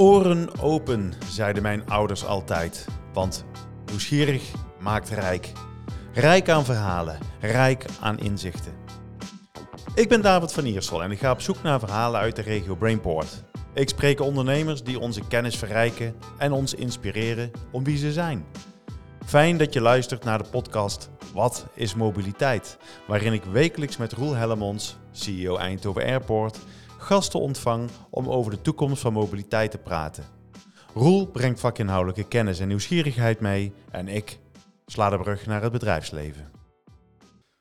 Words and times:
Oren 0.00 0.60
open, 0.60 1.12
zeiden 1.28 1.62
mijn 1.62 1.88
ouders 1.88 2.24
altijd. 2.24 2.86
Want 3.12 3.44
nieuwsgierig 3.86 4.50
maakt 4.78 5.08
rijk. 5.08 5.52
Rijk 6.12 6.48
aan 6.48 6.64
verhalen, 6.64 7.18
rijk 7.40 7.84
aan 8.00 8.18
inzichten. 8.18 8.72
Ik 9.94 10.08
ben 10.08 10.22
David 10.22 10.52
van 10.52 10.64
Iersel 10.64 11.02
en 11.02 11.10
ik 11.10 11.18
ga 11.18 11.30
op 11.30 11.40
zoek 11.40 11.62
naar 11.62 11.78
verhalen 11.78 12.20
uit 12.20 12.36
de 12.36 12.42
regio 12.42 12.74
Brainport. 12.74 13.44
Ik 13.74 13.88
spreek 13.88 14.20
ondernemers 14.20 14.82
die 14.82 14.98
onze 14.98 15.26
kennis 15.28 15.56
verrijken 15.56 16.14
en 16.38 16.52
ons 16.52 16.74
inspireren 16.74 17.50
om 17.72 17.84
wie 17.84 17.98
ze 17.98 18.12
zijn. 18.12 18.44
Fijn 19.26 19.56
dat 19.56 19.72
je 19.72 19.80
luistert 19.80 20.24
naar 20.24 20.42
de 20.42 20.48
podcast 20.50 21.10
Wat 21.34 21.66
is 21.74 21.94
mobiliteit? 21.94 22.78
Waarin 23.06 23.32
ik 23.32 23.44
wekelijks 23.44 23.96
met 23.96 24.12
Roel 24.12 24.34
Hellemons, 24.34 24.96
CEO 25.10 25.56
Eindhoven 25.56 26.04
Airport, 26.04 26.58
gasten 27.10 27.40
ontvang 27.40 27.90
om 28.10 28.28
over 28.28 28.50
de 28.50 28.60
toekomst 28.60 29.02
van 29.02 29.12
mobiliteit 29.12 29.70
te 29.70 29.78
praten. 29.78 30.24
Roel 30.94 31.26
brengt 31.26 31.60
vakinhoudelijke 31.60 32.28
kennis 32.28 32.60
en 32.60 32.68
nieuwsgierigheid 32.68 33.40
mee 33.40 33.72
en 33.90 34.08
ik 34.08 34.38
sla 34.86 35.10
de 35.10 35.18
brug 35.18 35.46
naar 35.46 35.62
het 35.62 35.72
bedrijfsleven. 35.72 36.50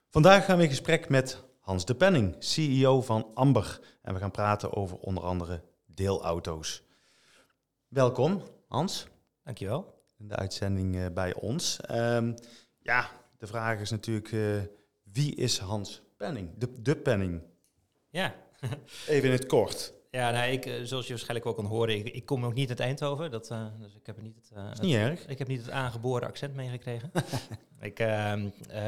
Vandaag 0.09 0.45
gaan 0.45 0.58
we 0.58 0.63
in 0.63 0.70
gesprek 0.70 1.09
met 1.09 1.44
Hans 1.59 1.85
de 1.85 1.95
Penning, 1.95 2.35
CEO 2.39 3.02
van 3.02 3.31
Amber. 3.34 3.80
En 4.02 4.13
we 4.13 4.20
gaan 4.20 4.31
praten 4.31 4.73
over 4.75 4.98
onder 4.98 5.23
andere 5.23 5.63
deelauto's. 5.86 6.84
Welkom, 7.88 8.44
Hans. 8.67 9.08
Dankjewel. 9.44 10.03
In 10.17 10.27
de 10.27 10.36
uitzending 10.36 10.95
uh, 10.95 11.05
bij 11.13 11.34
ons. 11.34 11.80
Um, 11.91 12.36
ja, 12.80 13.09
de 13.38 13.47
vraag 13.47 13.80
is 13.80 13.89
natuurlijk, 13.89 14.31
uh, 14.31 14.61
wie 15.03 15.36
is 15.36 15.59
Hans 15.59 16.02
Penning? 16.17 16.50
De, 16.58 16.81
de 16.81 16.95
Penning. 16.95 17.42
Ja. 18.09 18.36
Even 19.07 19.25
in 19.25 19.31
het 19.31 19.45
kort. 19.45 19.93
Ja, 20.11 20.31
nou, 20.31 20.52
ik, 20.52 20.79
zoals 20.83 21.05
je 21.05 21.11
waarschijnlijk 21.11 21.45
ook 21.45 21.55
kan 21.55 21.65
horen, 21.65 21.95
ik, 21.95 22.07
ik 22.07 22.25
kom 22.25 22.45
ook 22.45 22.53
niet 22.53 22.69
uit 22.69 22.79
Eindhoven. 22.79 23.31
Dat, 23.31 23.52
uh, 23.52 23.65
dus 23.79 23.95
ik 23.95 24.05
heb 24.05 24.21
niet 24.21 24.35
het, 24.35 24.52
uh, 24.57 24.71
is 24.71 24.79
niet 24.79 24.95
het, 24.95 25.09
erg. 25.09 25.27
Ik 25.27 25.38
heb 25.38 25.47
niet 25.47 25.61
het 25.61 25.69
aangeboren 25.69 26.27
accent 26.27 26.55
meegekregen. 26.55 27.11
ik 27.80 27.99
uh, 27.99 28.33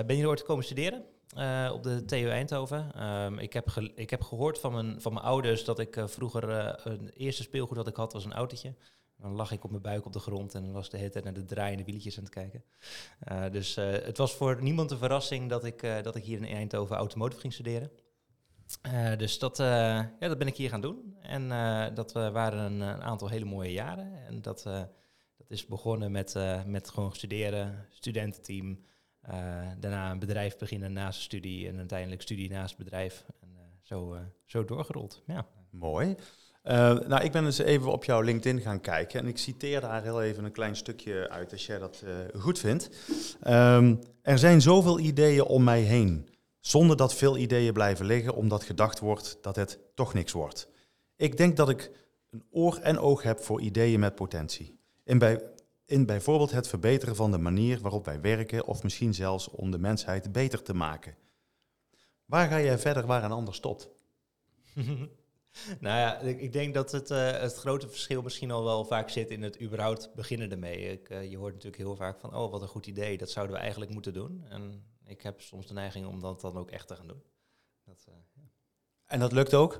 ben 0.05 0.15
hier 0.15 0.27
ooit 0.27 0.43
komen 0.43 0.63
studeren 0.63 1.03
op 1.73 1.83
de 1.83 2.05
TU 2.05 2.29
Eindhoven. 2.29 3.05
Um, 3.05 3.39
ik, 3.39 3.53
heb 3.53 3.69
ik 3.95 4.09
heb 4.09 4.21
gehoord 4.21 4.59
van 4.59 4.73
mijn, 4.73 5.01
van 5.01 5.13
mijn 5.13 5.25
ouders 5.25 5.63
dat 5.63 5.79
ik 5.79 5.97
vroeger 6.05 6.49
een 6.87 7.09
eerste 7.09 7.43
speelgoed 7.43 7.75
dat 7.75 7.87
ik 7.87 7.95
had 7.95 8.13
was 8.13 8.25
een 8.25 8.33
autootje. 8.33 8.75
Dan 9.17 9.35
lag 9.35 9.51
ik 9.51 9.63
op 9.63 9.69
mijn 9.69 9.81
buik 9.81 10.05
op 10.05 10.13
de 10.13 10.19
grond 10.19 10.53
en 10.53 10.71
was 10.71 10.89
de 10.89 10.97
hele 10.97 11.09
tijd 11.09 11.23
naar 11.23 11.33
de 11.33 11.45
draaiende 11.45 11.83
wieltjes 11.83 12.17
aan 12.17 12.23
het 12.23 12.33
kijken. 12.33 12.63
dus 13.51 13.75
het 13.75 14.17
was 14.17 14.33
voor 14.33 14.61
niemand 14.61 14.91
een 14.91 14.97
verrassing 14.97 15.49
dat 15.49 15.65
ik, 15.65 16.03
dat 16.03 16.15
ik 16.15 16.23
hier 16.23 16.37
in 16.37 16.55
Eindhoven 16.55 16.95
automotive 16.95 17.41
ging 17.41 17.53
studeren. 17.53 17.91
Uh, 18.93 19.17
dus 19.17 19.39
dat, 19.39 19.59
uh, 19.59 19.65
ja, 19.65 20.27
dat 20.27 20.37
ben 20.37 20.47
ik 20.47 20.55
hier 20.55 20.69
gaan 20.69 20.81
doen. 20.81 21.15
En 21.21 21.43
uh, 21.43 21.85
dat 21.93 22.11
waren 22.11 22.59
een, 22.59 22.79
een, 22.79 23.01
aantal 23.01 23.29
hele 23.29 23.45
mooie 23.45 23.71
jaren. 23.71 24.25
En 24.27 24.41
dat, 24.41 24.63
dat 25.37 25.49
is 25.49 25.65
begonnen 25.65 26.11
met, 26.11 26.35
met 26.65 26.89
gewoon 26.89 27.15
studeren, 27.15 27.85
studententeam. 27.89 28.79
daarna 29.79 30.11
een 30.11 30.19
bedrijf 30.19 30.57
beginnen 30.57 30.93
naast 30.93 31.21
studie 31.21 31.67
en 31.67 31.77
uiteindelijk 31.77 32.21
studie 32.21 32.49
naast 32.49 32.77
bedrijf. 32.77 33.25
En 33.41 33.49
zo, 33.81 34.17
zo 34.45 34.65
doorgerold. 34.65 35.23
Ja. 35.25 35.45
Mooi. 35.69 36.15
nou, 36.63 37.23
ik 37.23 37.31
ben 37.31 37.45
eens 37.45 37.57
even 37.57 37.91
op 37.91 38.03
jouw 38.03 38.21
LinkedIn 38.21 38.61
gaan 38.61 38.81
kijken 38.81 39.19
en 39.19 39.27
ik 39.27 39.37
citeer 39.37 39.81
daar 39.81 40.03
heel 40.03 40.21
even 40.21 40.43
een 40.43 40.51
klein 40.51 40.75
stukje 40.75 41.29
uit 41.29 41.51
als 41.51 41.65
jij 41.65 41.79
dat 41.79 42.03
goed 42.33 42.59
vindt. 42.59 42.89
Um, 43.47 43.99
er 44.21 44.39
zijn 44.39 44.61
zoveel 44.61 44.99
ideeën 44.99 45.43
om 45.43 45.63
mij 45.63 45.81
heen. 45.81 46.30
Zonder 46.61 46.97
dat 46.97 47.15
veel 47.15 47.37
ideeën 47.37 47.73
blijven 47.73 48.05
liggen, 48.05 48.35
omdat 48.35 48.63
gedacht 48.63 48.99
wordt 48.99 49.37
dat 49.41 49.55
het 49.55 49.79
toch 49.95 50.13
niks 50.13 50.31
wordt. 50.31 50.69
Ik 51.15 51.37
denk 51.37 51.57
dat 51.57 51.69
ik 51.69 51.91
een 52.29 52.43
oor 52.51 52.77
en 52.77 52.99
oog 52.99 53.23
heb 53.23 53.39
voor 53.39 53.61
ideeën 53.61 53.99
met 53.99 54.15
potentie. 54.15 54.79
In, 55.03 55.17
bij, 55.17 55.43
in 55.85 56.05
bijvoorbeeld 56.05 56.51
het 56.51 56.67
verbeteren 56.67 57.15
van 57.15 57.31
de 57.31 57.37
manier 57.37 57.79
waarop 57.79 58.05
wij 58.05 58.21
werken, 58.21 58.65
of 58.65 58.83
misschien 58.83 59.13
zelfs 59.13 59.49
om 59.49 59.71
de 59.71 59.77
mensheid 59.79 60.31
beter 60.31 60.61
te 60.61 60.73
maken. 60.73 61.15
Waar 62.25 62.47
ga 62.47 62.61
jij 62.61 62.77
verder 62.77 63.05
waar 63.05 63.23
een 63.23 63.31
ander 63.31 63.53
stopt? 63.53 63.89
nou 65.79 65.97
ja, 65.97 66.19
ik, 66.19 66.53
denk 66.53 66.73
dat 66.73 66.91
het, 66.91 67.11
uh, 67.11 67.31
het 67.31 67.55
grote 67.55 67.89
verschil 67.89 68.21
misschien 68.21 68.51
al 68.51 68.63
wel 68.63 68.85
vaak 68.85 69.09
zit 69.09 69.29
in 69.29 69.41
het 69.41 69.61
überhaupt 69.61 70.13
beginnen 70.15 70.51
ermee. 70.51 70.91
Ik, 70.91 71.09
uh, 71.09 71.29
je 71.29 71.37
hoort 71.37 71.53
natuurlijk 71.53 71.81
heel 71.81 71.95
vaak 71.95 72.19
van, 72.19 72.35
oh 72.35 72.51
wat 72.51 72.61
een 72.61 72.67
goed 72.67 72.87
idee, 72.87 73.17
dat 73.17 73.29
zouden 73.29 73.55
we 73.55 73.61
eigenlijk 73.61 73.91
moeten 73.91 74.13
doen. 74.13 74.45
En 74.49 74.83
ik 75.11 75.21
heb 75.21 75.41
soms 75.41 75.67
de 75.67 75.73
neiging 75.73 76.07
om 76.07 76.19
dat 76.19 76.41
dan 76.41 76.57
ook 76.57 76.71
echt 76.71 76.87
te 76.87 76.95
gaan 76.95 77.07
doen. 77.07 77.23
Dat, 77.85 78.05
uh, 78.09 78.15
ja. 78.33 78.41
En 79.05 79.19
dat 79.19 79.31
lukt 79.31 79.53
ook? 79.53 79.79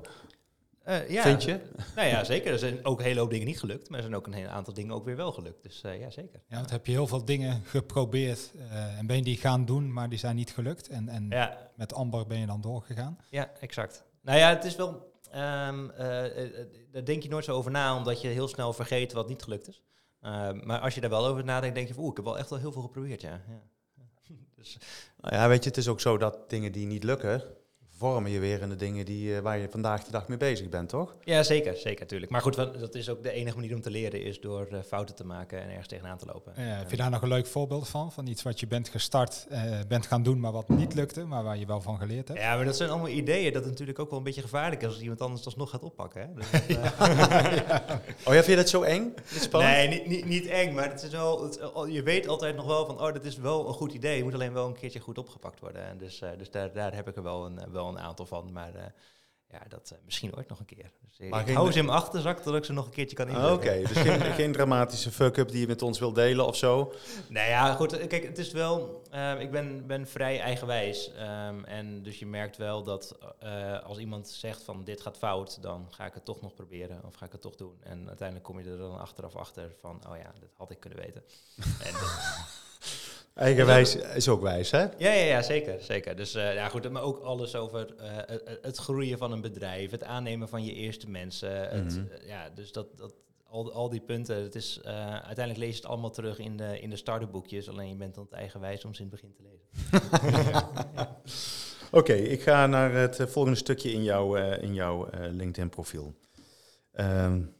Uh, 0.88 1.10
ja, 1.10 1.22
Vind 1.22 1.42
je? 1.42 1.60
Nou 1.96 2.08
ja, 2.08 2.24
zeker. 2.24 2.52
Er 2.52 2.58
zijn 2.58 2.84
ook 2.84 2.98
een 2.98 3.04
hele 3.04 3.20
hoop 3.20 3.30
dingen 3.30 3.46
niet 3.46 3.58
gelukt, 3.58 3.88
maar 3.88 3.98
er 3.98 4.04
zijn 4.04 4.16
ook 4.16 4.26
een 4.26 4.32
hele 4.32 4.48
aantal 4.48 4.74
dingen 4.74 4.94
ook 4.94 5.04
weer 5.04 5.16
wel 5.16 5.32
gelukt. 5.32 5.62
Dus 5.62 5.82
uh, 5.82 6.00
ja, 6.00 6.10
zeker. 6.10 6.42
Ja, 6.48 6.56
want 6.56 6.70
heb 6.70 6.86
je 6.86 6.92
heel 6.92 7.06
veel 7.06 7.24
dingen 7.24 7.62
geprobeerd 7.64 8.52
en 8.96 9.06
ben 9.06 9.16
je 9.16 9.22
die 9.22 9.36
gaan 9.36 9.64
doen, 9.64 9.92
maar 9.92 10.08
die 10.08 10.18
zijn 10.18 10.36
niet 10.36 10.50
gelukt. 10.50 10.88
En, 10.88 11.08
en 11.08 11.26
ja. 11.30 11.70
met 11.74 11.94
Amber 11.94 12.26
ben 12.26 12.38
je 12.38 12.46
dan 12.46 12.60
doorgegaan. 12.60 13.18
Ja, 13.30 13.50
exact. 13.60 14.04
Nou 14.20 14.38
ja, 14.38 14.48
het 14.48 14.64
is 14.64 14.76
wel... 14.76 15.10
Um, 15.34 15.92
daar 16.92 17.04
denk 17.04 17.22
je 17.22 17.28
nooit 17.28 17.44
zo 17.44 17.52
over 17.52 17.70
na, 17.70 17.96
omdat 17.96 18.20
je 18.20 18.28
heel 18.28 18.48
snel 18.48 18.72
vergeet 18.72 19.12
wat 19.12 19.28
niet 19.28 19.42
gelukt 19.42 19.68
is. 19.68 19.82
Uh, 20.22 20.52
maar 20.52 20.80
als 20.80 20.94
je 20.94 21.00
daar 21.00 21.10
wel 21.10 21.26
over 21.26 21.44
nadenkt, 21.44 21.74
denk 21.74 21.88
je 21.88 21.94
van, 21.94 22.02
oeh, 22.02 22.10
ik 22.10 22.16
heb 22.16 22.24
wel 22.24 22.38
echt 22.38 22.50
wel 22.50 22.58
heel 22.58 22.72
veel 22.72 22.82
geprobeerd, 22.82 23.20
ja. 23.20 23.40
ja. 23.48 23.62
Dus. 24.56 24.78
Nou 25.20 25.34
ja, 25.34 25.48
weet 25.48 25.62
je, 25.62 25.68
het 25.68 25.78
is 25.78 25.88
ook 25.88 26.00
zo 26.00 26.16
dat 26.16 26.50
dingen 26.50 26.72
die 26.72 26.86
niet 26.86 27.04
lukken, 27.04 27.42
vormen 28.02 28.30
je 28.30 28.38
weer 28.38 28.62
in 28.62 28.68
de 28.68 28.76
dingen 28.76 29.04
die, 29.04 29.28
uh, 29.28 29.38
waar 29.38 29.58
je 29.58 29.68
vandaag 29.68 30.04
de 30.04 30.10
dag 30.10 30.28
mee 30.28 30.38
bezig 30.38 30.68
bent, 30.68 30.88
toch? 30.88 31.14
Ja, 31.24 31.42
zeker, 31.42 31.76
zeker, 31.76 32.00
natuurlijk. 32.00 32.32
Maar 32.32 32.40
goed, 32.40 32.56
dat 32.56 32.94
is 32.94 33.08
ook 33.08 33.22
de 33.22 33.32
enige 33.32 33.56
manier 33.56 33.74
om 33.74 33.80
te 33.80 33.90
leren, 33.90 34.22
is 34.22 34.40
door 34.40 34.68
uh, 34.72 34.78
fouten 34.86 35.14
te 35.14 35.26
maken 35.26 35.62
en 35.62 35.68
ergens 35.68 35.88
tegenaan 35.88 36.18
te 36.18 36.26
lopen. 36.26 36.52
Ja, 36.56 36.62
heb 36.62 36.90
je 36.90 36.96
daar 36.96 37.10
nog 37.10 37.22
een 37.22 37.28
leuk 37.28 37.46
voorbeeld 37.46 37.88
van? 37.88 38.12
Van 38.12 38.26
iets 38.26 38.42
wat 38.42 38.60
je 38.60 38.66
bent 38.66 38.88
gestart, 38.88 39.46
uh, 39.52 39.62
bent 39.88 40.06
gaan 40.06 40.22
doen, 40.22 40.40
maar 40.40 40.52
wat 40.52 40.68
niet 40.68 40.94
lukte, 40.94 41.24
maar 41.24 41.42
waar 41.42 41.58
je 41.58 41.66
wel 41.66 41.80
van 41.80 41.98
geleerd 41.98 42.28
hebt? 42.28 42.40
Ja, 42.40 42.56
maar 42.56 42.64
dat 42.64 42.76
zijn 42.76 42.90
allemaal 42.90 43.08
ideeën 43.08 43.52
dat 43.52 43.64
natuurlijk 43.64 43.98
ook 43.98 44.10
wel 44.10 44.18
een 44.18 44.24
beetje 44.24 44.42
gevaarlijk 44.42 44.82
is 44.82 44.88
als 44.88 45.00
iemand 45.00 45.20
anders 45.20 45.44
alsnog 45.44 45.70
gaat 45.70 45.82
oppakken. 45.82 46.20
Hè? 46.20 46.34
Dus 46.34 46.50
dat, 46.50 46.62
ja. 46.76 46.92
Oh, 48.26 48.34
ja, 48.34 48.42
vind 48.42 48.46
je 48.46 48.56
dat 48.56 48.68
zo 48.68 48.82
eng? 48.82 49.14
Nee, 49.52 49.88
niet, 49.88 50.06
niet, 50.06 50.24
niet 50.24 50.46
eng, 50.46 50.74
maar 50.74 50.90
het 50.90 51.02
is 51.02 51.10
wel, 51.10 51.42
het, 51.42 51.60
je 51.88 52.02
weet 52.02 52.28
altijd 52.28 52.56
nog 52.56 52.66
wel 52.66 52.86
van, 52.86 53.00
oh, 53.00 53.12
dat 53.12 53.24
is 53.24 53.36
wel 53.36 53.68
een 53.68 53.74
goed 53.74 53.92
idee. 53.92 54.14
Het 54.14 54.24
moet 54.24 54.34
alleen 54.34 54.52
wel 54.52 54.66
een 54.66 54.78
keertje 54.78 55.00
goed 55.00 55.18
opgepakt 55.18 55.60
worden. 55.60 55.86
En 55.86 55.98
dus 55.98 56.22
dus 56.38 56.50
daar, 56.50 56.72
daar 56.72 56.94
heb 56.94 57.08
ik 57.08 57.16
er 57.16 57.22
wel 57.22 57.46
een, 57.46 57.60
wel 57.72 57.88
een 57.88 57.91
aantal 57.98 58.26
van. 58.26 58.52
Maar 58.52 58.74
uh, 58.74 58.82
ja, 59.48 59.62
dat 59.68 59.90
uh, 59.92 59.98
misschien 60.04 60.36
ooit 60.36 60.48
nog 60.48 60.58
een 60.58 60.64
keer. 60.64 60.92
Dus 61.00 61.28
maar 61.28 61.48
ik 61.48 61.54
hou 61.54 61.72
ze 61.72 61.78
in 61.78 61.84
mijn 61.84 61.96
achterzak 61.96 62.44
dat 62.44 62.54
ik 62.54 62.64
ze 62.64 62.72
nog 62.72 62.84
een 62.84 62.92
keertje 62.92 63.16
kan 63.16 63.28
inbrengen. 63.28 63.52
Oké, 63.52 63.66
okay, 63.66 63.82
dus 63.82 63.96
geen, 63.96 64.20
geen, 64.40 64.52
dramatische 64.52 65.10
fuck-up 65.10 65.48
die 65.48 65.60
je 65.60 65.66
met 65.66 65.82
ons 65.82 65.98
wilt 65.98 66.14
delen 66.14 66.46
of 66.46 66.56
zo? 66.56 66.92
Nou 67.28 67.48
ja, 67.48 67.74
goed. 67.74 68.06
Kijk, 68.06 68.22
het 68.24 68.38
is 68.38 68.52
wel... 68.52 69.02
Uh, 69.14 69.40
ik 69.40 69.50
ben, 69.50 69.86
ben 69.86 70.06
vrij 70.06 70.40
eigenwijs. 70.40 71.10
Um, 71.48 71.64
en 71.64 72.02
dus 72.02 72.18
je 72.18 72.26
merkt 72.26 72.56
wel 72.56 72.82
dat 72.82 73.18
als 73.84 73.98
iemand 73.98 74.28
zegt 74.28 74.62
van 74.62 74.84
dit 74.84 75.00
gaat 75.00 75.18
fout... 75.18 75.62
dan 75.62 75.86
ga 75.90 76.06
ik 76.06 76.14
het 76.14 76.24
toch 76.24 76.40
nog 76.40 76.54
proberen 76.54 77.04
of 77.04 77.14
ga 77.14 77.26
ik 77.26 77.32
het 77.32 77.40
toch 77.40 77.56
doen. 77.56 77.76
En 77.82 78.08
uiteindelijk 78.08 78.46
kom 78.48 78.60
je 78.60 78.70
er 78.70 78.78
dan 78.78 78.98
achteraf 78.98 79.36
achter 79.36 79.74
van... 79.80 80.02
oh 80.08 80.16
ja, 80.16 80.32
dat 80.40 80.50
had 80.56 80.70
ik 80.70 80.80
kunnen 80.80 80.98
weten. 80.98 81.22
en, 81.86 81.94
Eigenwijs 83.34 83.96
is 83.96 84.28
ook 84.28 84.42
wijs, 84.42 84.70
hè? 84.70 84.80
Ja, 84.80 85.12
ja, 85.12 85.24
ja 85.24 85.42
zeker. 85.42 85.76
zeker. 85.80 86.16
Dus 86.16 86.34
uh, 86.34 86.54
ja, 86.54 86.68
goed, 86.68 86.90
maar 86.90 87.02
ook 87.02 87.18
alles 87.18 87.54
over 87.56 87.94
uh, 88.00 88.06
het 88.62 88.76
groeien 88.76 89.18
van 89.18 89.32
een 89.32 89.40
bedrijf, 89.40 89.90
het 89.90 90.04
aannemen 90.04 90.48
van 90.48 90.64
je 90.64 90.74
eerste 90.74 91.10
mensen. 91.10 91.68
Het, 91.70 91.84
mm 91.84 91.88
-hmm. 91.88 92.08
ja, 92.26 92.50
dus 92.54 92.72
dat, 92.72 92.98
dat, 92.98 93.14
al, 93.44 93.72
al 93.72 93.88
die 93.88 94.00
punten, 94.00 94.42
het 94.42 94.54
is, 94.54 94.80
uiteindelijk 94.84 95.58
lees 95.58 95.68
je 95.68 95.80
het 95.80 95.86
allemaal 95.90 96.10
terug 96.10 96.38
in 96.38 96.56
de, 96.56 96.80
in 96.80 96.90
de 96.90 96.96
starterboekjes. 96.96 97.68
Alleen 97.68 97.88
je 97.88 97.94
bent 97.94 98.14
dan 98.14 98.24
het 98.24 98.32
eigenwijs 98.32 98.84
om 98.84 98.94
ze 98.94 99.02
in 99.02 99.08
het 99.10 99.20
begin 99.20 99.34
te 99.34 99.42
lezen. 99.42 100.50
ja. 100.50 100.70
Oké, 101.92 102.12
okay, 102.12 102.18
ik 102.18 102.42
ga 102.42 102.66
naar 102.66 102.92
het 102.92 103.16
volgende 103.28 103.58
stukje 103.58 103.92
in 103.92 104.02
jouw, 104.02 104.36
in 104.36 104.74
jouw 104.74 105.08
LinkedIn-profiel. 105.30 106.14
Um, 107.00 107.54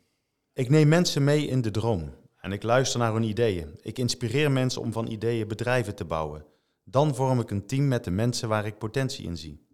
ik 0.53 0.69
neem 0.71 0.89
mensen 0.89 1.25
mee 1.25 1.47
in 1.47 1.61
de 1.61 1.71
droom. 1.71 2.13
En 2.43 2.53
ik 2.53 2.63
luister 2.63 2.99
naar 2.99 3.13
hun 3.13 3.23
ideeën. 3.23 3.79
Ik 3.83 3.99
inspireer 3.99 4.51
mensen 4.51 4.81
om 4.81 4.93
van 4.93 5.07
ideeën 5.07 5.49
bedrijven 5.49 5.95
te 5.95 6.05
bouwen. 6.05 6.45
Dan 6.85 7.15
vorm 7.15 7.41
ik 7.41 7.51
een 7.51 7.67
team 7.67 7.89
met 7.89 8.05
de 8.05 8.11
mensen 8.11 8.49
waar 8.49 8.67
ik 8.67 8.79
potentie 8.79 9.25
in 9.25 9.37
zie. 9.37 9.67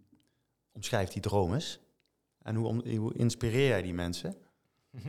Omschrijf 0.71 1.09
die 1.09 1.21
droom 1.21 1.53
eens. 1.53 1.79
En 2.41 2.55
hoe, 2.55 3.13
inspireer 3.13 3.67
jij 3.67 3.81
die 3.81 3.93
mensen? 3.93 4.35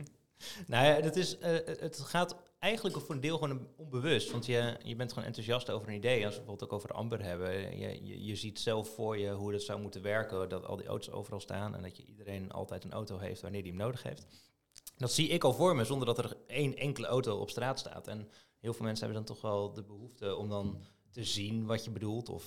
nou 0.67 0.85
ja, 0.85 1.01
dat 1.01 1.15
is, 1.15 1.37
uh, 1.37 1.43
het 1.65 1.99
gaat 1.99 2.35
eigenlijk 2.59 2.97
voor 2.97 3.15
een 3.15 3.21
deel 3.21 3.37
gewoon 3.37 3.67
onbewust. 3.75 4.31
Want 4.31 4.45
je, 4.45 4.77
je 4.83 4.95
bent 4.95 5.11
gewoon 5.11 5.27
enthousiast 5.27 5.69
over 5.69 5.87
een 5.87 5.95
idee. 5.95 6.25
Als 6.25 6.35
we 6.35 6.41
bijvoorbeeld 6.41 6.69
ook 6.69 6.77
over 6.77 6.91
Amber 6.91 7.23
hebben. 7.23 7.77
Je, 7.77 8.05
je, 8.05 8.25
je 8.25 8.35
ziet 8.35 8.59
zelf 8.59 8.95
voor 8.95 9.17
je 9.17 9.31
hoe 9.31 9.51
dat 9.51 9.61
zou 9.61 9.81
moeten 9.81 10.01
werken. 10.01 10.49
Dat 10.49 10.65
al 10.65 10.77
die 10.77 10.87
auto's 10.87 11.13
overal 11.13 11.39
staan. 11.39 11.75
En 11.75 11.81
dat 11.81 11.97
je 11.97 12.05
iedereen 12.05 12.51
altijd 12.51 12.83
een 12.83 12.93
auto 12.93 13.17
heeft 13.17 13.41
wanneer 13.41 13.63
die 13.63 13.71
hem 13.71 13.81
nodig 13.81 14.03
heeft. 14.03 14.25
Dat 15.01 15.11
zie 15.11 15.27
ik 15.27 15.43
al 15.43 15.53
voor 15.53 15.75
me, 15.75 15.83
zonder 15.83 16.07
dat 16.07 16.17
er 16.17 16.37
één 16.47 16.75
enkele 16.75 17.07
auto 17.07 17.37
op 17.37 17.49
straat 17.49 17.79
staat. 17.79 18.07
En 18.07 18.29
heel 18.59 18.73
veel 18.73 18.85
mensen 18.85 19.05
hebben 19.05 19.25
dan 19.25 19.35
toch 19.35 19.43
wel 19.43 19.73
de 19.73 19.83
behoefte 19.83 20.35
om 20.35 20.49
dan 20.49 20.81
te 21.09 21.23
zien 21.23 21.65
wat 21.65 21.83
je 21.83 21.91
bedoelt 21.91 22.29
of 22.29 22.45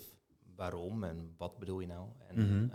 waarom 0.56 1.05
en 1.05 1.35
wat 1.39 1.59
bedoel 1.59 1.81
je 1.81 1.87
nou. 1.87 2.09
En 2.29 2.35
mm 2.35 2.49
-hmm. 2.49 2.71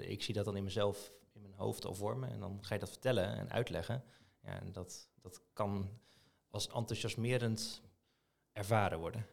uh, 0.00 0.10
ik 0.10 0.22
zie 0.22 0.34
dat 0.34 0.44
dan 0.44 0.56
in 0.56 0.64
mezelf, 0.64 1.12
in 1.32 1.42
mijn 1.42 1.54
hoofd 1.54 1.84
al 1.84 1.94
vormen 1.94 2.30
en 2.30 2.40
dan 2.40 2.58
ga 2.60 2.74
je 2.74 2.80
dat 2.80 2.90
vertellen 2.90 3.36
en 3.36 3.50
uitleggen. 3.50 4.04
Ja, 4.42 4.60
en 4.60 4.72
dat, 4.72 5.08
dat 5.20 5.42
kan 5.52 5.90
als 6.50 6.68
enthousiasmerend 6.68 7.82
ervaren 8.52 8.98
worden. 8.98 9.26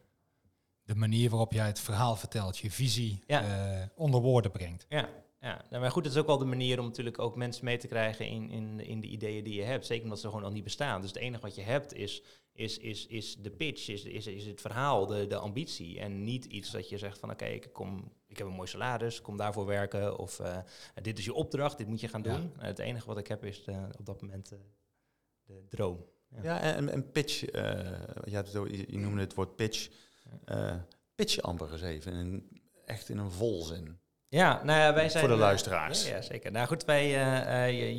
De 0.82 0.94
manier 0.94 1.30
waarop 1.30 1.52
jij 1.52 1.66
het 1.66 1.80
verhaal 1.80 2.16
vertelt, 2.16 2.58
je 2.58 2.70
visie 2.70 3.22
ja. 3.26 3.90
onder 3.94 4.20
woorden 4.20 4.50
brengt. 4.50 4.86
Ja, 4.88 5.08
ja, 5.42 5.64
nou, 5.70 5.82
maar 5.82 5.90
goed, 5.90 6.04
het 6.04 6.12
is 6.12 6.18
ook 6.18 6.26
wel 6.26 6.38
de 6.38 6.44
manier 6.44 6.78
om 6.78 6.84
natuurlijk 6.84 7.18
ook 7.18 7.36
mensen 7.36 7.64
mee 7.64 7.78
te 7.78 7.86
krijgen 7.86 8.26
in, 8.26 8.50
in, 8.50 8.80
in 8.80 9.00
de 9.00 9.06
ideeën 9.06 9.44
die 9.44 9.54
je 9.54 9.62
hebt. 9.62 9.86
Zeker 9.86 10.04
omdat 10.04 10.20
ze 10.20 10.26
gewoon 10.26 10.42
nog 10.42 10.52
niet 10.52 10.64
bestaan. 10.64 11.00
Dus 11.00 11.10
het 11.10 11.18
enige 11.18 11.42
wat 11.42 11.54
je 11.54 11.62
hebt 11.62 11.94
is, 11.94 12.22
is, 12.52 12.78
is, 12.78 13.06
is 13.06 13.36
de 13.36 13.50
pitch, 13.50 13.88
is, 13.88 14.04
is, 14.04 14.26
is 14.26 14.46
het 14.46 14.60
verhaal, 14.60 15.06
de, 15.06 15.26
de 15.26 15.36
ambitie. 15.36 16.00
En 16.00 16.24
niet 16.24 16.44
iets 16.44 16.70
dat 16.70 16.88
je 16.88 16.98
zegt 16.98 17.18
van 17.18 17.30
oké, 17.30 17.44
ik, 17.44 17.68
kom, 17.72 18.12
ik 18.26 18.38
heb 18.38 18.46
een 18.46 18.52
mooi 18.52 18.68
salaris, 18.68 19.20
kom 19.20 19.36
daarvoor 19.36 19.66
werken. 19.66 20.18
Of 20.18 20.38
uh, 20.38 20.58
dit 21.02 21.18
is 21.18 21.24
je 21.24 21.34
opdracht, 21.34 21.78
dit 21.78 21.86
moet 21.86 22.00
je 22.00 22.08
gaan 22.08 22.22
doen. 22.22 22.52
Ja. 22.58 22.66
het 22.66 22.78
enige 22.78 23.06
wat 23.06 23.18
ik 23.18 23.26
heb 23.26 23.44
is 23.44 23.64
de, 23.64 23.88
op 23.98 24.06
dat 24.06 24.22
moment 24.22 24.52
uh, 24.52 24.58
de 25.42 25.66
droom. 25.68 26.06
Ja, 26.28 26.42
ja 26.42 26.60
en, 26.60 26.88
en 26.88 27.10
pitch, 27.10 27.54
uh, 27.54 27.62
je, 28.24 28.84
je 28.88 28.98
noemde 28.98 29.20
het 29.20 29.34
woord 29.34 29.56
pitch. 29.56 29.88
pitch 31.14 31.40
amper 31.40 31.72
eens 31.72 31.82
even, 31.82 32.12
in, 32.12 32.62
echt 32.84 33.08
in 33.08 33.18
een 33.18 33.30
volzin. 33.30 34.00
Ja, 34.32 34.62
nou 34.64 34.80
ja, 34.80 34.94
wij 34.94 35.08
zijn... 35.08 35.24
Voor 35.24 35.34
de 35.34 35.40
luisteraars. 35.40 36.08
Ja, 36.08 36.22
zeker. 36.22 36.52
Nou 36.52 36.66
goed, 36.66 36.84
wij 36.84 37.06
uh, 37.68 37.98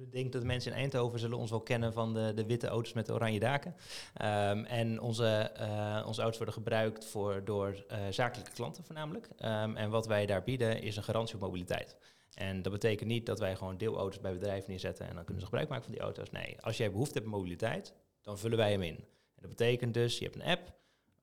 ik 0.00 0.12
denk 0.12 0.32
dat 0.32 0.40
de 0.40 0.46
mensen 0.46 0.72
in 0.72 0.78
Eindhoven 0.78 1.18
zullen 1.18 1.38
ons 1.38 1.50
wel 1.50 1.60
kennen 1.60 1.92
van 1.92 2.14
de, 2.14 2.32
de 2.34 2.46
witte 2.46 2.66
auto's 2.66 2.92
met 2.92 3.06
de 3.06 3.12
oranje 3.12 3.38
daken. 3.38 3.74
Um, 4.22 4.64
en 4.64 5.00
onze, 5.00 5.50
uh, 5.60 6.06
onze 6.06 6.20
auto's 6.20 6.36
worden 6.36 6.54
gebruikt 6.54 7.04
voor, 7.04 7.44
door 7.44 7.84
uh, 7.90 7.98
zakelijke 8.10 8.52
klanten 8.52 8.84
voornamelijk. 8.84 9.28
Um, 9.44 9.76
en 9.76 9.90
wat 9.90 10.06
wij 10.06 10.26
daar 10.26 10.42
bieden 10.42 10.82
is 10.82 10.96
een 10.96 11.02
garantie 11.02 11.34
op 11.34 11.40
mobiliteit. 11.40 11.96
En 12.34 12.62
dat 12.62 12.72
betekent 12.72 13.08
niet 13.08 13.26
dat 13.26 13.38
wij 13.38 13.56
gewoon 13.56 13.76
deelauto's 13.76 14.20
bij 14.20 14.32
bedrijven 14.32 14.70
neerzetten 14.70 15.08
en 15.08 15.14
dan 15.14 15.24
kunnen 15.24 15.42
ze 15.42 15.48
gebruik 15.48 15.68
maken 15.68 15.84
van 15.84 15.92
die 15.92 16.02
auto's. 16.02 16.30
Nee, 16.30 16.56
als 16.60 16.76
jij 16.76 16.90
behoefte 16.90 17.14
hebt 17.14 17.24
aan 17.24 17.32
mobiliteit, 17.32 17.94
dan 18.22 18.38
vullen 18.38 18.58
wij 18.58 18.70
hem 18.70 18.82
in. 18.82 18.96
En 18.96 19.40
dat 19.40 19.50
betekent 19.50 19.94
dus, 19.94 20.18
je 20.18 20.24
hebt 20.24 20.36
een 20.36 20.50
app, 20.50 20.72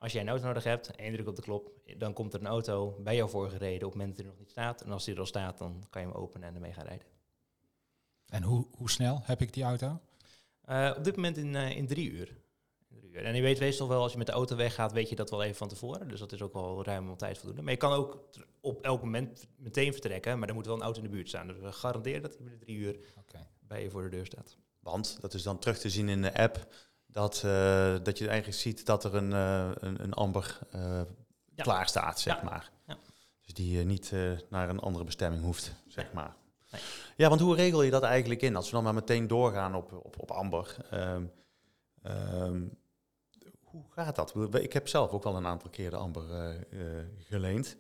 als 0.02 0.12
jij 0.12 0.22
een 0.22 0.30
auto 0.30 0.46
nodig 0.46 0.64
hebt, 0.64 0.96
één 0.96 1.14
druk 1.14 1.28
op 1.28 1.36
de 1.36 1.42
klop, 1.42 1.72
dan 1.98 2.14
komt 2.14 2.34
er 2.34 2.40
een 2.40 2.48
auto 2.48 2.98
bij 3.00 3.16
jou 3.16 3.30
voorgereden 3.30 3.88
op 3.88 3.94
het 3.94 4.02
moment 4.02 4.10
dat 4.10 4.18
hij 4.18 4.26
nog 4.26 4.40
niet 4.40 4.50
staat. 4.50 4.82
En 4.82 4.92
als 4.92 5.06
die 5.06 5.14
er 5.14 5.20
al 5.20 5.26
staat, 5.26 5.58
dan 5.58 5.84
kan 5.90 6.02
je 6.02 6.08
hem 6.08 6.18
openen 6.18 6.48
en 6.48 6.56
ermee 6.56 6.74
gaan 6.74 6.86
rijden. 6.86 7.08
En 8.28 8.44
hoe, 8.44 8.68
hoe 8.78 8.90
snel 8.90 9.22
heb 9.24 9.42
ik 9.42 9.54
die 9.54 9.64
auto? 9.64 10.00
Uh, 10.70 10.94
op 10.98 11.04
dit 11.04 11.16
moment 11.16 11.38
in, 11.38 11.54
uh, 11.54 11.78
in 11.78 11.88
drie 11.88 12.12
uur. 12.12 12.38
uur. 13.04 13.26
En 13.26 13.36
je 13.36 13.42
weet 13.42 13.60
meestal 13.60 13.88
wel, 13.88 14.02
als 14.02 14.12
je 14.12 14.18
met 14.18 14.28
de 14.28 14.34
auto 14.34 14.56
weggaat, 14.56 14.92
weet 14.92 15.10
je 15.10 15.16
dat 15.16 15.30
wel 15.30 15.44
even 15.44 15.56
van 15.56 15.68
tevoren. 15.68 16.08
Dus 16.08 16.20
dat 16.20 16.32
is 16.32 16.42
ook 16.42 16.54
wel 16.54 16.84
ruim 16.84 17.10
om 17.10 17.18
tijd 17.18 17.38
voldoende. 17.38 17.62
Maar 17.62 17.72
je 17.72 17.78
kan 17.78 17.94
ook 17.94 18.30
op 18.62 18.82
elk 18.82 19.02
moment 19.04 19.48
meteen 19.58 19.92
vertrekken, 19.92 20.40
maar 20.40 20.48
er 20.48 20.54
moet 20.54 20.66
wel 20.66 20.76
een 20.76 20.82
auto 20.82 21.02
in 21.02 21.06
de 21.06 21.16
buurt 21.16 21.28
staan. 21.28 21.48
Dus 21.48 21.58
we 21.58 21.72
garanderen 21.72 22.22
dat 22.22 22.32
hij 22.32 22.42
binnen 22.42 22.60
drie 22.60 22.78
uur 22.78 23.00
okay. 23.18 23.48
bij 23.60 23.84
je 23.84 23.90
voor 23.90 24.02
de 24.02 24.10
deur 24.10 24.26
staat. 24.26 24.58
Want, 24.80 25.18
dat 25.20 25.34
is 25.34 25.44
dan 25.44 25.60
terug 25.60 25.80
te 25.80 25.90
zien 25.90 26.10
in 26.10 26.22
de 26.22 26.34
app, 26.34 26.68
dat, 27.12 27.42
uh, 27.46 27.96
dat 28.04 28.18
je 28.18 28.28
eigenlijk 28.28 28.60
ziet 28.60 28.86
dat 28.86 29.04
er 29.04 29.16
een, 29.16 29.32
uh, 29.32 29.70
een, 29.74 30.04
een, 30.04 30.14
amber 30.14 30.60
uh, 30.76 31.02
ja. 31.56 31.64
klaar 31.64 31.88
staat, 31.88 32.20
zeg 32.20 32.36
ja. 32.36 32.44
maar. 32.44 32.72
Ja. 32.88 32.98
Dus 33.42 33.54
die 33.54 33.86
niet 33.86 34.14
naar 34.50 34.70
een 34.70 34.80
andere 34.80 35.04
bestemming 35.04 35.44
hoeft, 35.44 35.74
zeg 35.88 36.06
nee. 36.06 36.14
maar. 36.14 36.36
Nee. 36.72 36.82
Ja, 37.16 37.30
want 37.30 37.42
hoe 37.42 37.56
regel 37.56 37.82
je 37.82 37.92
dat 37.92 38.04
eigenlijk 38.04 38.42
in? 38.42 38.56
Als 38.56 38.66
we 38.66 38.72
dan 38.72 38.84
maar 38.84 38.94
meteen 38.94 39.28
doorgaan 39.28 39.76
op, 39.76 39.94
op, 39.94 40.20
op 40.20 40.32
amber. 40.32 40.76
Um, 40.94 41.32
um, 42.04 42.78
hoe 43.62 43.84
gaat 43.90 44.16
dat? 44.16 44.36
Ik 44.52 44.74
heb 44.74 44.88
zelf 44.88 45.12
ook 45.12 45.24
al 45.24 45.36
een 45.36 45.46
aantal 45.46 45.70
keer 45.70 45.90
de 45.90 45.96
amber 45.96 46.56
geleend. 47.18 47.78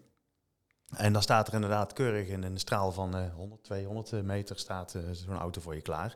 En 0.95 1.13
dan 1.13 1.22
staat 1.22 1.48
er 1.48 1.54
inderdaad 1.54 1.94
keurig 1.94 2.27
in 2.27 2.44
een 2.44 2.57
straal 2.57 2.92
van 2.92 3.30
100, 3.30 3.63
200 3.63 4.24
meter 4.24 4.60
staat 4.60 4.95
zo'n 5.12 5.38
auto 5.38 5.62
voor 5.62 5.75
je 5.75 5.81
klaar. 5.81 6.16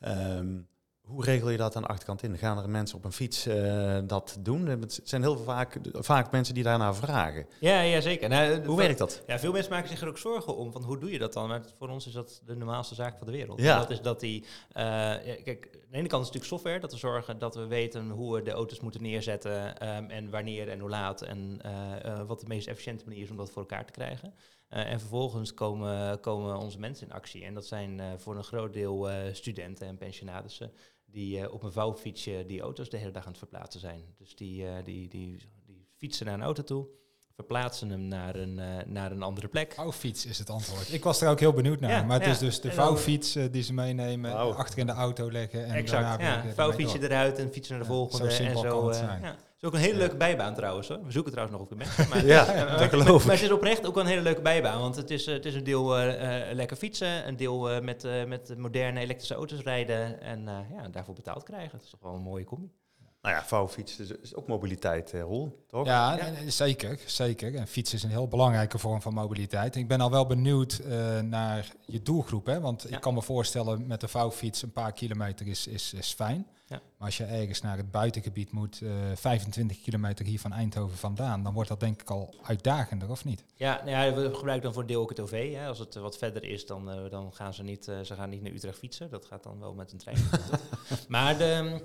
Um, 0.00 0.68
hoe 1.08 1.24
regel 1.24 1.50
je 1.50 1.56
dat 1.56 1.76
aan 1.76 1.82
de 1.82 1.88
achterkant 1.88 2.22
in? 2.22 2.38
Gaan 2.38 2.58
er 2.58 2.70
mensen 2.70 2.96
op 2.96 3.04
een 3.04 3.12
fiets 3.12 3.46
uh, 3.46 3.98
dat 4.04 4.36
doen? 4.40 4.66
Het 4.66 5.00
zijn 5.04 5.22
heel 5.22 5.38
vaak, 5.38 5.78
vaak 5.92 6.30
mensen 6.30 6.54
die 6.54 6.62
daarna 6.62 6.94
vragen. 6.94 7.46
Ja, 7.60 7.80
ja 7.80 8.00
zeker. 8.00 8.28
Nou, 8.28 8.66
hoe 8.66 8.76
werkt 8.76 8.98
dat? 8.98 9.22
Ja, 9.26 9.38
veel 9.38 9.52
mensen 9.52 9.72
maken 9.72 9.88
zich 9.88 10.00
er 10.00 10.08
ook 10.08 10.18
zorgen 10.18 10.56
om. 10.56 10.72
Van 10.72 10.82
hoe 10.82 10.98
doe 10.98 11.10
je 11.10 11.18
dat 11.18 11.32
dan? 11.32 11.48
Maar 11.48 11.62
voor 11.78 11.88
ons 11.88 12.06
is 12.06 12.12
dat 12.12 12.42
de 12.44 12.56
normaalste 12.56 12.94
zaak 12.94 13.18
van 13.18 13.26
de 13.26 13.32
wereld. 13.32 13.60
Ja. 13.60 13.78
Dat 13.78 13.90
is 13.90 14.00
dat 14.00 14.20
die. 14.20 14.42
Uh, 14.42 14.82
ja, 14.82 15.36
kijk, 15.44 15.68
aan 15.72 15.90
de 15.90 15.96
ene 15.96 16.08
kant 16.08 16.22
is 16.22 16.28
het 16.28 16.34
natuurlijk 16.34 16.44
software. 16.44 16.80
Dat 16.80 16.92
we 16.92 16.98
zorgen 16.98 17.38
dat 17.38 17.54
we 17.54 17.66
weten 17.66 18.10
hoe 18.10 18.34
we 18.34 18.42
de 18.42 18.50
auto's 18.50 18.80
moeten 18.80 19.02
neerzetten. 19.02 19.88
Um, 19.96 20.10
en 20.10 20.30
wanneer 20.30 20.68
en 20.68 20.80
hoe 20.80 20.90
laat. 20.90 21.22
En 21.22 21.60
uh, 21.66 22.20
wat 22.26 22.40
de 22.40 22.46
meest 22.46 22.66
efficiënte 22.66 23.04
manier 23.04 23.22
is 23.22 23.30
om 23.30 23.36
dat 23.36 23.50
voor 23.50 23.62
elkaar 23.62 23.84
te 23.84 23.92
krijgen. 23.92 24.34
Uh, 24.70 24.90
en 24.90 25.00
vervolgens 25.00 25.54
komen, 25.54 26.20
komen 26.20 26.56
onze 26.56 26.78
mensen 26.78 27.06
in 27.06 27.12
actie. 27.12 27.44
En 27.44 27.54
dat 27.54 27.66
zijn 27.66 27.98
uh, 27.98 28.06
voor 28.16 28.36
een 28.36 28.44
groot 28.44 28.72
deel 28.72 29.10
uh, 29.10 29.16
studenten 29.32 29.86
en 29.86 29.96
pensionarissen 29.96 30.72
die 31.10 31.52
op 31.52 31.62
een 31.62 31.72
vouwfietsje 31.72 32.44
die 32.46 32.60
auto's 32.60 32.88
de 32.88 32.96
hele 32.96 33.10
dag 33.10 33.22
aan 33.22 33.28
het 33.28 33.38
verplaatsen 33.38 33.80
zijn. 33.80 34.02
Dus 34.18 34.36
die, 34.36 34.82
die, 34.82 35.08
die, 35.08 35.36
die 35.66 35.88
fietsen 35.96 36.26
naar 36.26 36.34
een 36.34 36.42
auto 36.42 36.64
toe, 36.64 36.86
verplaatsen 37.34 37.90
hem 37.90 38.00
naar 38.00 38.36
een, 38.36 38.54
naar 38.86 39.12
een 39.12 39.22
andere 39.22 39.48
plek. 39.48 39.74
Vouwfiets 39.74 40.26
is 40.26 40.38
het 40.38 40.50
antwoord. 40.50 40.92
Ik 40.92 41.04
was 41.04 41.20
er 41.20 41.28
ook 41.28 41.40
heel 41.40 41.52
benieuwd 41.52 41.80
naar. 41.80 41.90
Ja, 41.90 42.02
maar 42.02 42.16
het 42.16 42.24
ja. 42.26 42.32
is 42.32 42.38
dus 42.38 42.60
de 42.60 42.72
vouwfiets 42.72 43.32
die 43.50 43.62
ze 43.62 43.72
meenemen, 43.72 44.32
wow. 44.32 44.56
achter 44.56 44.78
in 44.78 44.86
de 44.86 44.92
auto 44.92 45.30
leggen. 45.30 45.64
En 45.64 45.74
exact, 45.74 46.20
ja. 46.20 46.44
Vouwfietsje 46.54 47.02
eruit 47.02 47.38
en 47.38 47.52
fietsen 47.52 47.74
naar 47.74 47.82
de 47.82 47.90
volgende. 47.92 48.30
Zo 48.30 48.42
en 48.42 48.58
zo, 48.58 48.92
is 49.60 49.64
ook 49.68 49.74
een 49.74 49.80
hele 49.80 49.98
leuke 49.98 50.16
bijbaan 50.16 50.54
trouwens. 50.54 50.88
Hoor. 50.88 51.04
We 51.04 51.12
zoeken 51.12 51.32
trouwens 51.32 51.58
nog 51.58 51.66
op 51.66 51.78
de 51.78 51.84
mensen. 51.84 52.08
Maar, 52.10 52.26
ja, 52.26 52.54
uh, 52.54 52.78
dat 52.78 52.88
geloof 52.88 53.06
maar, 53.06 53.26
maar 53.26 53.34
het 53.34 53.44
is 53.44 53.50
oprecht 53.50 53.86
ook 53.86 53.94
wel 53.94 54.04
een 54.04 54.10
hele 54.10 54.22
leuke 54.22 54.40
bijbaan. 54.40 54.80
Want 54.80 54.96
het 54.96 55.10
is, 55.10 55.26
uh, 55.28 55.34
het 55.34 55.44
is 55.44 55.54
een 55.54 55.64
deel 55.64 56.00
uh, 56.00 56.14
lekker 56.52 56.76
fietsen. 56.76 57.28
Een 57.28 57.36
deel 57.36 57.82
met, 57.82 58.26
met 58.26 58.58
moderne 58.58 59.00
elektrische 59.00 59.34
auto's 59.34 59.60
rijden. 59.60 60.20
En 60.20 60.44
ja, 60.44 60.88
daarvoor 60.90 61.14
betaald 61.14 61.42
krijgen. 61.42 61.70
Dat 61.70 61.82
is 61.82 61.90
toch 61.90 62.00
wel 62.02 62.14
een 62.14 62.22
mooie 62.22 62.44
combi. 62.44 62.70
Nou 63.22 63.34
ja, 63.34 63.44
vouwfiets 63.44 63.98
is, 63.98 64.10
is 64.10 64.34
ook 64.34 64.46
mobiliteit, 64.46 65.12
Roel, 65.12 65.64
toch? 65.66 65.86
Ja, 65.86 66.16
ja, 66.16 66.50
zeker, 66.50 67.00
zeker. 67.06 67.54
En 67.54 67.66
fietsen 67.66 67.96
is 67.96 68.02
een 68.02 68.10
heel 68.10 68.28
belangrijke 68.28 68.78
vorm 68.78 69.02
van 69.02 69.14
mobiliteit. 69.14 69.76
Ik 69.76 69.88
ben 69.88 70.00
al 70.00 70.10
wel 70.10 70.26
benieuwd 70.26 70.80
uh, 70.86 71.20
naar 71.20 71.72
je 71.86 72.02
doelgroep, 72.02 72.46
hè? 72.46 72.60
want 72.60 72.86
ja. 72.88 72.96
ik 72.96 73.00
kan 73.00 73.14
me 73.14 73.22
voorstellen 73.22 73.86
met 73.86 74.00
de 74.00 74.08
vouwfiets 74.08 74.62
een 74.62 74.72
paar 74.72 74.92
kilometer 74.92 75.46
is, 75.46 75.66
is, 75.66 75.94
is 75.94 76.12
fijn. 76.12 76.46
Ja. 76.68 76.80
Maar 76.98 77.06
als 77.06 77.16
je 77.16 77.24
ergens 77.24 77.60
naar 77.60 77.76
het 77.76 77.90
buitengebied 77.90 78.52
moet, 78.52 78.80
uh, 78.80 78.92
25 79.14 79.80
kilometer 79.80 80.24
hier 80.24 80.40
van 80.40 80.52
Eindhoven 80.52 80.98
vandaan, 80.98 81.42
dan 81.42 81.52
wordt 81.52 81.68
dat 81.68 81.80
denk 81.80 82.00
ik 82.00 82.10
al 82.10 82.34
uitdagender, 82.42 83.10
of 83.10 83.24
niet? 83.24 83.44
Ja, 83.54 83.82
nou 83.84 83.90
ja 83.90 84.14
we 84.14 84.34
gebruiken 84.34 84.62
dan 84.62 84.72
voor 84.72 84.82
een 84.82 84.88
deel 84.88 85.00
ook 85.00 85.08
het 85.08 85.20
OV. 85.20 85.54
Hè. 85.54 85.66
Als 85.66 85.78
het 85.78 85.94
wat 85.94 86.18
verder 86.18 86.44
is, 86.44 86.66
dan, 86.66 86.90
uh, 86.90 87.10
dan 87.10 87.34
gaan 87.34 87.54
ze 87.54 87.62
niet, 87.62 87.86
uh, 87.86 88.00
ze 88.00 88.14
gaan 88.14 88.28
niet 88.28 88.42
naar 88.42 88.52
Utrecht 88.52 88.78
fietsen. 88.78 89.10
Dat 89.10 89.24
gaat 89.24 89.42
dan 89.42 89.58
wel 89.60 89.74
met 89.74 89.92
een 89.92 89.98
trein. 89.98 90.18
maar 91.08 91.38
de, 91.38 91.80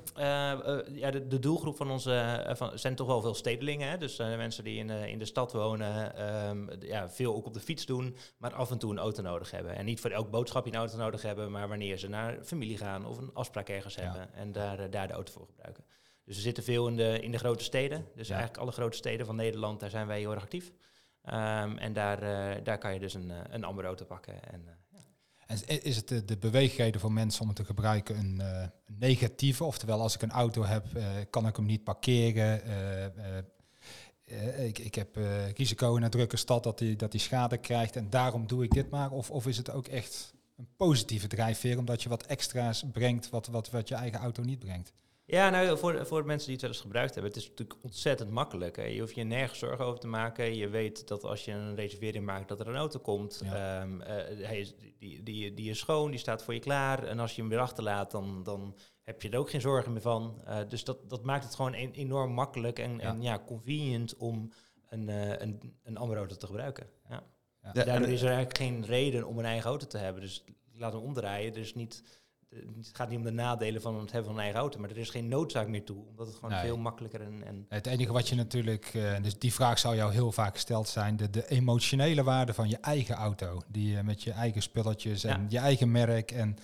ja, 0.93 1.11
de, 1.11 1.27
de, 1.27 1.39
doelgroep 1.39 1.75
van 1.75 1.91
onze 1.91 2.45
van, 2.57 2.79
zijn 2.79 2.95
toch 2.95 3.07
wel 3.07 3.21
veel 3.21 3.35
stedelingen. 3.35 3.89
Hè. 3.89 3.97
Dus 3.97 4.17
mensen 4.17 4.63
die 4.63 4.77
in, 4.77 4.89
in 4.89 5.19
de 5.19 5.25
stad 5.25 5.51
wonen, 5.51 6.23
um, 6.49 6.69
ja, 6.79 7.09
veel 7.09 7.35
ook 7.35 7.45
op 7.45 7.53
de 7.53 7.59
fiets 7.59 7.85
doen, 7.85 8.15
maar 8.37 8.53
af 8.53 8.71
en 8.71 8.77
toe 8.77 8.91
een 8.91 8.99
auto 8.99 9.21
nodig 9.21 9.51
hebben. 9.51 9.75
En 9.75 9.85
niet 9.85 9.99
voor 9.99 10.09
elk 10.09 10.29
boodschapje 10.29 10.71
een 10.71 10.77
auto 10.77 10.97
nodig 10.97 11.21
hebben, 11.21 11.51
maar 11.51 11.67
wanneer 11.67 11.97
ze 11.97 12.09
naar 12.09 12.37
familie 12.43 12.77
gaan 12.77 13.05
of 13.05 13.17
een 13.17 13.29
afspraak 13.33 13.69
ergens 13.69 13.95
ja. 13.95 14.01
hebben. 14.01 14.33
En 14.33 14.51
daar 14.77 14.89
daar, 14.89 15.07
de 15.07 15.13
auto 15.13 15.31
voor 15.31 15.45
gebruiken. 15.45 15.83
Dus 16.25 16.35
we 16.35 16.41
zitten 16.41 16.63
veel 16.63 16.87
in 16.87 16.95
de, 16.95 17.19
in 17.19 17.31
de 17.31 17.37
grote 17.37 17.63
steden. 17.63 18.05
Dus 18.15 18.27
ja. 18.27 18.33
eigenlijk 18.33 18.63
alle 18.63 18.71
grote 18.71 18.97
steden 18.97 19.25
van 19.25 19.35
Nederland, 19.35 19.79
daar 19.79 19.89
zijn 19.89 20.07
wij 20.07 20.19
heel 20.19 20.31
erg 20.31 20.43
actief. 20.43 20.71
Um, 21.25 21.77
en 21.77 21.93
daar, 21.93 22.23
uh, 22.23 22.63
daar 22.63 22.77
kan 22.77 22.93
je 22.93 22.99
dus 22.99 23.13
een, 23.13 23.31
een 23.49 23.63
amber 23.63 23.85
auto 23.85 24.05
pakken. 24.05 24.43
En, 24.43 24.61
uh, 24.65 24.71
ja. 24.91 24.99
en 25.45 25.83
is 25.83 25.95
het 25.95 26.07
de, 26.07 26.25
de 26.25 26.37
beweegreden 26.37 27.01
voor 27.01 27.11
mensen 27.11 27.41
om 27.41 27.47
het 27.47 27.55
te 27.55 27.65
gebruiken 27.65 28.17
een 28.17 28.39
uh, 28.41 28.65
negatieve? 28.85 29.63
Oftewel, 29.63 30.01
als 30.01 30.15
ik 30.15 30.21
een 30.21 30.31
auto 30.31 30.63
heb, 30.63 30.85
kan 31.29 31.47
ik 31.47 31.55
hem 31.55 31.65
niet 31.65 31.83
parkeren? 31.83 32.61
ik, 34.57 34.79
ik 34.79 34.95
heb 34.95 35.15
risico 35.55 35.95
in 35.95 36.03
een 36.03 36.09
drukke 36.09 36.37
stad 36.37 36.63
dat 36.63 36.79
hij 36.79 36.95
dat 36.95 37.11
die 37.11 37.19
schade 37.19 37.57
krijgt 37.57 37.95
en 37.95 38.09
daarom 38.09 38.47
doe 38.47 38.63
ik 38.63 38.71
dit 38.71 38.89
maar. 38.89 39.11
Of, 39.11 39.31
of 39.31 39.47
is 39.47 39.57
het 39.57 39.71
ook 39.71 39.87
echt 39.87 40.32
een 40.57 40.67
positieve 40.77 41.27
drijfveer, 41.27 41.77
omdat 41.77 42.03
je 42.03 42.09
wat 42.09 42.25
extra's 42.25 42.83
brengt 42.91 43.29
wat, 43.29 43.47
wat, 43.47 43.69
wat 43.69 43.87
je 43.87 43.95
eigen 43.95 44.19
auto 44.19 44.43
niet 44.43 44.59
brengt. 44.59 44.93
Ja, 45.25 45.49
nou, 45.49 45.77
voor, 45.77 46.05
voor 46.05 46.25
mensen 46.25 46.45
die 46.45 46.53
het 46.53 46.61
wel 46.61 46.71
eens 46.71 46.81
gebruikt 46.81 47.13
hebben, 47.13 47.31
het 47.31 47.41
is 47.41 47.49
natuurlijk 47.49 47.83
ontzettend 47.83 48.29
makkelijk. 48.29 48.75
Hè. 48.75 48.83
Je 48.83 48.99
hoeft 48.99 49.15
je 49.15 49.23
nergens 49.23 49.59
zorgen 49.59 49.85
over 49.85 49.99
te 49.99 50.07
maken. 50.07 50.55
Je 50.55 50.69
weet 50.69 51.07
dat 51.07 51.23
als 51.23 51.45
je 51.45 51.51
een 51.51 51.75
reservering 51.75 52.25
maakt, 52.25 52.47
dat 52.47 52.59
er 52.59 52.67
een 52.67 52.75
auto 52.75 52.99
komt. 52.99 53.41
Ja. 53.43 53.81
Um, 53.81 54.01
uh, 54.01 54.07
hij 54.45 54.59
is, 54.59 54.75
die, 54.99 55.23
die, 55.23 55.53
die 55.53 55.69
is 55.69 55.79
schoon, 55.79 56.11
die 56.11 56.19
staat 56.19 56.43
voor 56.43 56.53
je 56.53 56.59
klaar. 56.59 57.03
En 57.03 57.19
als 57.19 57.35
je 57.35 57.41
hem 57.41 57.49
weer 57.49 57.59
achterlaat, 57.59 58.11
dan, 58.11 58.43
dan 58.43 58.75
heb 59.01 59.21
je 59.21 59.29
er 59.29 59.37
ook 59.37 59.49
geen 59.49 59.61
zorgen 59.61 59.93
meer 59.93 60.01
van. 60.01 60.41
Uh, 60.47 60.57
dus 60.67 60.83
dat, 60.83 61.09
dat 61.09 61.23
maakt 61.23 61.43
het 61.43 61.55
gewoon 61.55 61.73
een, 61.73 61.91
enorm 61.91 62.31
makkelijk 62.31 62.79
en 62.79 62.97
ja. 62.97 63.01
en 63.01 63.21
ja, 63.21 63.43
convenient 63.45 64.17
om 64.17 64.51
een, 64.89 65.07
uh, 65.09 65.39
een, 65.39 65.77
een 65.83 65.97
andere 65.97 66.19
auto 66.19 66.35
te 66.35 66.45
gebruiken. 66.45 66.89
Ja. 67.09 67.23
Ja. 67.63 67.83
Daardoor 67.83 68.09
is 68.09 68.21
er 68.21 68.27
eigenlijk 68.27 68.57
geen 68.57 68.85
reden 68.85 69.27
om 69.27 69.39
een 69.39 69.45
eigen 69.45 69.69
auto 69.69 69.87
te 69.87 69.97
hebben. 69.97 70.21
Dus 70.21 70.43
laten 70.75 70.99
we 70.99 71.05
omdraaien. 71.05 71.53
Dus 71.53 71.75
niet 71.75 72.03
het 72.77 72.89
gaat 72.93 73.09
niet 73.09 73.17
om 73.17 73.23
de 73.23 73.31
nadelen 73.31 73.81
van 73.81 73.99
het 73.99 74.11
hebben 74.11 74.23
van 74.23 74.33
een 74.33 74.43
eigen 74.43 74.59
auto, 74.59 74.79
maar 74.79 74.89
er 74.89 74.97
is 74.97 75.09
geen 75.09 75.27
noodzaak 75.27 75.67
meer 75.67 75.83
toe, 75.83 76.05
omdat 76.07 76.27
het 76.27 76.35
gewoon 76.35 76.59
veel 76.59 76.77
makkelijker 76.77 77.21
en, 77.21 77.43
en... 77.43 77.65
Het 77.69 77.87
enige 77.87 78.11
wat 78.11 78.27
je 78.27 78.35
natuurlijk, 78.35 78.93
uh, 78.93 79.15
dus 79.21 79.39
die 79.39 79.53
vraag 79.53 79.79
zou 79.79 79.95
jou 79.95 80.13
heel 80.13 80.31
vaak 80.31 80.53
gesteld 80.53 80.87
zijn, 80.87 81.17
de, 81.17 81.29
de 81.29 81.47
emotionele 81.47 82.23
waarde 82.23 82.53
van 82.53 82.69
je 82.69 82.77
eigen 82.77 83.15
auto, 83.15 83.61
die 83.67 83.95
je 83.95 84.03
met 84.03 84.23
je 84.23 84.31
eigen 84.31 84.61
spulletjes 84.61 85.23
en 85.23 85.45
je 85.49 85.57
eigen 85.57 85.91
merk 85.91 86.31
en 86.31 86.57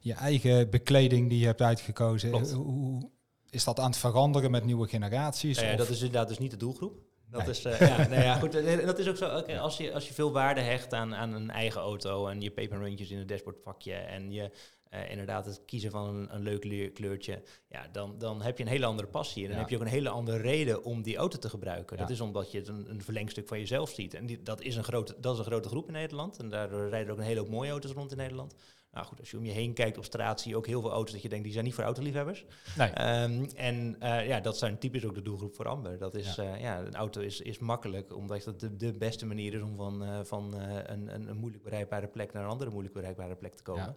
je 0.00 0.14
eigen 0.14 0.70
bekleding 0.70 1.28
die 1.28 1.38
je 1.38 1.46
hebt 1.46 1.62
uitgekozen. 1.62 2.54
Hoe, 2.54 3.10
is 3.50 3.64
dat 3.64 3.78
aan 3.78 3.90
het 3.90 3.96
veranderen 3.96 4.50
met 4.50 4.64
nieuwe 4.64 4.88
generaties? 4.88 5.60
Ja, 5.60 5.76
dat 5.76 5.88
is 5.88 5.96
inderdaad 5.96 6.28
dus 6.28 6.38
niet 6.38 6.50
de 6.50 6.56
doelgroep. 6.56 7.03
Dat 7.34 7.48
is, 7.48 7.66
uh, 7.66 7.80
ja, 7.88 8.08
nou 8.08 8.22
ja, 8.22 8.34
goed. 8.34 8.52
Dat 8.86 8.98
is 8.98 9.08
ook 9.08 9.16
zo. 9.16 9.26
als, 9.26 9.76
je, 9.76 9.92
als 9.92 10.08
je 10.08 10.14
veel 10.14 10.32
waarde 10.32 10.60
hecht 10.60 10.92
aan, 10.92 11.14
aan 11.14 11.32
een 11.32 11.50
eigen 11.50 11.80
auto 11.80 12.26
en 12.28 12.40
je 12.40 12.50
pepermuntjes 12.50 13.10
in 13.10 13.18
het 13.18 13.28
dashboardpakje 13.28 13.94
en 13.94 14.32
je 14.32 14.50
uh, 14.94 15.10
inderdaad 15.10 15.46
het 15.46 15.62
kiezen 15.66 15.90
van 15.90 16.08
een, 16.08 16.34
een 16.34 16.42
leuk 16.42 16.94
kleurtje, 16.94 17.42
ja, 17.68 17.88
dan, 17.92 18.18
dan 18.18 18.42
heb 18.42 18.58
je 18.58 18.64
een 18.64 18.70
hele 18.70 18.86
andere 18.86 19.08
passie. 19.08 19.44
En 19.44 19.50
dan 19.50 19.58
heb 19.58 19.68
je 19.68 19.76
ook 19.76 19.82
een 19.82 19.88
hele 19.88 20.08
andere 20.08 20.36
reden 20.36 20.84
om 20.84 21.02
die 21.02 21.16
auto 21.16 21.38
te 21.38 21.48
gebruiken. 21.48 21.96
Dat 21.96 22.10
is 22.10 22.20
omdat 22.20 22.52
je 22.52 22.58
het 22.58 22.68
een, 22.68 22.90
een, 22.90 23.02
verlengstuk 23.02 23.48
van 23.48 23.58
jezelf 23.58 23.90
ziet. 23.90 24.14
En 24.14 24.26
die, 24.26 24.42
dat, 24.42 24.60
is 24.60 24.76
een 24.76 24.84
grote, 24.84 25.14
dat 25.20 25.32
is 25.32 25.38
een 25.38 25.44
grote 25.44 25.68
groep 25.68 25.86
in 25.86 25.92
Nederland. 25.92 26.38
En 26.38 26.48
daardoor 26.48 26.88
rijden 26.88 27.06
er 27.06 27.12
ook 27.12 27.18
een 27.18 27.24
hele 27.24 27.40
hoop 27.40 27.48
mooie 27.48 27.70
auto's 27.70 27.92
rond 27.92 28.10
in 28.10 28.16
Nederland. 28.16 28.54
Nou 28.94 29.06
goed, 29.06 29.20
als 29.20 29.30
je 29.30 29.36
om 29.36 29.44
je 29.44 29.52
heen 29.52 29.72
kijkt 29.72 29.98
op 29.98 30.04
straat, 30.04 30.40
zie 30.40 30.50
je 30.50 30.56
ook 30.56 30.66
heel 30.66 30.80
veel 30.80 30.90
auto's 30.90 31.12
dat 31.12 31.22
je 31.22 31.28
denkt, 31.28 31.44
die 31.44 31.52
zijn 31.52 31.64
niet 31.64 31.74
voor 31.74 31.84
autoliefhebbers. 31.84 32.44
Nee. 32.76 33.22
Um, 33.22 33.46
en 33.56 33.96
uh, 34.02 34.26
ja, 34.26 34.40
dat 34.40 34.58
zijn 34.58 34.78
typisch 34.78 35.04
ook 35.04 35.14
de 35.14 35.22
doelgroep 35.22 35.54
voor 35.54 35.68
Amber. 35.68 35.98
Dat 35.98 36.14
is, 36.14 36.34
ja, 36.34 36.54
uh, 36.54 36.60
ja 36.60 36.80
een 36.80 36.94
auto 36.94 37.20
is, 37.20 37.40
is 37.40 37.58
makkelijk, 37.58 38.16
omdat 38.16 38.44
dat 38.44 38.60
de, 38.60 38.76
de 38.76 38.92
beste 38.92 39.26
manier 39.26 39.54
is 39.54 39.62
om 39.62 39.76
van, 39.76 40.02
uh, 40.02 40.18
van 40.22 40.54
een, 40.54 41.14
een, 41.14 41.28
een, 41.28 41.36
moeilijk 41.36 41.62
bereikbare 41.62 42.06
plek 42.06 42.32
naar 42.32 42.42
een 42.42 42.50
andere 42.50 42.70
moeilijk 42.70 42.94
bereikbare 42.94 43.34
plek 43.34 43.54
te 43.54 43.62
komen. 43.62 43.82
Ja. 43.84 43.96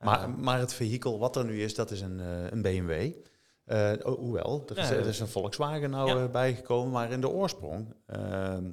Maar, 0.00 0.30
maar 0.30 0.58
het 0.58 0.74
vehikel 0.74 1.18
wat 1.18 1.36
er 1.36 1.44
nu 1.44 1.62
is, 1.62 1.74
dat 1.74 1.90
is 1.90 2.00
een, 2.00 2.18
een 2.52 2.62
BMW. 2.62 3.12
Uh, 3.66 3.92
hoewel, 4.02 4.62
er 4.66 4.78
is, 4.78 4.90
er 4.90 5.06
is, 5.06 5.20
een 5.20 5.28
Volkswagen 5.28 5.90
nou 5.90 6.18
ja. 6.18 6.28
bijgekomen, 6.28 6.92
maar 6.92 7.10
in 7.10 7.20
de 7.20 7.28
oorsprong 7.28 7.94
ehm, 8.06 8.64
uh, 8.64 8.72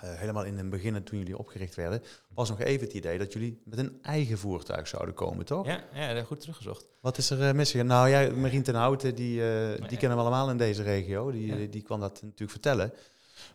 helemaal 0.00 0.44
in 0.44 0.58
het 0.58 0.70
begin, 0.70 1.02
toen 1.02 1.18
jullie 1.18 1.38
opgericht 1.38 1.74
werden, 1.74 2.02
was 2.28 2.48
nog 2.48 2.60
even 2.60 2.86
het 2.86 2.96
idee 2.96 3.18
dat 3.18 3.32
jullie 3.32 3.60
met 3.64 3.78
een 3.78 3.98
eigen 4.02 4.38
voertuig 4.38 4.88
zouden 4.88 5.14
komen, 5.14 5.44
toch? 5.44 5.66
Ja, 5.66 5.84
ja 5.94 6.22
goed 6.22 6.40
teruggezocht. 6.40 6.86
Wat 7.00 7.18
is 7.18 7.30
er 7.30 7.48
uh, 7.48 7.52
misgegaan? 7.52 7.86
Nou 7.86 8.08
ja, 8.08 8.34
Marien 8.34 8.62
ten 8.62 8.74
Houten, 8.74 9.14
die, 9.14 9.40
uh, 9.40 9.88
die 9.88 9.98
kennen 9.98 10.18
we 10.18 10.24
allemaal 10.24 10.50
in 10.50 10.56
deze 10.56 10.82
regio. 10.82 11.30
Die, 11.30 11.56
ja. 11.56 11.66
die 11.70 11.82
kwam 11.82 12.00
dat 12.00 12.22
natuurlijk 12.22 12.50
vertellen. 12.50 12.92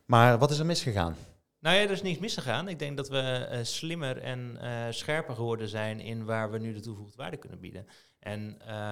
Maar 0.05 0.37
wat 0.37 0.51
is 0.51 0.59
er 0.59 0.65
misgegaan? 0.65 1.15
Nou 1.59 1.75
ja, 1.75 1.81
er 1.81 1.91
is 1.91 2.01
niets 2.01 2.19
misgegaan. 2.19 2.67
Ik 2.67 2.79
denk 2.79 2.97
dat 2.97 3.09
we 3.09 3.47
uh, 3.51 3.59
slimmer 3.61 4.17
en 4.17 4.57
uh, 4.61 4.85
scherper 4.89 5.35
geworden 5.35 5.67
zijn 5.67 5.99
in 5.99 6.25
waar 6.25 6.51
we 6.51 6.57
nu 6.57 6.73
de 6.73 6.79
toegevoegde 6.79 7.17
waarde 7.17 7.37
kunnen 7.37 7.59
bieden. 7.59 7.87
En 8.19 8.39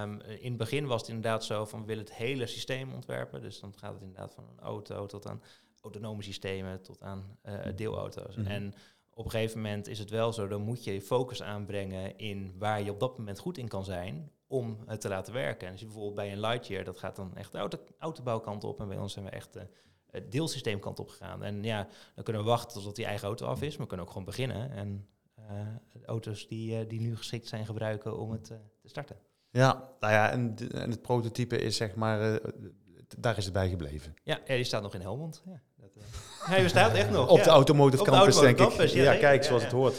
um, 0.02 0.20
in 0.20 0.48
het 0.48 0.56
begin 0.56 0.86
was 0.86 1.00
het 1.00 1.08
inderdaad 1.08 1.44
zo 1.44 1.64
van 1.64 1.80
we 1.80 1.86
willen 1.86 2.04
het 2.04 2.14
hele 2.14 2.46
systeem 2.46 2.92
ontwerpen. 2.92 3.42
Dus 3.42 3.60
dan 3.60 3.74
gaat 3.76 3.92
het 3.92 4.02
inderdaad 4.02 4.34
van 4.34 4.44
een 4.44 4.64
auto 4.64 5.06
tot 5.06 5.26
aan 5.26 5.42
autonome 5.80 6.22
systemen 6.22 6.82
tot 6.82 7.02
aan 7.02 7.38
uh, 7.44 7.58
deelauto's. 7.76 8.36
Mm 8.36 8.44
-hmm. 8.44 8.52
En 8.52 8.74
op 9.14 9.24
een 9.24 9.30
gegeven 9.30 9.60
moment 9.60 9.86
is 9.86 9.98
het 9.98 10.10
wel 10.10 10.32
zo, 10.32 10.48
dan 10.48 10.62
moet 10.62 10.84
je 10.84 10.92
je 10.92 11.02
focus 11.02 11.42
aanbrengen 11.42 12.18
in 12.18 12.54
waar 12.58 12.82
je 12.82 12.90
op 12.90 13.00
dat 13.00 13.18
moment 13.18 13.38
goed 13.38 13.58
in 13.58 13.68
kan 13.68 13.84
zijn 13.84 14.30
om 14.46 14.78
het 14.86 15.00
te 15.00 15.08
laten 15.08 15.32
werken. 15.32 15.66
En 15.66 15.72
als 15.72 15.80
je 15.80 15.86
bijvoorbeeld 15.86 16.14
bij 16.14 16.32
een 16.32 16.40
Lightyear, 16.40 16.84
dat 16.84 16.98
gaat 16.98 17.16
dan 17.16 17.36
echt 17.36 17.52
de 17.52 17.58
auto, 17.58 17.78
autobouwkant 17.98 18.64
op 18.64 18.80
en 18.80 18.88
bij 18.88 18.98
ons 18.98 19.12
zijn 19.12 19.24
we 19.24 19.30
echt 19.30 19.52
de 19.52 19.66
uh, 20.10 20.20
deelsysteemkant 20.30 20.98
op 20.98 21.08
gegaan. 21.08 21.42
En 21.42 21.62
ja, 21.62 21.88
dan 22.14 22.24
kunnen 22.24 22.42
we 22.42 22.48
wachten 22.48 22.82
tot 22.82 22.96
die 22.96 23.04
eigen 23.04 23.26
auto 23.26 23.46
af 23.46 23.62
is, 23.62 23.70
maar 23.70 23.80
we 23.80 23.86
kunnen 23.86 24.06
ook 24.06 24.12
gewoon 24.12 24.26
beginnen 24.26 24.70
en 24.70 25.08
uh, 25.38 26.04
auto's 26.06 26.48
die, 26.48 26.86
die 26.86 27.00
nu 27.00 27.16
geschikt 27.16 27.48
zijn 27.48 27.66
gebruiken 27.66 28.18
om 28.18 28.30
het 28.30 28.44
te 28.44 28.88
starten. 28.88 29.16
Ja, 29.50 29.88
nou 30.00 30.12
ja, 30.12 30.30
en, 30.30 30.56
en, 30.70 30.90
het 30.90 31.02
prototype 31.02 31.58
is 31.58 31.76
zeg 31.76 31.94
maar, 31.94 32.40
daar 33.18 33.36
is 33.36 33.44
het 33.44 33.52
bij 33.52 33.68
gebleven. 33.68 34.14
Ja, 34.22 34.40
ja 34.46 34.54
die 34.54 34.64
staat 34.64 34.82
nog 34.82 34.94
in 34.94 35.00
Helmond. 35.00 35.42
Ja. 35.44 35.62
Hij 36.40 36.62
bestaat 36.62 36.94
echt 36.94 37.10
nog. 37.10 37.28
Op 37.28 37.38
ja. 37.38 37.44
de 37.44 37.50
Automotive 37.50 38.04
Campus, 38.04 38.38
denk 38.38 38.58
ik. 38.58 38.88
Ja, 38.88 39.14
kijk, 39.14 39.44
zoals 39.44 39.62
het 39.62 39.72
hoort. 39.72 39.94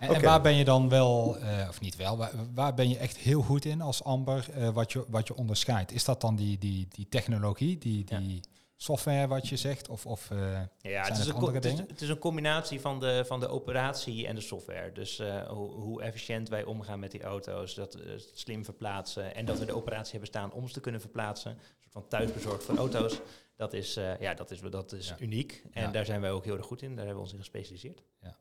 En, 0.00 0.08
okay. 0.08 0.20
en, 0.20 0.24
waar 0.24 0.40
ben 0.40 0.54
je 0.54 0.64
dan 0.64 0.88
wel, 0.88 1.36
uh, 1.38 1.66
of 1.68 1.80
niet 1.80 1.96
wel, 1.96 2.16
waar, 2.16 2.30
waar, 2.54 2.74
ben 2.74 2.88
je 2.88 2.98
echt 2.98 3.16
heel 3.16 3.42
goed 3.42 3.64
in 3.64 3.80
als 3.80 4.04
Amber, 4.04 4.46
uh, 4.58 4.68
wat, 4.68 4.92
je, 4.92 5.04
wat 5.08 5.26
je 5.26 5.34
onderscheidt? 5.34 5.92
Is 5.92 6.04
dat 6.04 6.20
dan 6.20 6.36
die, 6.36 6.58
die, 6.58 6.88
die 6.90 7.08
technologie, 7.08 7.78
die, 7.78 8.04
die 8.04 8.40
software 8.76 9.26
wat 9.26 9.48
je 9.48 9.56
zegt? 9.56 9.88
Of, 9.88 10.06
of 10.06 10.30
uh, 10.30 10.38
ja, 10.80 11.02
het 11.02 11.18
is, 11.18 11.26
een, 11.26 11.54
het, 11.54 11.64
is, 11.64 11.78
het 11.78 12.00
is, 12.00 12.08
een 12.08 12.18
combinatie 12.18 12.80
van 12.80 13.00
de, 13.00 13.24
van 13.26 13.40
de 13.40 13.48
operatie 13.48 14.26
en 14.26 14.34
de 14.34 14.40
software. 14.40 14.92
Dus 14.92 15.22
hoe, 15.48 15.70
hoe, 15.70 16.02
efficiënt 16.02 16.48
wij 16.48 16.64
omgaan 16.64 17.00
met 17.00 17.10
die 17.10 17.22
auto's, 17.22 17.74
dat 17.74 17.98
slim 18.34 18.64
verplaatsen 18.64 19.34
en 19.34 19.44
dat 19.44 19.58
we 19.58 19.64
de 19.64 19.76
operatie 19.76 20.10
hebben 20.10 20.28
staan 20.28 20.52
om 20.52 20.66
ze 20.66 20.72
te 20.72 20.80
kunnen 20.80 21.00
verplaatsen. 21.00 21.50
Een 21.50 21.58
soort 21.80 21.92
van 21.92 22.08
thuisbezorgd 22.08 22.64
voor 22.64 22.76
auto's. 22.76 23.20
Dat 23.56 23.72
is, 23.72 23.96
uh, 23.96 24.20
ja, 24.20 24.34
dat 24.34 24.50
is, 24.50 24.60
dat 24.60 24.92
is 24.92 25.08
ja. 25.08 25.18
uniek. 25.18 25.62
En 25.72 25.82
ja. 25.82 25.90
daar 25.90 26.04
zijn 26.04 26.20
wij 26.20 26.30
ook 26.30 26.44
heel 26.44 26.56
erg 26.56 26.66
goed 26.66 26.82
in. 26.82 26.88
Daar 26.88 27.06
hebben 27.06 27.14
we 27.14 27.20
ons 27.20 27.32
in 27.32 27.38
gespecialiseerd. 27.38 28.02
Ja. 28.20 28.38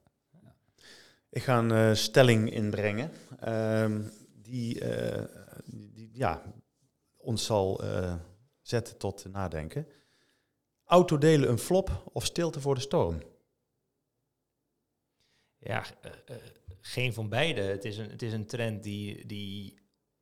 Ik 1.30 1.44
ga 1.44 1.58
een 1.58 1.70
uh, 1.70 1.94
stelling 1.94 2.52
inbrengen. 2.52 3.12
Um, 3.48 4.12
die, 4.34 4.82
uh, 4.82 5.24
die, 5.66 6.10
ja, 6.14 6.42
ons 7.18 7.46
zal 7.46 7.82
zetten 8.62 8.98
tot 8.98 9.26
nadenken. 9.32 9.88
Autodelen 10.84 11.50
een 11.50 11.60
flop 11.60 12.10
of 12.14 12.26
stilte 12.26 12.62
voor 12.62 12.76
de 12.76 12.82
storm? 12.82 13.22
Ja, 15.58 15.86
geen 16.82 17.14
van 17.14 17.30
beide. 17.30 17.62
Het 17.62 17.86
is 17.86 17.98
een, 17.98 18.10
het 18.10 18.22
is 18.22 18.34
een 18.34 18.48
trend 18.48 18.84
die, 18.84 19.26
die 19.26 19.80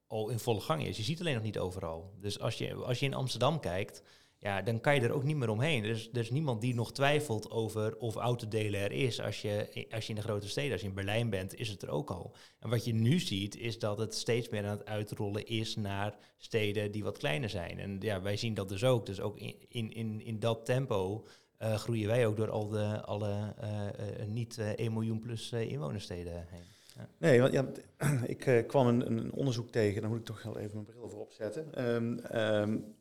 al 0.07 0.29
in 0.29 0.39
volle 0.39 0.61
gang 0.61 0.85
is. 0.85 0.97
Je 0.97 1.03
ziet 1.03 1.19
alleen 1.19 1.33
nog 1.33 1.43
niet 1.43 1.59
overal. 1.59 2.13
Dus 2.19 2.39
als 2.39 2.57
je, 2.57 2.73
als 2.73 2.99
je 2.99 3.05
in 3.05 3.13
Amsterdam 3.13 3.59
kijkt 3.59 4.01
ja, 4.43 4.61
dan 4.61 4.79
kan 4.79 4.95
je 4.95 5.01
er 5.01 5.11
ook 5.11 5.23
niet 5.23 5.35
meer 5.35 5.49
omheen. 5.49 5.83
Er 5.83 5.89
is, 5.89 6.09
er 6.13 6.19
is 6.19 6.29
niemand 6.29 6.61
die 6.61 6.75
nog 6.75 6.93
twijfelt 6.93 7.51
over 7.51 7.97
of 7.97 8.15
autodelen 8.15 8.79
er 8.79 8.91
is. 8.91 9.21
Als 9.21 9.41
je, 9.41 9.87
als 9.91 10.03
je 10.03 10.09
in 10.09 10.15
de 10.15 10.21
grote 10.21 10.49
steden, 10.49 10.71
als 10.71 10.81
je 10.81 10.87
in 10.87 10.93
Berlijn 10.93 11.29
bent, 11.29 11.55
is 11.55 11.69
het 11.69 11.81
er 11.81 11.89
ook 11.89 12.09
al. 12.09 12.35
En 12.59 12.69
wat 12.69 12.85
je 12.85 12.93
nu 12.93 13.19
ziet, 13.19 13.57
is 13.57 13.79
dat 13.79 13.97
het 13.97 14.15
steeds 14.15 14.49
meer 14.49 14.63
aan 14.65 14.77
het 14.77 14.85
uitrollen 14.85 15.45
is 15.45 15.75
naar 15.75 16.17
steden 16.37 16.91
die 16.91 17.03
wat 17.03 17.17
kleiner 17.17 17.49
zijn. 17.49 17.79
En 17.79 17.97
ja, 17.99 18.21
wij 18.21 18.37
zien 18.37 18.53
dat 18.53 18.69
dus 18.69 18.83
ook. 18.83 19.05
Dus 19.05 19.21
ook 19.21 19.37
in, 19.37 19.93
in, 19.93 20.21
in 20.21 20.39
dat 20.39 20.65
tempo 20.65 21.25
uh, 21.61 21.75
groeien 21.75 22.07
wij 22.07 22.27
ook 22.27 22.37
door 22.37 22.49
al 22.49 22.67
de, 22.67 23.01
alle 23.01 23.53
uh, 23.63 23.85
uh, 24.19 24.25
niet 24.27 24.57
1 24.75 24.93
miljoen 24.93 25.19
plus 25.19 25.51
inwonersteden 25.51 26.45
heen. 26.49 27.07
Nee, 27.17 27.41
want 27.41 27.53
ja, 27.53 27.65
ik 28.35 28.63
kwam 28.67 28.87
een, 28.87 29.11
een, 29.11 29.33
onderzoek 29.33 29.69
tegen, 29.69 30.01
dan 30.01 30.09
moet 30.09 30.19
ik 30.19 30.25
toch 30.25 30.43
wel 30.43 30.57
even 30.57 30.73
mijn 30.73 30.85
bril 30.85 31.09
voor 31.09 31.19
opzetten. 31.19 31.85
Um, 31.93 32.19
um, 32.35 32.95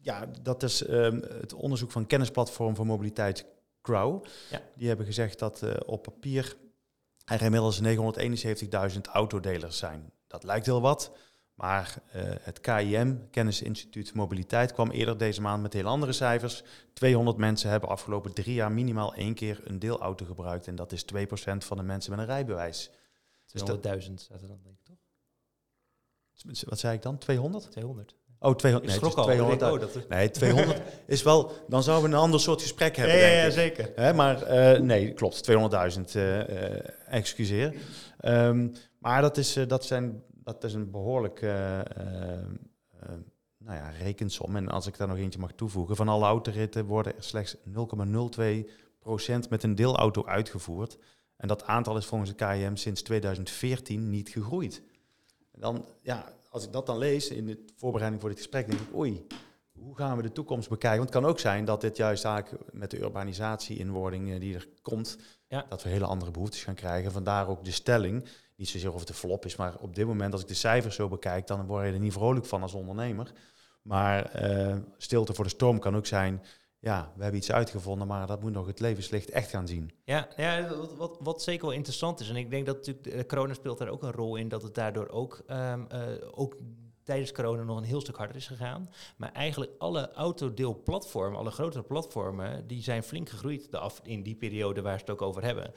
ja, 0.00 0.26
dat 0.42 0.62
is 0.62 0.88
um, 0.88 1.22
het 1.22 1.54
onderzoek 1.54 1.90
van 1.90 2.06
kennisplatform 2.06 2.76
voor 2.76 2.86
mobiliteit 2.86 3.46
Crow. 3.82 4.24
Ja. 4.50 4.62
Die 4.76 4.88
hebben 4.88 5.06
gezegd 5.06 5.38
dat 5.38 5.62
uh, 5.62 5.74
op 5.86 6.02
papier 6.02 6.56
er 7.24 7.42
inmiddels 7.42 7.80
971.000 8.94 9.00
autodelers 9.12 9.78
zijn. 9.78 10.12
Dat 10.26 10.42
lijkt 10.44 10.66
heel 10.66 10.80
wat, 10.80 11.12
maar 11.54 12.02
uh, 12.16 12.22
het 12.40 12.60
KIM, 12.60 13.30
Kennisinstituut 13.30 14.14
Mobiliteit, 14.14 14.72
kwam 14.72 14.90
eerder 14.90 15.18
deze 15.18 15.40
maand 15.40 15.62
met 15.62 15.72
heel 15.72 15.84
andere 15.86 16.12
cijfers. 16.12 16.62
200 16.92 17.36
mensen 17.36 17.70
hebben 17.70 17.88
afgelopen 17.88 18.34
drie 18.34 18.54
jaar 18.54 18.72
minimaal 18.72 19.14
één 19.14 19.34
keer 19.34 19.60
een 19.64 19.78
deelauto 19.78 20.24
gebruikt. 20.24 20.66
En 20.66 20.74
dat 20.74 20.92
is 20.92 21.04
2% 21.04 21.06
van 21.58 21.76
de 21.76 21.82
mensen 21.82 22.10
met 22.10 22.20
een 22.20 22.26
rijbewijs. 22.26 22.90
200.000 22.90 22.94
staat 24.14 24.42
er 24.42 24.48
dan, 24.48 24.60
denk 24.62 24.78
ik 24.78 24.84
toch? 24.84 24.96
Wat 26.68 26.78
zei 26.78 26.94
ik 26.94 27.02
dan? 27.02 27.18
200? 27.18 27.70
200. 27.70 28.14
Oh, 28.40 28.54
200. 28.54 29.00
Nee, 29.00 29.10
200. 29.10 29.62
Oh, 29.62 29.80
dat 29.80 29.94
is... 29.94 30.02
Nee, 30.08 30.30
200 30.30 30.80
is 31.06 31.22
wel. 31.22 31.52
Dan 31.68 31.82
zouden 31.82 32.10
we 32.10 32.16
een 32.16 32.22
ander 32.22 32.40
soort 32.40 32.62
gesprek 32.62 32.96
hebben. 32.96 33.16
Ja, 33.16 33.26
ja, 33.26 33.42
ja 33.42 33.50
zeker. 33.50 33.92
Hè, 33.94 34.12
maar 34.12 34.42
uh, 34.42 34.80
nee, 34.80 35.12
klopt. 35.12 35.50
200.000. 35.50 35.56
Uh, 36.16 36.48
uh, 36.48 36.78
excuseer. 37.08 37.74
Um, 38.24 38.72
maar 38.98 39.20
dat 39.20 39.36
is, 39.36 39.58
dat, 39.68 39.84
zijn, 39.84 40.22
dat 40.44 40.64
is 40.64 40.74
een 40.74 40.90
behoorlijk 40.90 41.40
nou 43.58 43.76
ja, 43.80 43.88
rekensom. 43.88 44.56
En 44.56 44.68
als 44.68 44.86
ik 44.86 44.96
daar 44.96 45.08
nog 45.08 45.16
eentje 45.16 45.40
mag 45.40 45.52
toevoegen, 45.52 45.96
van 45.96 46.08
alle 46.08 46.24
autoritten 46.24 46.84
worden 46.84 47.16
er 47.16 47.22
slechts 47.22 47.56
0,02% 47.56 47.62
met 49.48 49.62
een 49.62 49.74
deelauto 49.74 50.26
uitgevoerd. 50.26 50.98
En 51.36 51.48
dat 51.48 51.64
aantal 51.64 51.96
is 51.96 52.06
volgens 52.06 52.30
de 52.30 52.36
KIM 52.36 52.76
sinds 52.76 53.02
2014 53.02 54.10
niet 54.10 54.28
gegroeid. 54.28 54.82
Dan, 55.52 55.84
ja, 56.02 56.32
als 56.48 56.64
ik 56.64 56.72
dat 56.72 56.86
dan 56.86 56.98
lees 56.98 57.28
in 57.28 57.46
de 57.46 57.64
voorbereiding 57.76 58.20
voor 58.20 58.30
dit 58.30 58.38
gesprek, 58.38 58.70
denk 58.70 58.80
ik, 58.80 58.96
oei, 58.96 59.26
hoe 59.72 59.96
gaan 59.96 60.16
we 60.16 60.22
de 60.22 60.32
toekomst 60.32 60.68
bekijken? 60.68 60.98
Want 60.98 61.12
het 61.12 61.22
kan 61.22 61.30
ook 61.30 61.38
zijn 61.38 61.64
dat 61.64 61.80
dit 61.80 61.96
juist 61.96 62.24
eigenlijk 62.24 62.72
met 62.72 62.90
de 62.90 63.00
urbanisatie-inwording 63.00 64.32
eh, 64.32 64.40
die 64.40 64.54
er 64.54 64.68
komt, 64.82 65.18
ja. 65.48 65.66
dat 65.68 65.82
we 65.82 65.88
hele 65.88 66.04
andere 66.04 66.30
behoeftes 66.30 66.64
gaan 66.64 66.74
krijgen. 66.74 67.12
Vandaar 67.12 67.48
ook 67.48 67.64
de 67.64 67.70
stelling, 67.70 68.28
niet 68.56 68.68
zozeer 68.68 68.92
of 68.92 68.98
het 68.98 69.08
de 69.08 69.14
flop 69.14 69.44
is, 69.44 69.56
maar 69.56 69.76
op 69.80 69.94
dit 69.94 70.06
moment 70.06 70.32
als 70.32 70.42
ik 70.42 70.48
de 70.48 70.54
cijfers 70.54 70.94
zo 70.94 71.08
bekijk, 71.08 71.46
dan 71.46 71.66
word 71.66 71.86
je 71.86 71.92
er 71.92 71.98
niet 71.98 72.12
vrolijk 72.12 72.46
van 72.46 72.62
als 72.62 72.74
ondernemer. 72.74 73.32
Maar 73.82 74.50
uh, 74.50 74.76
stilte 74.96 75.34
voor 75.34 75.44
de 75.44 75.50
storm 75.50 75.78
kan 75.78 75.96
ook 75.96 76.06
zijn, 76.06 76.42
ja, 76.80 77.12
we 77.16 77.22
hebben 77.22 77.40
iets 77.40 77.52
uitgevonden, 77.52 78.06
maar 78.06 78.26
dat 78.26 78.40
moet 78.40 78.52
nog 78.52 78.66
het 78.66 78.80
levenslicht 78.80 79.30
echt 79.30 79.50
gaan 79.50 79.66
zien. 79.66 79.90
Ja, 80.04 80.28
ja 80.36 80.76
wat, 80.76 80.94
wat, 80.96 81.16
wat 81.20 81.42
zeker 81.42 81.66
wel 81.66 81.74
interessant 81.74 82.20
is, 82.20 82.28
en 82.28 82.36
ik 82.36 82.50
denk 82.50 82.66
dat 82.66 82.76
natuurlijk 82.76 83.16
de 83.16 83.26
corona 83.26 83.54
speelt 83.54 83.78
daar 83.78 83.88
ook 83.88 84.02
een 84.02 84.12
rol 84.12 84.36
in, 84.36 84.48
dat 84.48 84.62
het 84.62 84.74
daardoor 84.74 85.08
ook, 85.08 85.42
um, 85.50 85.86
uh, 85.92 86.00
ook 86.30 86.56
tijdens 87.04 87.32
corona 87.32 87.62
nog 87.62 87.76
een 87.76 87.84
heel 87.84 88.00
stuk 88.00 88.16
harder 88.16 88.36
is 88.36 88.46
gegaan. 88.46 88.90
Maar 89.16 89.32
eigenlijk 89.32 89.72
alle 89.78 90.12
autodeelplatformen, 90.12 91.38
alle 91.38 91.50
grotere 91.50 91.82
platformen, 91.82 92.66
die 92.66 92.82
zijn 92.82 93.02
flink 93.02 93.28
gegroeid 93.28 93.70
de 93.70 93.78
af, 93.78 94.00
in 94.02 94.22
die 94.22 94.36
periode 94.36 94.82
waar 94.82 94.94
ze 94.94 95.00
het 95.00 95.10
ook 95.10 95.22
over 95.22 95.44
hebben. 95.44 95.72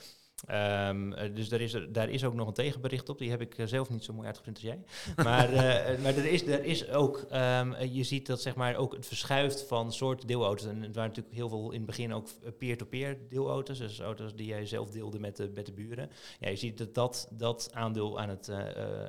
Um, 0.50 1.14
dus 1.34 1.50
daar 1.50 1.62
is, 1.62 1.78
daar 1.90 2.10
is 2.10 2.24
ook 2.24 2.34
nog 2.34 2.48
een 2.48 2.54
tegenbericht 2.54 3.10
op. 3.10 3.18
Die 3.18 3.30
heb 3.30 3.42
ik 3.42 3.58
eh, 3.58 3.66
zelf 3.66 3.90
niet 3.90 4.04
zo 4.04 4.14
mooi 4.14 4.28
uitgeprint 4.28 4.58
als 4.58 4.66
jij. 4.66 4.80
Maar, 5.24 5.54
uh, 5.54 6.02
maar 6.04 6.16
er, 6.16 6.26
is, 6.26 6.48
er 6.48 6.64
is 6.64 6.90
ook, 6.90 7.26
um, 7.34 7.76
je 7.76 8.04
ziet 8.04 8.28
dat 8.28 8.42
zeg 8.42 8.56
maar 8.56 8.76
ook 8.76 8.94
het 8.94 9.08
verschuift 9.08 9.64
van 9.64 9.94
soorten 9.94 10.28
deelauto's. 10.28 10.68
En 10.68 10.82
het 10.82 10.96
waren 10.96 11.10
natuurlijk 11.10 11.36
heel 11.36 11.50
veel 11.50 11.72
in 11.72 11.78
het 11.78 11.86
begin 11.86 12.14
ook 12.14 12.28
peer-to-peer 12.58 13.16
-peer 13.16 13.30
deelauto's. 13.30 13.78
Dus 13.78 14.00
auto's 14.00 14.36
die 14.36 14.48
jij 14.48 14.66
zelf 14.66 14.92
deelde 14.92 15.20
met 15.20 15.38
de, 15.38 15.52
met 15.54 15.66
de 15.66 15.72
buren. 15.72 16.10
Ja, 16.40 16.50
je 16.50 16.56
ziet 16.56 16.78
dat 16.78 16.94
dat, 16.94 17.28
dat 17.32 17.70
aandeel 17.74 18.20
aan 18.20 18.30
het, 18.30 18.50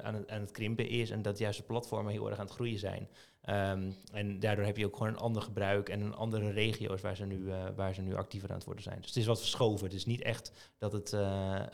aan, 0.03 0.15
het, 0.15 0.31
aan 0.31 0.41
het 0.41 0.51
krimpen 0.51 0.89
is. 0.89 1.11
En 1.11 1.23
dat 1.23 1.39
juist 1.39 1.59
de 1.59 1.65
platformen 1.65 2.13
heel 2.13 2.29
erg 2.29 2.39
aan 2.39 2.45
het 2.45 2.55
groeien 2.55 2.79
zijn. 2.79 3.09
Um, 3.49 3.97
en 4.13 4.41
daardoor 4.41 4.65
heb 4.65 4.77
je 4.77 4.87
ook 4.87 4.97
gewoon 4.97 5.13
een 5.13 5.19
ander 5.19 5.43
gebruik 5.43 5.89
en 5.89 6.01
een 6.01 6.15
andere 6.15 6.51
regio's 6.51 7.01
waar 7.01 7.17
ze, 7.17 7.25
nu, 7.25 7.39
uh, 7.39 7.65
waar 7.77 7.95
ze 7.95 8.01
nu 8.01 8.17
actiever 8.17 8.49
aan 8.49 8.57
het 8.57 8.65
worden 8.65 8.83
zijn. 8.83 8.97
Dus 8.97 9.07
het 9.07 9.17
is 9.17 9.27
wat 9.27 9.39
verschoven. 9.39 9.85
Het 9.85 9.95
is 9.95 10.07
niet 10.07 10.23
echt 10.23 10.53
dat 10.79 10.93
het, 10.93 11.13
uh, 11.13 11.21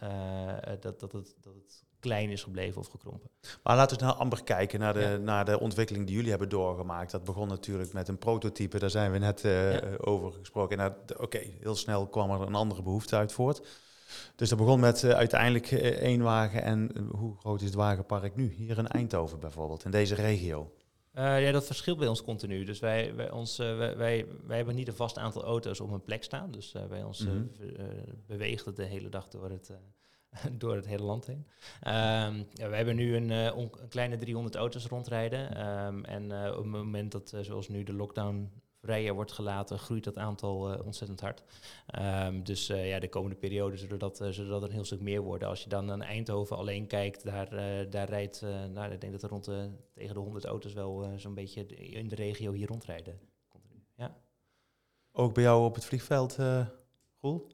uh, 0.02 0.52
dat, 0.80 1.00
dat, 1.00 1.12
het, 1.12 1.36
dat 1.40 1.54
het 1.54 1.84
klein 2.00 2.30
is 2.30 2.42
gebleven 2.42 2.80
of 2.80 2.86
gekrompen. 2.86 3.30
Maar 3.62 3.76
laten 3.76 3.98
we 3.98 4.04
naar 4.04 4.12
Amber 4.12 4.44
kijken, 4.44 4.80
naar 4.80 4.94
de, 4.94 5.00
ja. 5.00 5.16
naar 5.16 5.44
de 5.44 5.60
ontwikkeling 5.60 6.06
die 6.06 6.14
jullie 6.14 6.30
hebben 6.30 6.48
doorgemaakt. 6.48 7.10
Dat 7.10 7.24
begon 7.24 7.48
natuurlijk 7.48 7.92
met 7.92 8.08
een 8.08 8.18
prototype, 8.18 8.78
daar 8.78 8.90
zijn 8.90 9.12
we 9.12 9.18
net 9.18 9.40
ja. 9.40 9.80
over 9.96 10.32
gesproken. 10.32 10.80
En 10.80 10.96
oké, 11.16 11.40
heel 11.60 11.76
snel 11.76 12.06
kwam 12.06 12.30
er 12.30 12.40
een 12.40 12.54
andere 12.54 12.82
behoefte 12.82 13.16
uit 13.16 13.32
voort. 13.32 13.66
Dus 14.36 14.48
dat 14.48 14.58
begon 14.58 14.80
met 14.80 15.04
uiteindelijk 15.04 15.70
één 15.72 16.22
wagen. 16.22 16.62
En 16.62 17.08
hoe 17.10 17.36
groot 17.38 17.60
is 17.60 17.66
het 17.66 17.76
wagenpark 17.76 18.36
nu? 18.36 18.52
Hier 18.52 18.78
in 18.78 18.88
Eindhoven 18.88 19.40
bijvoorbeeld, 19.40 19.84
in 19.84 19.90
deze 19.90 20.14
regio. 20.14 20.72
Uh, 21.14 21.42
ja, 21.42 21.52
dat 21.52 21.66
verschilt 21.66 21.98
bij 21.98 22.08
ons 22.08 22.22
continu. 22.22 22.64
Dus 22.64 22.78
wij, 22.78 23.14
wij, 23.14 23.30
ons, 23.30 23.60
uh, 23.60 23.76
wij, 23.76 23.96
wij, 23.96 24.26
wij, 24.46 24.56
hebben 24.56 24.74
niet 24.74 24.88
een 24.88 24.94
vast 24.94 25.18
aantal 25.18 25.42
auto's 25.44 25.80
op 25.80 25.90
een 25.90 26.04
plek 26.04 26.24
staan. 26.24 26.50
Dus 26.50 26.74
uh, 26.74 26.86
bij 26.86 27.02
ons 27.02 27.20
mm 27.20 27.28
-hmm. 27.28 27.50
beweegt 28.26 28.64
het 28.64 28.76
de 28.76 28.84
hele 28.84 29.08
dag 29.08 29.28
door 29.28 29.50
het, 29.50 29.70
door 30.62 30.74
het 30.74 30.86
hele 30.86 31.02
land 31.02 31.26
heen. 31.26 31.46
Um, 31.86 32.46
ja, 32.52 32.68
we 32.68 32.76
hebben 32.76 32.96
nu 32.96 33.16
een, 33.16 33.30
een, 33.30 33.70
kleine 33.88 34.16
300 34.16 34.54
auto's 34.54 34.86
rondrijden. 34.86 35.68
Um, 35.68 36.04
en 36.04 36.32
op 36.50 36.56
het 36.56 36.66
moment 36.66 37.12
dat, 37.12 37.36
zoals 37.40 37.68
nu, 37.68 37.82
de 37.82 37.92
lockdown 37.92 38.50
vrijer 38.82 39.14
wordt 39.14 39.32
gelaten, 39.32 39.78
groeit 39.78 40.04
dat 40.04 40.16
aantal 40.16 40.72
uh, 40.72 40.86
ontzettend 40.86 41.20
hard. 41.20 41.42
Um, 42.26 42.44
dus 42.44 42.70
uh, 42.70 42.88
ja, 42.88 42.98
de 42.98 43.08
komende 43.08 43.36
periode 43.36 43.76
zullen 43.76 43.98
dat, 43.98 44.20
uh, 44.20 44.28
zullen 44.28 44.50
dat 44.50 44.62
een 44.62 44.70
heel 44.70 44.84
stuk 44.84 45.00
meer 45.00 45.20
worden. 45.20 45.48
Als 45.48 45.62
je 45.62 45.68
dan 45.68 45.84
naar 45.84 46.00
Eindhoven 46.00 46.56
alleen 46.56 46.86
kijkt, 46.86 47.24
daar, 47.24 47.50
daar 47.90 48.08
rijdt, 48.08 48.44
nou, 48.72 48.92
ik 48.92 49.00
denk 49.00 49.12
dat 49.12 49.22
er 49.22 49.28
rond 49.28 49.44
de, 49.44 49.70
tegen 49.94 50.14
de 50.14 50.20
100 50.20 50.44
auto's 50.44 50.72
wel 50.72 51.10
zo'n 51.16 51.34
beetje 51.34 51.66
in 51.66 52.08
de 52.08 52.14
regio 52.14 52.52
hier 52.52 52.68
rondrijden. 52.68 53.20
Continu. 53.48 53.82
Ja. 53.96 54.16
Ook 55.12 55.34
bij 55.34 55.42
jou 55.42 55.64
op 55.64 55.74
het 55.74 55.84
vliegveld, 55.84 56.38
Roel? 57.20 57.46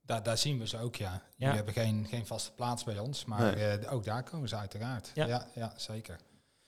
Daar, 0.00 0.22
daar 0.22 0.38
zien 0.38 0.58
we 0.58 0.66
ze 0.66 0.78
ook, 0.78 0.96
ja. 0.96 1.22
ja. 1.36 1.50
We 1.50 1.56
hebben 1.56 1.74
geen, 1.74 2.06
geen 2.06 2.26
vaste 2.26 2.54
plaats 2.54 2.84
bij 2.84 2.98
ons, 2.98 3.24
maar 3.24 3.56
nee. 3.56 3.88
ook 3.88 4.04
daar 4.04 4.22
komen 4.22 4.48
ze 4.48 4.56
uiteraard. 4.56 5.10
Ja, 5.14 5.26
ja, 5.26 5.48
ja 5.54 5.72
zeker. 5.76 6.18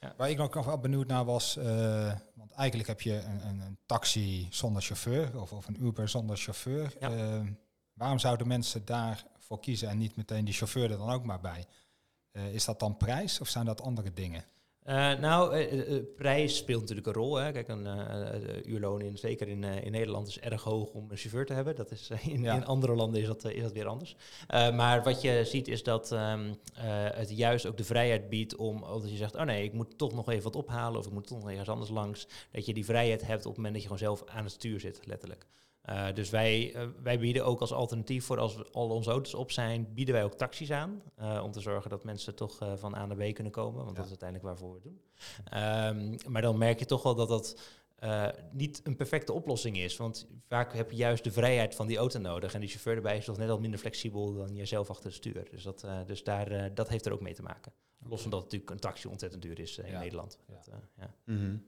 Ja. 0.01 0.15
Waar 0.17 0.31
ik 0.31 0.55
nog 0.55 0.65
wel 0.65 0.79
benieuwd 0.79 1.07
naar 1.07 1.25
was, 1.25 1.57
uh, 1.57 2.13
want 2.35 2.51
eigenlijk 2.53 2.89
heb 2.89 3.01
je 3.01 3.23
een, 3.23 3.47
een, 3.47 3.61
een, 3.61 3.79
taxi 3.87 4.49
zonder 4.51 4.83
chauffeur 4.83 5.41
of, 5.41 5.53
of 5.53 5.67
een 5.67 5.85
Uber 5.85 6.09
zonder 6.09 6.37
chauffeur. 6.37 6.97
Ja. 7.01 7.11
Uh, 7.11 7.47
waarom 7.93 8.19
zouden 8.19 8.47
mensen 8.47 8.85
daarvoor 8.85 9.61
kiezen 9.61 9.89
en 9.89 9.99
niet 9.99 10.17
meteen 10.17 10.45
die 10.45 10.55
chauffeur 10.55 10.91
er 10.91 10.99
dan 10.99 11.11
ook 11.11 11.25
maar 11.25 11.41
bij? 11.41 11.67
Uh, 12.33 12.55
is 12.55 12.65
dat 12.65 12.81
dan 12.81 12.97
prijs 12.97 13.41
of 13.41 13.49
zijn 13.49 13.65
dat 13.65 13.81
andere 13.81 14.13
dingen? 14.13 14.45
Uh, 14.87 15.19
nou, 15.19 15.57
uh, 15.57 15.73
uh, 15.73 16.03
prijs 16.17 16.57
speelt 16.57 16.81
natuurlijk 16.81 17.07
een 17.07 17.13
rol. 17.13 17.37
Hè. 17.37 17.53
Kijk, 17.53 17.69
een 17.69 17.87
uurloon 18.71 19.01
in, 19.01 19.19
zeker 19.19 19.49
in, 19.49 19.65
in 19.65 19.93
Nederland 19.93 20.29
is 20.29 20.41
erg 20.41 20.63
hoog 20.63 20.91
om 20.91 21.07
een 21.11 21.17
chauffeur 21.17 21.47
te 21.47 21.53
hebben. 21.53 21.77
Dat 21.77 21.91
is, 21.91 22.11
in, 22.23 22.43
ja. 22.43 22.55
in 22.55 22.65
andere 22.65 22.95
landen 22.95 23.21
is 23.21 23.27
dat, 23.27 23.45
is 23.45 23.63
dat 23.63 23.73
weer 23.73 23.87
anders. 23.87 24.17
maar 24.49 25.03
wat 25.03 25.23
je 25.23 25.45
ziet 25.45 25.69
is 25.69 25.83
dat 25.83 26.11
um, 26.11 26.57
het 27.15 27.37
juist 27.37 27.67
ook 27.67 27.77
de 27.77 27.85
vrijheid 27.85 28.29
biedt 28.29 28.57
om, 28.57 28.83
als 28.83 29.11
je 29.11 29.17
zegt, 29.17 29.35
oh 29.35 29.43
nee, 29.43 29.65
ik 29.65 29.73
moet 29.73 29.99
toch 29.99 30.13
nog 30.13 30.29
even 30.29 30.43
wat 30.43 30.57
ophalen 30.57 30.99
of 30.99 31.07
ik 31.07 31.13
moet 31.13 31.27
toch 31.27 31.39
nog 31.39 31.51
ergens 31.51 31.69
anders 31.69 31.91
langs, 31.91 32.29
dat 32.51 32.67
je 32.67 32.75
die 32.75 32.85
vrijheid 32.85 33.27
hebt 33.27 33.47
op 33.47 33.47
het 33.47 33.57
moment 33.57 33.73
dat 33.73 33.83
je 33.83 33.89
gewoon 33.89 34.17
zelf 34.17 34.25
aan 34.31 34.45
het 34.45 34.53
stuur 34.53 34.81
zit, 34.81 35.01
letterlijk. 35.05 35.47
Uh, 35.91 36.15
dus 36.15 36.31
wij, 36.31 36.75
uh, 36.75 36.83
wij 37.03 37.19
bieden 37.19 37.45
ook 37.45 37.61
als 37.61 37.73
alternatief 37.73 38.25
voor 38.25 38.39
als 38.39 38.73
al 38.73 38.91
onze 38.91 39.11
auto's 39.11 39.35
op 39.35 39.51
zijn, 39.51 39.95
bieden 39.95 40.15
wij 40.15 40.25
ook 40.25 40.35
taxis 40.35 40.71
aan. 40.71 41.03
Uh, 41.21 41.41
om 41.45 41.53
te 41.53 41.61
zorgen 41.61 41.91
dat 41.91 42.05
mensen 42.05 42.35
toch 42.35 42.59
van 42.77 42.95
A 42.95 43.07
naar 43.07 43.17
B 43.17 43.35
kunnen 43.35 43.53
komen. 43.53 43.85
Want 43.85 43.91
ja. 43.91 44.03
dat 44.03 44.05
is 44.05 44.21
uiteindelijk 44.21 44.49
waarvoor 44.49 44.69
we 44.69 44.81
het 44.83 44.85
doen. 44.85 45.01
Um, 45.61 46.33
maar 46.33 46.43
dan 46.43 46.59
merk 46.59 46.79
je 46.79 46.87
toch 46.87 47.03
wel 47.03 47.15
dat 47.15 47.29
dat 47.29 47.61
niet 48.53 48.81
een 48.85 48.97
perfecte 48.97 49.33
oplossing 49.33 49.79
is. 49.79 49.97
Want 49.97 50.27
vaak 50.49 50.75
heb 50.75 50.91
je 50.91 50.97
juist 50.97 51.25
de 51.25 51.33
vrijheid 51.33 51.75
van 51.75 51.87
die 51.87 51.97
auto 51.97 52.19
nodig. 52.19 52.55
En 52.55 52.61
die 52.61 52.69
chauffeur 52.69 52.97
erbij 52.97 53.17
is 53.17 53.25
toch 53.25 53.37
net 53.37 53.51
al 53.51 53.61
minder 53.61 53.81
flexibel 53.81 54.35
dan 54.35 54.55
jezelf 54.55 54.91
achter 54.91 55.05
het 55.05 55.15
stuur. 55.15 55.49
Dus, 55.51 55.63
dat, 55.63 55.87
dus 56.07 56.25
daar, 56.25 56.75
dat 56.75 56.89
heeft 56.89 57.07
er 57.07 57.13
ook 57.13 57.21
mee 57.21 57.35
te 57.35 57.43
maken. 57.43 57.73
Los 58.09 58.23
van 58.23 58.31
dat 58.31 58.43
natuurlijk 58.43 58.71
een 58.71 58.79
taxi 58.79 59.09
ontzettend 59.09 59.43
duur 59.43 59.59
is 59.59 59.79
in 59.79 59.91
ja. 59.91 59.99
Nederland. 59.99 60.39
Dat, 60.47 60.69
ja. 60.97 61.15
Mm 61.25 61.39
-hmm. 61.39 61.65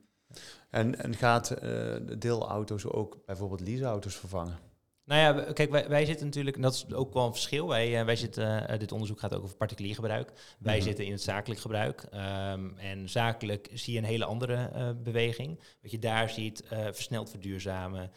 En, 0.69 0.99
en 1.03 1.15
gaat 1.15 1.47
de 1.47 2.15
deelauto's 2.17 2.85
ook 2.85 3.17
bijvoorbeeld 3.25 3.61
leaseauto's 3.61 4.15
vervangen? 4.15 4.59
Nou 5.05 5.21
ja, 5.21 5.53
kijk, 5.53 5.71
wij, 5.71 5.87
wij 5.89 6.05
zitten 6.05 6.25
natuurlijk, 6.25 6.55
en 6.55 6.61
dat 6.61 6.73
is 6.73 6.93
ook 6.93 7.13
wel 7.13 7.25
een 7.25 7.31
verschil. 7.31 7.67
Wij, 7.67 7.99
uh, 7.99 8.05
wij 8.05 8.15
zitten, 8.15 8.71
uh, 8.71 8.79
dit 8.79 8.91
onderzoek 8.91 9.19
gaat 9.19 9.33
ook 9.35 9.43
over 9.43 9.55
particulier 9.55 9.95
gebruik. 9.95 10.31
Wij 10.59 10.75
Mhm. 10.75 10.83
zitten 10.85 11.05
in 11.05 11.11
het 11.11 11.21
zakelijk 11.21 11.61
gebruik. 11.61 12.03
Um, 12.13 12.77
en 12.77 13.09
zakelijk 13.09 13.69
zie 13.73 13.93
je 13.93 13.99
een 13.99 14.05
hele 14.05 14.25
andere 14.25 14.69
uh, 14.75 14.89
beweging. 15.03 15.59
Wat 15.81 15.91
je 15.91 15.99
daar 15.99 16.29
ziet, 16.29 16.63
uh, 16.63 16.79
versneld 16.79 17.29
verduurzamen. 17.29 18.11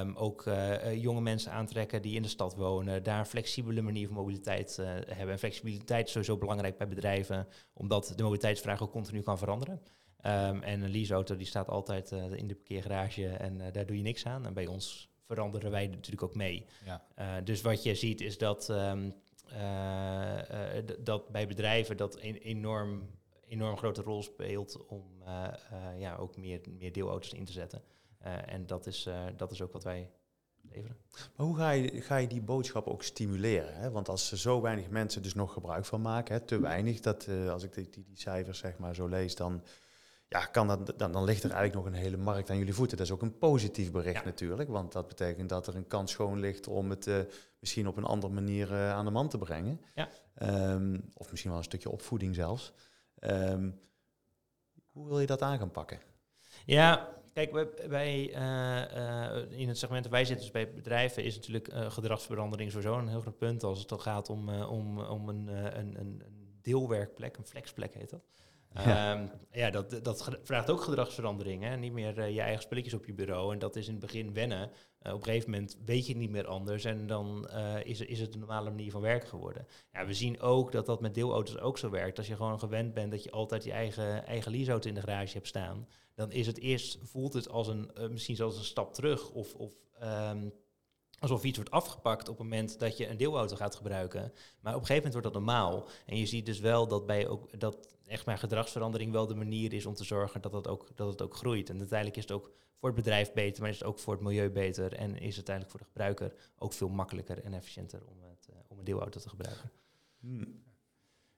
Um, 0.00 0.16
ook 0.16 0.50
jonge 0.94 1.20
mensen 1.20 1.52
aantrekken 1.52 2.02
die 2.02 2.14
in 2.16 2.22
de 2.22 2.28
stad 2.28 2.54
wonen, 2.54 3.02
daar 3.02 3.18
een 3.18 3.26
flexibele 3.26 3.82
manier 3.82 4.06
van 4.06 4.16
mobiliteit 4.16 4.76
hebben. 5.06 5.30
En 5.30 5.38
flexibiliteit 5.38 6.06
is 6.06 6.12
sowieso 6.12 6.36
belangrijk 6.36 6.78
bij 6.78 6.88
bedrijven, 6.88 7.46
omdat 7.72 8.12
de 8.16 8.22
mobiliteitsvraag 8.22 8.82
ook 8.82 8.90
continu 8.90 9.22
kan 9.22 9.38
veranderen. 9.38 9.82
Um, 10.26 10.62
en 10.62 10.82
een 10.82 10.90
leaseauto 10.90 11.36
die 11.36 11.46
staat 11.46 11.68
altijd 11.68 12.12
uh, 12.12 12.32
in 12.32 12.46
de 12.46 12.54
parkeergarage 12.54 13.28
en 13.28 13.60
uh, 13.60 13.66
daar 13.72 13.86
doe 13.86 13.96
je 13.96 14.02
niks 14.02 14.26
aan. 14.26 14.46
En 14.46 14.54
bij 14.54 14.66
ons 14.66 15.08
veranderen 15.26 15.70
wij 15.70 15.86
natuurlijk 15.86 16.22
ook 16.22 16.34
mee. 16.34 16.66
Ja. 16.84 17.04
Uh, 17.18 17.44
dus 17.44 17.62
wat 17.62 17.82
je 17.82 17.94
ziet 17.94 18.20
is 18.20 18.38
dat, 18.38 18.68
um, 18.68 19.14
dat 20.98 21.28
bij 21.28 21.46
bedrijven 21.46 21.96
dat 21.96 22.18
een 22.20 22.36
enorm, 22.36 23.10
enorm 23.46 23.76
grote 23.76 24.02
rol 24.02 24.22
speelt 24.22 24.86
om 24.86 25.02
ja, 25.98 26.16
ook 26.16 26.36
meer, 26.36 26.60
meer 26.78 26.92
deelauto's 26.92 27.32
in 27.32 27.44
te 27.44 27.52
zetten. 27.52 27.82
en 28.46 28.66
dat 28.66 28.86
is, 28.86 29.08
dat 29.36 29.50
is 29.50 29.62
ook 29.62 29.72
wat 29.72 29.84
wij 29.84 30.10
leveren. 30.60 30.96
Maar 31.36 31.46
hoe 31.46 31.56
ga 31.56 31.70
je, 31.70 32.00
ga 32.00 32.16
je 32.16 32.26
die 32.26 32.42
boodschap 32.42 32.86
ook 32.86 33.02
stimuleren? 33.02 33.74
Hè? 33.74 33.90
Want 33.90 34.08
als 34.08 34.30
er 34.30 34.38
zo 34.38 34.60
weinig 34.60 34.88
mensen 34.90 35.22
dus 35.22 35.34
nog 35.34 35.52
gebruik 35.52 35.84
van 35.84 36.00
maken, 36.00 36.34
hè, 36.34 36.40
te 36.40 36.60
weinig, 36.60 37.00
dat 37.00 37.28
als 37.28 37.62
ik 37.62 37.74
die, 37.74 37.88
die, 37.90 38.04
die 38.04 38.18
cijfers 38.18 38.58
zeg 38.58 38.78
maar 38.78 38.94
zo 38.94 39.06
lees, 39.06 39.34
dan 39.34 39.62
ja, 40.28 40.44
kan 40.44 40.66
dat, 40.66 40.98
dan, 40.98 41.12
dan 41.12 41.24
ligt 41.24 41.42
er 41.42 41.50
eigenlijk 41.50 41.84
nog 41.84 41.94
een 41.94 42.00
hele 42.00 42.16
markt 42.16 42.50
aan 42.50 42.58
jullie 42.58 42.74
voeten. 42.74 42.96
Dat 42.96 43.06
is 43.06 43.12
ook 43.12 43.22
een 43.22 43.38
positief 43.38 43.90
bericht 43.90 44.18
ja. 44.18 44.24
natuurlijk, 44.24 44.68
want 44.68 44.92
dat 44.92 45.08
betekent 45.08 45.48
dat 45.48 45.66
er 45.66 45.76
een 45.76 45.86
kans 45.86 46.12
schoon 46.12 46.40
ligt 46.40 46.68
om 46.68 46.90
het 46.90 47.06
uh, 47.06 47.18
misschien 47.58 47.88
op 47.88 47.96
een 47.96 48.04
andere 48.04 48.32
manier 48.32 48.70
uh, 48.70 48.90
aan 48.90 49.04
de 49.04 49.10
man 49.10 49.28
te 49.28 49.38
brengen. 49.38 49.80
Ja. 49.94 50.08
Um, 50.72 51.10
of 51.14 51.30
misschien 51.30 51.50
wel 51.50 51.58
een 51.58 51.66
stukje 51.66 51.90
opvoeding 51.90 52.34
zelfs. 52.34 52.72
Um, 53.20 53.80
hoe 54.90 55.08
wil 55.08 55.20
je 55.20 55.26
dat 55.26 55.42
aan 55.42 55.58
gaan 55.58 55.70
pakken? 55.70 56.00
Ja, 56.66 57.08
kijk, 57.32 57.52
wij, 57.52 57.68
wij 57.88 58.34
uh, 58.34 59.58
in 59.60 59.68
het 59.68 59.78
segment 59.78 60.02
dat 60.02 60.12
wij 60.12 60.24
zitten, 60.24 60.44
dus 60.44 60.52
bij 60.52 60.74
bedrijven, 60.74 61.24
is 61.24 61.34
natuurlijk 61.34 61.68
gedragsverandering 61.72 62.70
sowieso 62.70 62.98
een 62.98 63.08
heel 63.08 63.20
groot 63.20 63.38
punt 63.38 63.62
als 63.62 63.78
het 63.78 63.88
dan 63.88 64.00
gaat 64.00 64.30
om, 64.30 64.48
om, 64.48 64.98
om 65.00 65.28
een, 65.28 65.46
een, 65.78 65.98
een 65.98 66.22
deelwerkplek, 66.62 67.36
een 67.36 67.46
flexplek 67.46 67.94
heet 67.94 68.10
dat. 68.10 68.24
Ja, 68.74 69.12
um, 69.12 69.30
ja 69.50 69.70
dat, 69.70 70.04
dat 70.04 70.38
vraagt 70.42 70.70
ook 70.70 70.80
gedragsverandering. 70.80 71.62
Hè? 71.62 71.76
Niet 71.76 71.92
meer 71.92 72.18
uh, 72.18 72.34
je 72.34 72.40
eigen 72.40 72.62
spulletjes 72.62 72.94
op 72.94 73.04
je 73.04 73.12
bureau. 73.14 73.52
En 73.52 73.58
dat 73.58 73.76
is 73.76 73.86
in 73.86 73.92
het 73.92 74.00
begin 74.00 74.34
wennen. 74.34 74.70
Uh, 75.02 75.12
op 75.12 75.18
een 75.18 75.24
gegeven 75.24 75.50
moment 75.50 75.78
weet 75.84 76.06
je 76.06 76.16
niet 76.16 76.30
meer 76.30 76.46
anders. 76.46 76.84
En 76.84 77.06
dan 77.06 77.48
uh, 77.50 77.84
is, 77.84 78.00
is 78.00 78.20
het 78.20 78.34
een 78.34 78.40
normale 78.40 78.70
manier 78.70 78.90
van 78.90 79.00
werken 79.00 79.28
geworden. 79.28 79.66
Ja, 79.92 80.06
we 80.06 80.14
zien 80.14 80.40
ook 80.40 80.72
dat 80.72 80.86
dat 80.86 81.00
met 81.00 81.14
deelauto's 81.14 81.58
ook 81.58 81.78
zo 81.78 81.90
werkt. 81.90 82.18
Als 82.18 82.26
je 82.26 82.36
gewoon 82.36 82.58
gewend 82.58 82.94
bent 82.94 83.10
dat 83.10 83.24
je 83.24 83.30
altijd 83.30 83.64
je 83.64 83.72
eigen, 83.72 84.26
eigen 84.26 84.52
leaseauto 84.52 84.88
in 84.88 84.94
de 84.94 85.00
garage 85.00 85.34
hebt 85.34 85.48
staan. 85.48 85.88
Dan 86.14 86.32
is 86.32 86.46
het 86.46 86.58
eerst, 86.58 86.98
voelt 87.02 87.32
het 87.32 87.48
als 87.48 87.68
een, 87.68 87.90
misschien 88.10 88.36
zelfs 88.36 88.56
een 88.56 88.64
stap 88.64 88.94
terug. 88.94 89.30
Of, 89.30 89.54
of 89.54 89.72
um, 90.02 90.52
alsof 91.18 91.44
iets 91.44 91.56
wordt 91.56 91.72
afgepakt 91.72 92.28
op 92.28 92.38
het 92.38 92.48
moment 92.48 92.78
dat 92.78 92.96
je 92.96 93.08
een 93.08 93.16
deelauto 93.16 93.56
gaat 93.56 93.76
gebruiken. 93.76 94.32
Maar 94.60 94.74
op 94.74 94.80
een 94.80 94.86
gegeven 94.86 94.94
moment 94.94 95.12
wordt 95.12 95.26
dat 95.26 95.32
normaal. 95.32 95.88
En 96.06 96.16
je 96.16 96.26
ziet 96.26 96.46
dus 96.46 96.60
wel 96.60 96.88
dat 96.88 97.06
bij 97.06 97.28
ook 97.28 97.60
dat 97.60 97.93
echt 98.06 98.26
maar 98.26 98.38
gedragsverandering 98.38 99.12
wel 99.12 99.26
de 99.26 99.34
manier 99.34 99.72
is 99.72 99.86
om 99.86 99.94
te 99.94 100.04
zorgen 100.04 100.40
dat 100.40 100.52
het 100.52 100.68
ook, 100.68 100.88
dat 100.94 101.08
het 101.08 101.22
ook 101.22 101.36
groeit. 101.36 101.70
En 101.70 101.78
uiteindelijk 101.78 102.16
is 102.16 102.22
het 102.22 102.32
ook 102.32 102.52
voor 102.76 102.88
het 102.88 102.98
bedrijf 102.98 103.32
beter, 103.32 103.62
maar 103.62 103.70
is 103.70 103.78
het 103.78 103.88
ook 103.88 103.98
voor 103.98 104.12
het 104.12 104.22
milieu 104.22 104.50
beter. 104.50 104.92
En 104.92 105.10
is 105.10 105.36
het 105.36 105.48
uiteindelijk 105.48 105.70
voor 105.70 105.80
de 105.80 105.86
gebruiker 105.86 106.34
ook 106.58 106.72
veel 106.72 106.88
makkelijker 106.88 107.44
en 107.44 107.54
efficiënter 107.54 108.00
om, 108.06 108.22
het, 108.22 108.46
uh, 108.50 108.56
om 108.68 108.78
een 108.78 108.84
deelauto 108.84 109.20
te 109.20 109.28
gebruiken. 109.28 109.70
Hmm. 110.20 110.62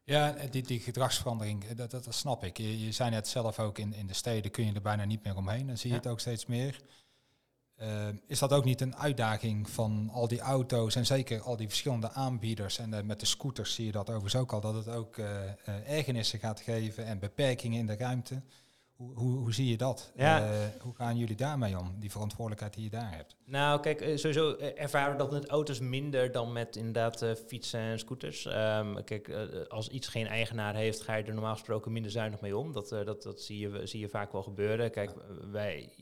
Ja, 0.02 0.32
die, 0.50 0.62
die 0.62 0.80
gedragsverandering, 0.80 1.64
eh, 1.64 1.76
dat, 1.76 1.90
dat, 1.90 2.04
dat, 2.04 2.14
snap 2.14 2.44
ik. 2.44 2.56
Je, 2.56 2.84
je 2.84 2.92
zei 2.92 3.10
net 3.10 3.28
zelf 3.28 3.58
ook, 3.58 3.78
in, 3.78 3.92
in 3.92 4.06
de 4.06 4.14
steden 4.14 4.50
kun 4.50 4.66
je 4.66 4.72
er 4.72 4.82
bijna 4.82 5.04
niet 5.04 5.24
meer 5.24 5.36
omheen. 5.36 5.66
Dan 5.66 5.78
zie 5.78 5.90
je 5.90 5.96
het 5.96 6.06
ook 6.06 6.20
steeds 6.20 6.46
meer. 6.46 6.80
Uh, 7.82 8.06
is 8.26 8.38
dat 8.38 8.52
ook 8.52 8.64
niet 8.64 8.80
een 8.80 8.96
uitdaging 8.96 9.70
van 9.70 10.10
al 10.12 10.28
die 10.28 10.40
auto's 10.40 10.94
en 10.94 11.06
zeker 11.06 11.40
al 11.40 11.56
die 11.56 11.68
verschillende 11.68 12.10
aanbieders? 12.10 12.78
En 12.78 12.92
uh, 12.92 13.00
met 13.00 13.20
de 13.20 13.26
scooters 13.26 13.74
zie 13.74 13.86
je 13.86 13.92
dat 13.92 14.08
overigens 14.08 14.36
ook 14.36 14.52
al, 14.52 14.60
dat 14.60 14.74
het 14.74 14.88
ook 14.88 15.16
uh, 15.16 15.26
ergernissen 15.86 16.38
gaat 16.38 16.60
geven 16.60 17.04
en 17.04 17.18
beperkingen 17.18 17.78
in 17.78 17.86
de 17.86 17.96
ruimte. 17.96 18.42
Hoe, 18.94 19.14
hoe, 19.14 19.38
hoe 19.38 19.54
zie 19.54 19.66
je 19.66 19.76
dat? 19.76 20.12
Ja. 20.14 20.50
hoe 20.80 20.94
gaan 20.94 21.16
jullie 21.16 21.36
daarmee 21.36 21.78
om, 21.78 21.94
die 21.98 22.10
verantwoordelijkheid 22.10 22.74
die 22.74 22.84
je 22.84 22.90
daar 22.90 23.16
hebt? 23.16 23.36
Nou, 23.44 23.80
kijk, 23.80 24.00
sowieso 24.00 24.56
ervaren 24.56 25.12
we 25.12 25.18
dat 25.18 25.30
met 25.30 25.46
auto's 25.46 25.80
minder 25.80 26.32
dan 26.32 26.52
met 26.52 26.76
inderdaad 26.76 27.24
fietsen 27.46 27.80
en 27.80 27.98
scooters. 27.98 28.44
Um, 28.44 29.04
kijk, 29.04 29.30
als 29.68 29.88
iets 29.88 30.08
geen 30.08 30.26
eigenaar 30.26 30.74
heeft, 30.74 31.02
ga 31.02 31.14
je 31.14 31.24
er 31.24 31.34
normaal 31.34 31.54
gesproken 31.54 31.92
minder 31.92 32.10
zuinig 32.10 32.40
mee 32.40 32.56
om. 32.56 32.72
Dat, 32.72 32.88
dat, 32.88 33.22
dat 33.22 33.40
zie, 33.40 33.58
je, 33.58 33.86
zie 33.86 34.00
je 34.00 34.08
vaak 34.08 34.32
wel 34.32 34.42
gebeuren. 34.42 34.90
Kijk, 34.90 35.10
wij 35.50 35.92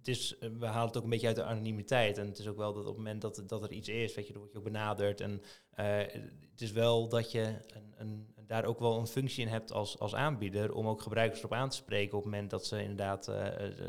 het 0.00 0.08
is, 0.08 0.38
eh, 0.38 0.48
we 0.58 0.66
halen 0.66 0.86
het 0.86 0.96
ook 0.96 1.04
een 1.04 1.10
beetje 1.10 1.26
uit 1.26 1.36
de 1.36 1.44
anonimiteit. 1.44 2.18
En 2.18 2.26
het 2.26 2.38
is 2.38 2.48
ook 2.48 2.56
wel 2.56 2.72
dat 2.72 2.82
op 2.82 2.88
het 2.88 2.96
moment 2.96 3.20
dat, 3.20 3.42
dat 3.46 3.62
er 3.62 3.72
iets 3.72 3.88
is, 3.88 4.14
weet 4.14 4.26
je, 4.26 4.32
dan 4.32 4.42
word 4.42 4.52
je 4.52 4.58
ook 4.58 4.64
benaderd. 4.64 5.20
En 5.20 5.42
uh, 5.80 5.96
het 6.50 6.60
is 6.60 6.72
wel 6.72 7.08
dat 7.08 7.32
je 7.32 7.40
een, 7.74 7.94
een, 7.96 8.34
daar 8.46 8.64
ook 8.64 8.78
wel 8.78 8.98
een 8.98 9.06
functie 9.06 9.44
in 9.44 9.50
hebt 9.50 9.72
als, 9.72 9.98
als 9.98 10.14
aanbieder 10.14 10.72
om 10.72 10.86
ook 10.86 11.02
gebruikers 11.02 11.44
op 11.44 11.52
aan 11.52 11.68
te 11.68 11.76
spreken 11.76 12.16
op 12.16 12.24
het 12.24 12.32
moment 12.32 12.50
dat 12.50 12.66
ze 12.66 12.82
inderdaad 12.82 13.28
uh, 13.28 13.36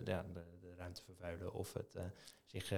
ja, 0.06 0.26
de, 0.34 0.44
de, 0.62 0.74
ruimte 0.78 1.04
vervuilen 1.04 1.54
of 1.54 1.74
het 1.74 1.98
zich 2.46 2.74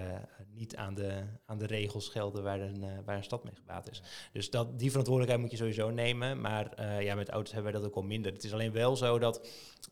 niet 0.47 0.75
aan 0.75 0.93
de, 0.93 1.23
aan 1.45 1.57
de 1.57 1.65
regels 1.65 2.09
gelden 2.09 2.43
waar 2.43 2.61
een, 2.61 3.03
waar 3.05 3.17
een 3.17 3.23
stad 3.23 3.43
mee 3.43 3.55
gebaat 3.55 3.89
is. 3.89 4.01
Dus 4.33 4.49
dat, 4.49 4.79
die 4.79 4.89
verantwoordelijkheid 4.89 5.41
moet 5.41 5.51
je 5.51 5.63
sowieso 5.63 5.89
nemen. 5.89 6.41
Maar 6.41 6.83
ja, 7.03 7.15
met 7.15 7.29
auto's 7.29 7.53
hebben 7.53 7.71
wij 7.71 7.81
dat 7.81 7.89
ook 7.89 7.95
al 7.95 8.03
minder. 8.03 8.33
Het 8.33 8.43
is 8.43 8.53
alleen 8.53 8.71
wel 8.71 8.95
zo 8.95 9.19
dat 9.19 9.47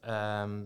um, 0.06 0.10
eh, 0.10 0.60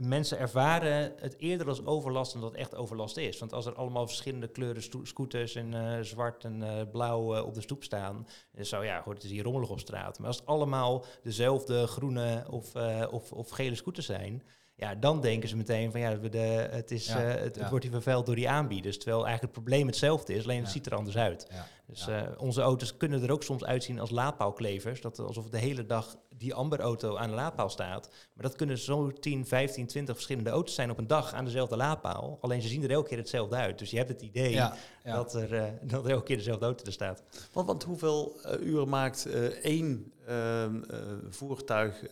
mensen 0.00 0.38
ervaren 0.38 1.12
het 1.16 1.34
eerder 1.38 1.68
als 1.68 1.86
overlast 1.86 2.32
dan 2.32 2.40
dat 2.40 2.50
het 2.50 2.60
echt 2.60 2.74
overlast 2.74 3.16
is. 3.16 3.38
Want 3.38 3.52
als 3.52 3.66
er 3.66 3.74
allemaal 3.74 4.06
verschillende 4.06 4.48
kleuren 4.48 4.82
scooters 5.02 5.54
en 5.54 5.72
uh, 5.72 6.00
zwart 6.00 6.44
en 6.44 6.60
uh, 6.60 6.80
blauw 6.92 7.42
op 7.42 7.54
de 7.54 7.60
stoep 7.60 7.84
staan, 7.84 8.26
dan 8.52 8.64
zou 8.64 8.84
ja, 8.84 9.02
hoort 9.04 9.16
het 9.16 9.24
is 9.26 9.30
hier 9.30 9.44
rommelig 9.44 9.70
op 9.70 9.80
straat. 9.80 10.18
Maar 10.18 10.28
als 10.28 10.36
het 10.36 10.46
allemaal 10.46 11.04
dezelfde 11.22 11.86
groene 11.86 12.44
of, 12.50 12.74
of, 13.10 13.32
of 13.32 13.50
gele 13.50 13.74
scooters 13.74 14.06
zijn, 14.06 14.42
ja, 14.82 14.94
dan 14.94 15.20
denken 15.20 15.48
ze 15.48 15.56
meteen 15.56 15.90
van 15.90 16.00
ja, 16.00 16.14
de, 16.14 16.38
het, 16.70 16.90
is, 16.90 17.06
ja, 17.06 17.36
uh, 17.36 17.42
het, 17.42 17.68
wordt 17.68 17.84
hier 17.84 17.92
vervuild 17.92 18.26
door 18.26 18.34
die 18.34 18.48
aanbieders. 18.48 18.96
Terwijl 18.98 19.26
eigenlijk 19.26 19.54
het 19.54 19.64
probleem 19.64 19.86
hetzelfde 19.86 20.34
is, 20.34 20.42
alleen 20.42 20.62
het 20.62 20.70
ziet 20.70 20.86
er 20.86 20.94
anders 20.94 21.16
uit. 21.16 21.46
Dus 21.86 22.08
uh, 22.08 22.22
onze 22.38 22.60
auto's 22.60 22.96
kunnen 22.96 23.22
er 23.22 23.32
ook 23.32 23.42
soms 23.42 23.64
uitzien 23.64 24.00
als 24.00 24.10
laadpaalklevers. 24.10 25.00
Dat 25.00 25.18
alsof 25.18 25.48
de 25.48 25.58
hele 25.58 25.86
dag 25.86 26.16
die 26.36 26.54
Amber-auto 26.54 27.16
aan 27.16 27.28
de 27.28 27.34
laadpaal 27.34 27.68
staat. 27.68 28.08
Maar 28.34 28.42
dat 28.44 28.56
kunnen 28.56 28.78
zo 28.78 29.12
10, 29.12 29.46
15, 29.46 29.86
20 29.86 30.14
verschillende 30.14 30.50
auto's 30.50 30.74
zijn 30.74 30.90
op 30.90 30.98
een 30.98 31.06
dag 31.06 31.32
aan 31.32 31.44
dezelfde 31.44 31.76
laadpaal. 31.76 32.38
Alleen 32.40 32.62
ze 32.62 32.68
zien 32.68 32.82
er 32.82 32.90
elke 32.90 33.08
keer 33.08 33.18
hetzelfde 33.18 33.56
uit. 33.56 33.78
Dus 33.78 33.90
je 33.90 33.96
hebt 33.96 34.08
het 34.08 34.22
idee 34.22 34.60
Dat, 35.04 35.34
er, 35.34 35.52
uh, 35.52 35.64
dat 35.82 36.04
er 36.04 36.10
elke 36.10 36.24
keer 36.24 36.36
dezelfde 36.36 36.64
auto 36.64 36.84
er 36.84 36.92
staat. 36.92 37.22
Want, 37.52 37.66
want 37.66 37.82
hoeveel 37.82 38.40
uren 38.60 38.88
maakt 38.88 39.28
één 39.62 40.12
ehm, 40.26 40.80
voertuig 41.28 42.02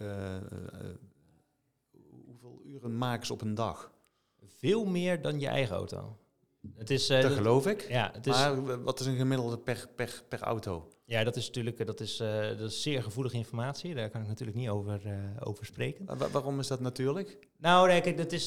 uren 2.70 2.98
maken 2.98 3.26
ze 3.26 3.32
op 3.32 3.40
een 3.40 3.54
dag? 3.54 3.92
Veel 4.46 4.84
meer 4.84 5.22
dan 5.22 5.40
je 5.40 5.46
eigen 5.46 5.76
auto. 5.76 6.18
Het 6.74 6.90
is, 6.90 7.10
uh, 7.10 7.22
dat 7.22 7.32
geloof 7.32 7.66
ik. 7.66 7.88
Ja, 7.88 8.10
het 8.12 8.26
is, 8.26 8.32
maar 8.32 8.82
wat 8.82 9.00
is 9.00 9.06
een 9.06 9.16
gemiddelde 9.16 9.58
per, 9.58 9.88
per, 9.96 10.22
per 10.28 10.40
auto? 10.40 10.88
Ja, 11.10 11.24
dat 11.24 11.36
is 11.36 11.46
natuurlijk 11.46 11.78
eh, 11.78 11.86
dat 11.86 12.00
is, 12.00 12.20
uh, 12.20 12.48
dat 12.48 12.70
is 12.70 12.82
zeer 12.82 13.02
gevoelige 13.02 13.36
informatie. 13.36 13.94
Daar 13.94 14.10
kan 14.10 14.20
ik 14.20 14.28
natuurlijk 14.28 14.58
niet 14.58 14.68
over, 14.68 15.00
uh, 15.06 15.12
over 15.40 15.66
spreken. 15.66 16.06
waarom 16.32 16.58
is 16.58 16.66
dat 16.66 16.80
natuurlijk? 16.80 17.38
Nou, 17.58 17.88
nee, 17.88 18.00
kijk, 18.00 18.16
dat 18.16 18.32
is, 18.32 18.46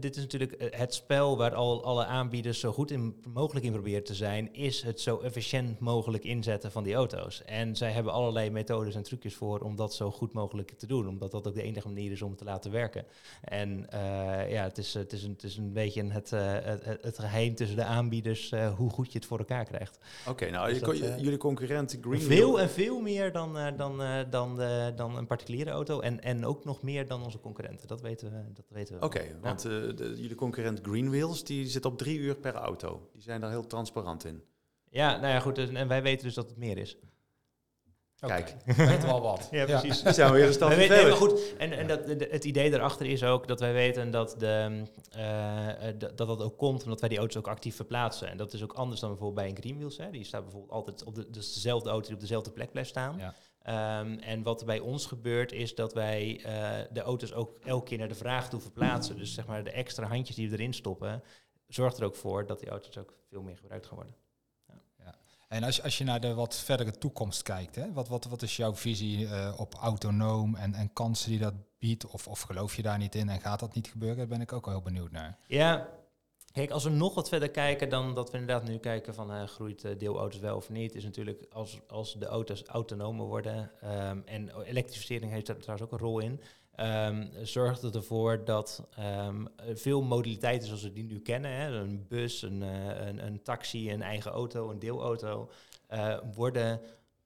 dit 0.00 0.16
is 0.16 0.22
natuurlijk 0.22 0.74
het 0.76 0.94
spel 0.94 1.36
waar 1.36 1.54
al, 1.54 1.84
alle 1.84 2.04
aanbieders 2.04 2.60
zo 2.60 2.72
goed 2.72 2.90
in, 2.90 3.22
mogelijk 3.32 3.66
in 3.66 3.72
proberen 3.72 4.04
te 4.04 4.14
zijn, 4.14 4.54
is 4.54 4.82
het 4.82 5.00
zo 5.00 5.20
efficiënt 5.20 5.78
mogelijk 5.78 6.24
inzetten 6.24 6.70
van 6.70 6.84
die 6.84 6.94
auto's. 6.94 7.44
En 7.44 7.76
zij 7.76 7.90
hebben 7.90 8.12
allerlei 8.12 8.50
methodes 8.50 8.94
en 8.94 9.02
trucjes 9.02 9.34
voor 9.34 9.60
om 9.60 9.76
dat 9.76 9.94
zo 9.94 10.10
goed 10.10 10.32
mogelijk 10.32 10.70
te 10.70 10.86
doen, 10.86 11.08
omdat 11.08 11.30
dat 11.30 11.46
ook 11.46 11.54
de 11.54 11.62
enige 11.62 11.88
manier 11.88 12.12
is 12.12 12.22
om 12.22 12.28
het 12.28 12.38
te 12.38 12.44
laten 12.44 12.70
werken. 12.70 13.04
En 13.40 13.86
ja, 14.48 14.62
het 14.62 14.78
is, 14.78 14.94
het 14.94 15.12
is, 15.12 15.22
een, 15.22 15.32
het 15.32 15.42
is 15.42 15.56
een 15.56 15.72
beetje 15.72 16.04
het, 16.04 16.30
het, 16.30 17.02
het 17.02 17.18
geheim 17.18 17.54
tussen 17.54 17.76
de 17.76 17.84
aanbieders 17.84 18.52
hoe 18.76 18.90
goed 18.90 19.12
je 19.12 19.18
het 19.18 19.26
voor 19.26 19.38
elkaar 19.38 19.64
krijgt. 19.64 19.98
Oké, 20.28 20.50
nou, 20.50 20.78
dus 20.78 20.98
je, 20.98 21.14
jullie 21.18 21.38
veel 22.00 22.60
en 22.60 22.70
veel 22.70 23.00
meer 23.00 23.32
dan, 23.32 23.56
uh, 23.56 23.66
dan, 23.76 24.02
uh, 24.02 24.20
dan, 24.30 24.60
uh, 24.60 24.86
dan 24.96 25.16
een 25.16 25.26
particuliere 25.26 25.70
auto. 25.70 26.00
En, 26.00 26.22
en 26.22 26.44
ook 26.44 26.64
nog 26.64 26.82
meer 26.82 27.06
dan 27.06 27.22
onze 27.22 27.40
concurrenten. 27.40 27.88
Dat 27.88 28.00
weten 28.00 28.30
we. 28.30 28.52
Dat 28.52 28.66
weten 28.68 28.98
we 28.98 29.04
Oké, 29.04 29.38
want 29.40 29.62
de, 29.62 30.12
jullie 30.16 30.34
concurrent 30.34 30.80
Greenwheels 30.82 31.44
die 31.44 31.66
zit 31.66 31.84
op 31.84 31.98
drie 31.98 32.18
uur 32.18 32.36
per 32.36 32.54
auto. 32.54 33.08
Die 33.12 33.22
zijn 33.22 33.40
daar 33.40 33.50
heel 33.50 33.66
transparant 33.66 34.24
in. 34.24 34.42
Ja, 34.90 35.16
nou 35.16 35.32
ja, 35.32 35.40
goed. 35.40 35.58
En 35.58 35.88
wij 35.88 36.02
weten 36.02 36.24
dus 36.24 36.34
dat 36.34 36.48
het 36.48 36.58
meer 36.58 36.78
is. 36.78 36.98
Kijk, 38.26 38.54
weten 38.76 39.00
we 39.00 39.06
al 39.06 39.20
wat. 39.20 39.48
ja, 39.50 39.64
precies. 39.64 40.02
Ja. 40.02 40.12
zijn 40.12 40.32
weer 40.32 40.46
een 40.46 40.52
stap 40.52 40.72
verder. 40.72 41.02
Nee, 41.02 41.12
goed, 41.12 41.56
en, 41.58 41.72
en 41.72 41.86
dat, 41.86 42.00
het 42.06 42.44
idee 42.44 42.70
daarachter 42.70 43.06
is 43.06 43.24
ook 43.24 43.48
dat 43.48 43.60
wij 43.60 43.72
weten 43.72 44.10
dat, 44.10 44.34
de, 44.38 44.82
uh, 45.16 45.92
dat 45.98 46.18
dat 46.18 46.42
ook 46.42 46.58
komt 46.58 46.84
omdat 46.84 47.00
wij 47.00 47.08
die 47.08 47.18
auto's 47.18 47.36
ook 47.36 47.48
actief 47.48 47.76
verplaatsen. 47.76 48.28
En 48.28 48.36
dat 48.36 48.52
is 48.52 48.62
ook 48.62 48.72
anders 48.72 49.00
dan 49.00 49.10
bijvoorbeeld 49.10 49.40
bij 49.40 49.48
een 49.48 49.62
Greenwheels. 49.62 49.96
Hè. 49.96 50.10
Die 50.10 50.24
staat 50.24 50.42
bijvoorbeeld 50.42 50.72
altijd 50.72 51.04
op 51.04 51.14
de, 51.14 51.30
dus 51.30 51.54
dezelfde 51.54 51.90
auto 51.90 52.06
die 52.06 52.14
op 52.14 52.20
dezelfde 52.20 52.50
plek 52.50 52.70
blijft 52.70 52.90
staan. 52.90 53.18
Ja. 53.18 53.34
Um, 54.00 54.18
en 54.18 54.42
wat 54.42 54.60
er 54.60 54.66
bij 54.66 54.78
ons 54.78 55.06
gebeurt 55.06 55.52
is 55.52 55.74
dat 55.74 55.92
wij 55.92 56.38
uh, 56.38 56.92
de 56.92 57.00
auto's 57.00 57.32
ook 57.32 57.58
elke 57.64 57.84
keer 57.84 57.98
naar 57.98 58.08
de 58.08 58.14
vraag 58.14 58.48
toe 58.48 58.60
verplaatsen. 58.60 59.16
Dus 59.16 59.34
zeg 59.34 59.46
maar 59.46 59.64
de 59.64 59.70
extra 59.70 60.06
handjes 60.06 60.36
die 60.36 60.50
we 60.50 60.56
erin 60.56 60.74
stoppen, 60.74 61.22
zorgt 61.68 61.98
er 61.98 62.04
ook 62.04 62.16
voor 62.16 62.46
dat 62.46 62.60
die 62.60 62.68
auto's 62.68 62.98
ook 62.98 63.14
veel 63.28 63.42
meer 63.42 63.56
gebruikt 63.56 63.86
gaan 63.86 63.96
worden. 63.96 64.14
En 65.52 65.64
als, 65.64 65.82
als 65.82 65.98
je 65.98 66.04
naar 66.04 66.20
de 66.20 66.34
wat 66.34 66.56
verdere 66.56 66.90
toekomst 66.90 67.42
kijkt, 67.42 67.74
hè, 67.74 67.92
wat, 67.92 68.08
wat, 68.08 68.24
wat 68.24 68.42
is 68.42 68.56
jouw 68.56 68.74
visie 68.74 69.18
uh, 69.18 69.52
op 69.56 69.74
autonoom 69.74 70.54
en, 70.54 70.74
en 70.74 70.92
kansen 70.92 71.30
die 71.30 71.38
dat 71.38 71.54
biedt? 71.78 72.06
Of, 72.06 72.28
of 72.28 72.40
geloof 72.40 72.76
je 72.76 72.82
daar 72.82 72.98
niet 72.98 73.14
in 73.14 73.28
en 73.28 73.40
gaat 73.40 73.60
dat 73.60 73.74
niet 73.74 73.88
gebeuren? 73.88 74.16
Daar 74.16 74.26
ben 74.26 74.40
ik 74.40 74.52
ook 74.52 74.64
wel 74.64 74.74
heel 74.74 74.82
benieuwd 74.82 75.10
naar. 75.10 75.38
Ja, 75.46 75.88
Kijk, 76.52 76.70
als 76.70 76.84
we 76.84 76.90
nog 76.90 77.14
wat 77.14 77.28
verder 77.28 77.50
kijken 77.50 77.88
dan 77.88 78.14
dat 78.14 78.30
we 78.30 78.38
inderdaad 78.38 78.68
nu 78.68 78.78
kijken 78.78 79.14
van 79.14 79.32
uh, 79.32 79.42
groeit 79.44 79.98
deelauto's 79.98 80.40
wel 80.40 80.56
of 80.56 80.70
niet, 80.70 80.94
is 80.94 81.04
natuurlijk 81.04 81.46
als, 81.52 81.80
als 81.86 82.14
de 82.18 82.26
auto's 82.26 82.62
autonomer 82.64 83.26
worden 83.26 83.70
um, 83.84 84.22
en 84.24 84.62
elektrificering 84.64 85.32
heeft 85.32 85.46
daar 85.46 85.56
trouwens 85.56 85.86
ook 85.86 85.92
een 85.92 86.06
rol 86.06 86.18
in, 86.18 86.40
um, 86.76 87.30
zorgt 87.42 87.82
het 87.82 87.94
ervoor 87.94 88.44
dat 88.44 88.88
um, 88.98 89.48
veel 89.72 90.02
modaliteiten 90.02 90.66
zoals 90.66 90.82
we 90.82 90.92
die 90.92 91.04
nu 91.04 91.20
kennen, 91.20 91.50
hè, 91.50 91.70
een 91.70 92.06
bus, 92.08 92.42
een, 92.42 92.62
uh, 92.62 93.06
een, 93.06 93.42
taxi, 93.42 93.92
een 93.92 94.02
eigen 94.02 94.30
auto, 94.30 94.70
een 94.70 94.78
deelauto, 94.78 95.50
uh, 95.90 96.18
worden 96.34 96.80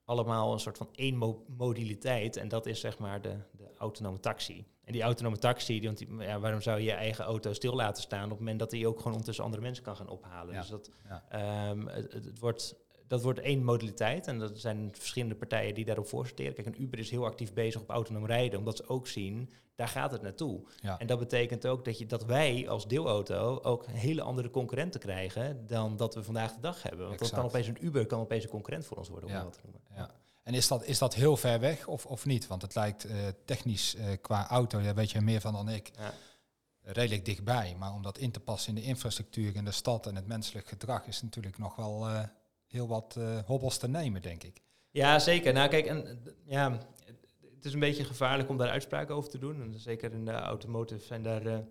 allemaal 0.04 0.52
een 0.52 0.60
soort 0.60 0.76
van 0.76 0.88
één 0.92 1.16
mo 1.16 1.44
modaliteit. 1.56 2.36
En 2.36 2.48
dat 2.48 2.66
is 2.66 2.80
zeg 2.80 2.98
maar 2.98 3.22
de, 3.22 3.36
de 3.50 3.68
autonome 3.78 4.20
taxi. 4.20 4.66
En 4.86 4.92
die 4.92 5.02
autonome 5.02 5.38
taxi, 5.38 5.80
die, 5.80 5.88
want 5.88 5.98
die, 5.98 6.16
ja, 6.18 6.40
waarom 6.40 6.60
zou 6.60 6.78
je 6.78 6.84
je 6.84 6.92
eigen 6.92 7.24
auto 7.24 7.52
stil 7.52 7.74
laten 7.74 8.02
staan 8.02 8.24
op 8.24 8.30
het 8.30 8.38
moment 8.38 8.58
dat 8.58 8.70
hij 8.70 8.86
ook 8.86 8.96
gewoon 8.96 9.12
ondertussen 9.12 9.44
andere 9.44 9.62
mensen 9.62 9.84
kan 9.84 9.96
gaan 9.96 10.08
ophalen? 10.08 10.54
Ja. 10.54 10.60
Dus 10.60 10.68
dat, 10.68 10.90
ja. 11.08 11.70
um, 11.70 11.86
het, 11.86 12.12
het, 12.12 12.38
wordt 12.38 12.76
dat 13.06 13.22
wordt 13.22 13.38
één 13.38 13.64
modaliteit. 13.64 14.26
En 14.26 14.38
dat 14.38 14.58
zijn 14.58 14.90
verschillende 14.92 15.34
partijen 15.34 15.74
die 15.74 15.84
daarop 15.84 16.06
voorsorteren. 16.06 16.54
Kijk, 16.54 16.66
een 16.66 16.82
Uber 16.82 16.98
is 16.98 17.10
heel 17.10 17.24
actief 17.24 17.52
bezig 17.52 17.80
op 17.80 17.90
autonoom 17.90 18.26
rijden, 18.26 18.58
omdat 18.58 18.76
ze 18.76 18.88
ook 18.88 19.06
zien, 19.06 19.50
daar 19.74 19.88
gaat 19.88 20.12
het 20.12 20.22
naartoe. 20.22 20.60
En 20.98 21.06
dat 21.06 21.18
betekent 21.18 21.66
ook 21.66 21.84
dat, 21.84 21.98
je, 21.98 22.06
dat 22.06 22.24
wij 22.24 22.68
als 22.68 22.88
deelauto 22.88 23.58
ook 23.62 23.86
hele 23.86 24.22
andere 24.22 24.50
concurrenten 24.50 25.00
krijgen 25.00 25.66
dan 25.66 25.96
dat 25.96 26.14
we 26.14 26.22
vandaag 26.22 26.54
de 26.54 26.60
dag 26.60 26.82
hebben. 26.82 27.06
Want 27.06 27.18
dat 27.18 27.30
kan 27.30 27.44
opeens 27.44 27.66
een 27.66 27.84
Uber 27.84 28.06
kan 28.06 28.20
opeens 28.20 28.44
een 28.44 28.50
concurrent 28.50 28.86
voor 28.86 28.96
ons 28.96 29.08
worden, 29.08 29.28
om 29.28 29.34
dat 29.34 29.52
te 29.52 29.60
noemen. 29.62 29.80
Ja. 29.94 30.10
En 30.46 30.54
is 30.54 30.68
dat, 30.68 30.84
is 30.84 30.98
dat 30.98 31.14
heel 31.14 31.36
ver 31.36 31.60
weg 31.60 31.86
of, 31.86 32.06
of 32.06 32.24
niet? 32.24 32.46
Want 32.46 32.62
het 32.62 32.74
lijkt 32.74 33.06
uh, 33.06 33.12
technisch 33.44 33.94
uh, 33.94 34.04
qua 34.20 34.48
auto, 34.48 34.82
daar 34.82 34.94
weet 34.94 35.10
je 35.10 35.20
meer 35.20 35.40
van 35.40 35.52
dan 35.52 35.68
ik, 35.68 35.90
ja. 35.98 36.12
redelijk 36.82 37.24
dichtbij. 37.24 37.76
Maar 37.78 37.92
om 37.92 38.02
dat 38.02 38.18
in 38.18 38.30
te 38.30 38.40
passen 38.40 38.68
in 38.76 38.82
de 38.82 38.88
infrastructuur 38.88 39.56
in 39.56 39.64
de 39.64 39.70
stad 39.70 40.06
en 40.06 40.16
het 40.16 40.26
menselijk 40.26 40.68
gedrag 40.68 41.06
is 41.06 41.22
natuurlijk 41.22 41.58
nog 41.58 41.76
wel... 41.76 42.08
Uh, 42.08 42.22
heel 42.66 42.88
wat 42.88 43.18
hobbels 43.46 43.78
te 43.78 43.88
nemen, 43.88 44.22
denk 44.22 44.42
ik. 44.42 44.62
Ja, 44.90 45.18
zeker. 45.18 45.52
Nou, 45.52 45.68
kijk, 45.68 45.86
en, 45.86 46.22
ja, 46.44 46.78
het 47.54 47.64
is 47.64 47.72
een 47.72 47.80
beetje 47.80 48.04
gevaarlijk 48.04 48.48
om 48.48 48.56
daar 48.56 48.68
uitspraken 48.68 49.14
over 49.14 49.30
te 49.30 49.38
doen. 49.38 49.62
En 49.62 49.80
zeker 49.80 50.12
in 50.12 50.24
de 50.24 50.32
automotive 50.32 51.04
zijn 51.04 51.22
daar, 51.22 51.64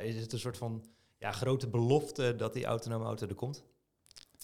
is 0.00 0.16
het 0.16 0.32
een 0.32 0.38
soort 0.38 0.56
van 0.56 0.84
ja, 1.18 1.32
grote 1.32 1.68
belofte 1.68 2.36
dat 2.36 2.52
die 2.52 2.64
autonome 2.64 3.04
auto 3.04 3.26
er 3.26 3.34
komt. 3.34 3.64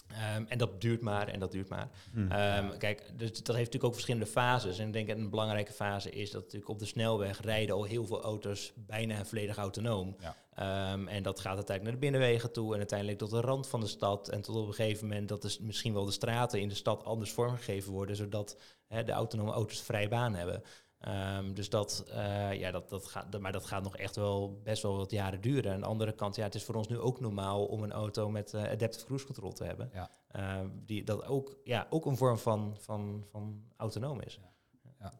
Ehm, 0.06 0.44
en 0.48 0.58
dat 0.58 0.80
duurt 0.80 1.00
maar 1.00 1.28
en 1.28 1.40
dat 1.40 1.52
duurt 1.52 1.68
maar. 1.68 1.88
Hm. 2.12 2.30
Ehm, 2.30 2.78
kijk, 2.78 3.02
dus 3.16 3.28
dat 3.28 3.34
heeft 3.34 3.48
natuurlijk 3.56 3.84
ook 3.84 3.92
verschillende 3.92 4.26
fases. 4.26 4.78
En 4.78 4.86
ik 4.86 4.92
denk 4.92 5.08
dat 5.08 5.16
een 5.16 5.30
belangrijke 5.30 5.72
fase 5.72 6.10
is 6.10 6.30
dat 6.30 6.42
natuurlijk 6.42 6.70
op 6.70 6.78
de 6.78 6.86
snelweg 6.86 7.40
rijden 7.40 7.74
al 7.74 7.84
heel 7.84 8.06
veel 8.06 8.22
auto's 8.22 8.72
bijna 8.76 9.24
volledig 9.24 9.56
autonoom. 9.56 10.16
Ja. 10.20 10.36
Ehm, 10.54 11.08
en 11.08 11.22
dat 11.22 11.40
gaat 11.40 11.56
uiteindelijk 11.56 11.82
naar 11.82 11.92
de 11.92 12.10
binnenwegen 12.10 12.52
toe 12.52 12.72
en 12.72 12.78
uiteindelijk 12.78 13.18
tot 13.18 13.30
de 13.30 13.40
rand 13.40 13.68
van 13.68 13.80
de 13.80 13.86
stad. 13.86 14.28
En 14.28 14.40
tot 14.40 14.56
op 14.56 14.66
een 14.66 14.74
gegeven 14.74 15.06
moment 15.06 15.28
dat 15.28 15.42
dus 15.42 15.58
misschien 15.58 15.92
wel 15.92 16.04
de 16.04 16.12
straten 16.12 16.60
in 16.60 16.68
de 16.68 16.74
stad 16.74 17.04
anders 17.04 17.32
vormgegeven 17.32 17.92
worden, 17.92 18.16
zodat 18.16 18.56
hè, 18.86 19.04
de 19.04 19.12
autonome 19.12 19.52
auto's 19.52 19.82
vrij 19.82 20.08
baan 20.08 20.34
hebben. 20.34 20.62
Ehm, 21.00 21.52
dus 21.52 21.68
dat, 21.68 22.04
eh, 22.08 22.52
ja, 22.52 22.70
dat, 22.70 22.88
dat 22.88 23.06
gaat, 23.06 23.40
maar 23.40 23.52
dat 23.52 23.66
gaat 23.66 23.82
nog 23.82 23.96
echt 23.96 24.16
wel 24.16 24.60
best 24.62 24.82
wel 24.82 24.96
wat 24.96 25.10
jaren 25.10 25.40
duren. 25.40 25.72
Aan 25.72 25.80
de 25.80 25.86
andere 25.86 26.12
kant, 26.12 26.36
ja, 26.36 26.42
het 26.42 26.54
is 26.54 26.64
voor 26.64 26.74
ons 26.74 26.88
nu 26.88 26.98
ook 26.98 27.20
normaal 27.20 27.66
om 27.66 27.82
een 27.82 27.92
auto 27.92 28.30
met 28.30 28.54
eh, 28.54 28.62
adaptive 28.62 29.04
cruise 29.04 29.26
control 29.26 29.52
te 29.52 29.64
hebben. 29.64 29.90
Ja. 29.92 30.10
Ehm, 30.30 30.68
die, 30.84 31.04
dat 31.04 31.24
ook, 31.26 31.56
ja, 31.64 31.86
ook 31.90 32.06
een 32.06 32.16
vorm 32.16 32.38
van, 32.38 32.76
van, 32.80 33.24
van 33.30 33.62
autonoom 33.76 34.20
is. 34.20 34.40
Ja. 34.98 35.12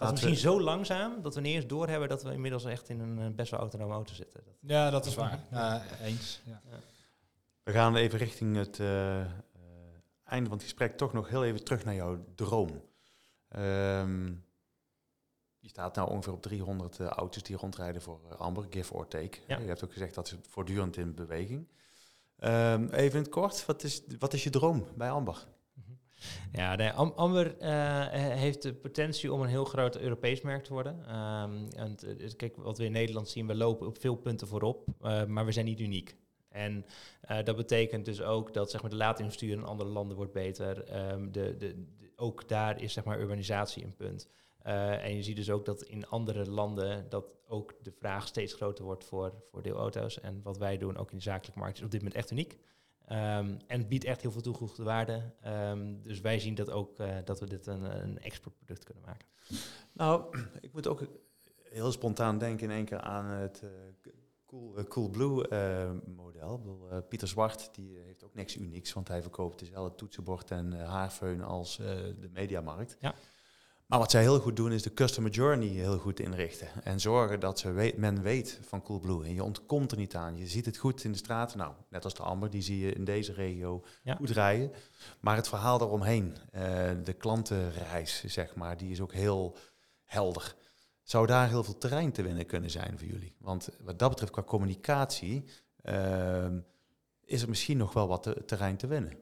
Is 0.00 0.10
misschien 0.10 0.36
zo 0.36 0.60
langzaam 0.60 1.22
dat 1.22 1.34
we 1.34 1.40
niet 1.40 1.54
eens 1.54 1.66
doorhebben 1.66 2.08
dat 2.08 2.22
we 2.22 2.32
inmiddels 2.32 2.64
echt 2.64 2.88
in 2.88 3.00
een 3.00 3.34
best 3.34 3.50
wel 3.50 3.60
autonome 3.60 3.92
auto 3.92 4.14
zitten. 4.14 4.42
Dat, 4.44 4.54
Ja, 4.60 4.90
dat 4.90 5.06
is 5.06 5.14
waar. 5.14 5.40
Ja, 5.50 5.82
eens. 6.02 6.40
Ja. 6.44 6.60
We 7.62 7.72
gaan 7.72 7.96
even 7.96 8.18
richting 8.18 8.56
het 8.56 8.80
eh, 8.80 9.20
eh, 9.20 9.28
einde 10.24 10.48
van 10.48 10.58
het 10.58 10.62
gesprek 10.66 10.96
toch 10.96 11.12
nog 11.12 11.28
heel 11.28 11.44
even 11.44 11.64
terug 11.64 11.84
naar 11.84 11.94
jouw 11.94 12.24
droom. 12.34 12.82
Ehm 13.48 14.32
je 15.60 15.68
staat 15.68 15.94
nou 15.96 16.10
ongeveer 16.10 16.32
op 16.32 16.42
300 16.42 16.98
eh, 17.00 17.06
auto's 17.06 17.42
die 17.42 17.56
rondrijden 17.56 18.02
voor 18.02 18.20
eh, 18.30 18.36
Amber, 18.38 18.66
give 18.70 18.94
or 18.94 19.08
take. 19.08 19.38
Ja. 19.46 19.58
Je 19.58 19.66
hebt 19.66 19.84
ook 19.84 19.92
gezegd 19.92 20.14
dat 20.14 20.28
ze 20.28 20.36
voortdurend 20.48 20.96
in 20.96 21.14
beweging. 21.14 21.68
Ehm, 22.38 22.88
even 22.88 23.16
in 23.18 23.22
het 23.24 23.28
kort, 23.32 23.66
wat 23.66 23.82
is, 23.82 24.02
wat 24.18 24.32
is 24.34 24.44
je 24.44 24.50
droom 24.50 24.84
bij 24.96 25.10
Amber? 25.10 25.46
Ja, 26.52 26.74
nee, 26.76 26.90
Am- 26.90 27.12
Amber 27.16 27.58
eh, 27.58 28.06
heeft 28.38 28.62
de 28.62 28.74
potentie 28.74 29.32
om 29.32 29.40
een 29.40 29.48
heel 29.48 29.64
groot 29.64 29.96
Europees 29.96 30.40
merk 30.40 30.64
te 30.64 30.72
worden. 30.72 31.04
Ehm, 31.06 31.66
en 31.76 31.96
kijk, 32.36 32.56
wat 32.56 32.78
we 32.78 32.84
in 32.84 32.92
Nederland 32.92 33.28
zien, 33.28 33.46
we 33.46 33.54
lopen 33.54 33.86
op 33.86 34.00
veel 34.00 34.14
punten 34.16 34.46
voorop, 34.48 34.84
maar 35.26 35.44
we 35.44 35.52
zijn 35.52 35.64
niet 35.64 35.80
uniek. 35.80 36.16
En 36.48 36.84
dat 37.44 37.56
betekent 37.56 38.04
dus 38.04 38.22
ook 38.22 38.54
dat 38.54 38.70
zeg 38.70 38.80
maar, 38.80 38.90
de 38.90 38.96
laadinfrastructuur 38.96 39.58
in 39.58 39.64
andere 39.64 39.88
landen 39.90 40.16
wordt 40.16 40.32
beter. 40.32 40.84
Ehm, 40.84 41.30
de, 41.30 41.56
de, 41.56 41.56
de- 41.58 42.10
ook 42.16 42.48
daar 42.48 42.80
is 42.82 42.92
zeg 42.92 43.04
maar, 43.04 43.20
urbanisatie 43.20 43.84
een 43.84 43.96
punt. 43.96 44.28
Eh, 44.62 45.04
en 45.04 45.16
je 45.16 45.22
ziet 45.22 45.36
dus 45.36 45.50
ook 45.50 45.64
dat 45.64 45.82
in 45.82 46.08
andere 46.08 46.50
landen 46.50 47.08
dat 47.08 47.24
ook 47.46 47.74
de 47.82 47.92
vraag 47.92 48.26
steeds 48.26 48.54
groter 48.54 48.84
wordt 48.84 49.04
voor, 49.04 49.32
voor 49.50 49.62
deelauto's. 49.62 50.20
En 50.20 50.42
wat 50.42 50.58
wij 50.58 50.78
doen, 50.78 50.96
ook 50.96 51.10
in 51.10 51.16
de 51.16 51.22
zakelijke 51.22 51.58
markt, 51.58 51.78
is 51.78 51.84
op 51.84 51.90
dit 51.90 52.00
moment 52.00 52.18
echt 52.18 52.30
uniek. 52.30 52.58
Ehm, 53.06 53.54
en 53.66 53.78
het 53.78 53.88
biedt 53.88 54.04
echt 54.04 54.20
heel 54.20 54.30
veel 54.30 54.40
toegevoegde 54.40 54.82
waarde. 54.82 55.22
Ehm, 55.40 56.02
dus 56.02 56.20
wij 56.20 56.38
zien 56.38 56.54
dat 56.54 56.70
ook 56.70 56.98
eh, 56.98 57.16
dat 57.24 57.40
we 57.40 57.46
dit 57.46 57.66
een, 57.66 58.02
een 58.02 58.18
exportproduct 58.18 58.84
kunnen 58.84 59.04
maken. 59.04 59.26
Nou, 59.92 60.38
ik 60.60 60.72
moet 60.72 60.86
ook 60.86 61.02
heel 61.62 61.92
spontaan 61.92 62.38
denken 62.38 62.70
in 62.70 62.76
één 62.76 62.84
keer 62.84 63.00
aan 63.00 63.24
het 63.24 63.62
eh, 63.62 63.70
Cool, 64.46 64.84
cool 64.84 65.08
Blue 65.08 65.48
model. 66.06 66.78
Pieter 67.08 67.28
Zwart 67.28 67.74
die 67.74 67.98
heeft 67.98 68.24
ook 68.24 68.34
niks 68.34 68.56
unieks, 68.56 68.92
want 68.92 69.08
hij 69.08 69.22
verkoopt 69.22 69.58
dezelfde 69.58 69.94
toetsenbord 69.94 70.50
en 70.50 70.72
haarfeun 70.72 71.42
als 71.42 71.76
de 71.76 72.30
mediamarkt. 72.32 72.96
Ja. 73.00 73.14
Maar 73.90 73.98
wat 73.98 74.10
zij 74.10 74.20
heel 74.20 74.40
goed 74.40 74.56
doen 74.56 74.72
is 74.72 74.82
de 74.82 74.94
customer 74.94 75.30
journey 75.30 75.68
heel 75.68 75.98
goed 75.98 76.20
inrichten. 76.20 76.68
En 76.84 77.00
zorgen 77.00 77.40
dat 77.40 77.58
ze 77.58 77.72
weet, 77.72 77.96
men 77.96 78.22
weet 78.22 78.58
van 78.62 78.82
Coolblue. 78.82 79.24
En 79.24 79.34
je 79.34 79.44
ontkomt 79.44 79.90
er 79.92 79.96
niet 79.98 80.14
aan. 80.16 80.36
Je 80.36 80.46
ziet 80.46 80.66
het 80.66 80.76
goed 80.76 81.04
in 81.04 81.12
de 81.12 81.18
straten. 81.18 81.58
Nou, 81.58 81.72
net 81.88 82.04
als 82.04 82.14
de 82.14 82.22
Amber, 82.22 82.50
die 82.50 82.62
zie 82.62 82.78
je 82.78 82.92
in 82.92 83.04
deze 83.04 83.32
regio 83.32 83.84
Ja. 84.02 84.14
goed 84.14 84.30
rijden. 84.30 84.72
Maar 85.20 85.36
het 85.36 85.48
verhaal 85.48 85.80
eromheen, 85.80 86.36
eh, 86.52 86.62
de 87.04 87.12
klantenreis, 87.12 88.24
zeg 88.26 88.54
maar, 88.54 88.76
die 88.76 88.90
is 88.90 89.00
ook 89.00 89.12
heel 89.12 89.56
helder. 90.04 90.54
Zou 91.02 91.26
daar 91.26 91.48
heel 91.48 91.64
veel 91.64 91.78
terrein 91.78 92.12
te 92.12 92.22
winnen 92.22 92.46
kunnen 92.46 92.70
zijn 92.70 92.98
voor 92.98 93.08
jullie? 93.08 93.34
Want 93.38 93.68
wat 93.84 93.98
dat 93.98 94.08
betreft, 94.10 94.32
qua 94.32 94.42
communicatie, 94.42 95.44
ehm, 95.82 96.58
is 97.24 97.42
er 97.42 97.48
misschien 97.48 97.76
nog 97.76 97.92
wel 97.92 98.08
wat 98.08 98.22
te- 98.22 98.42
terrein 98.46 98.76
te 98.76 98.86
winnen. 98.86 99.12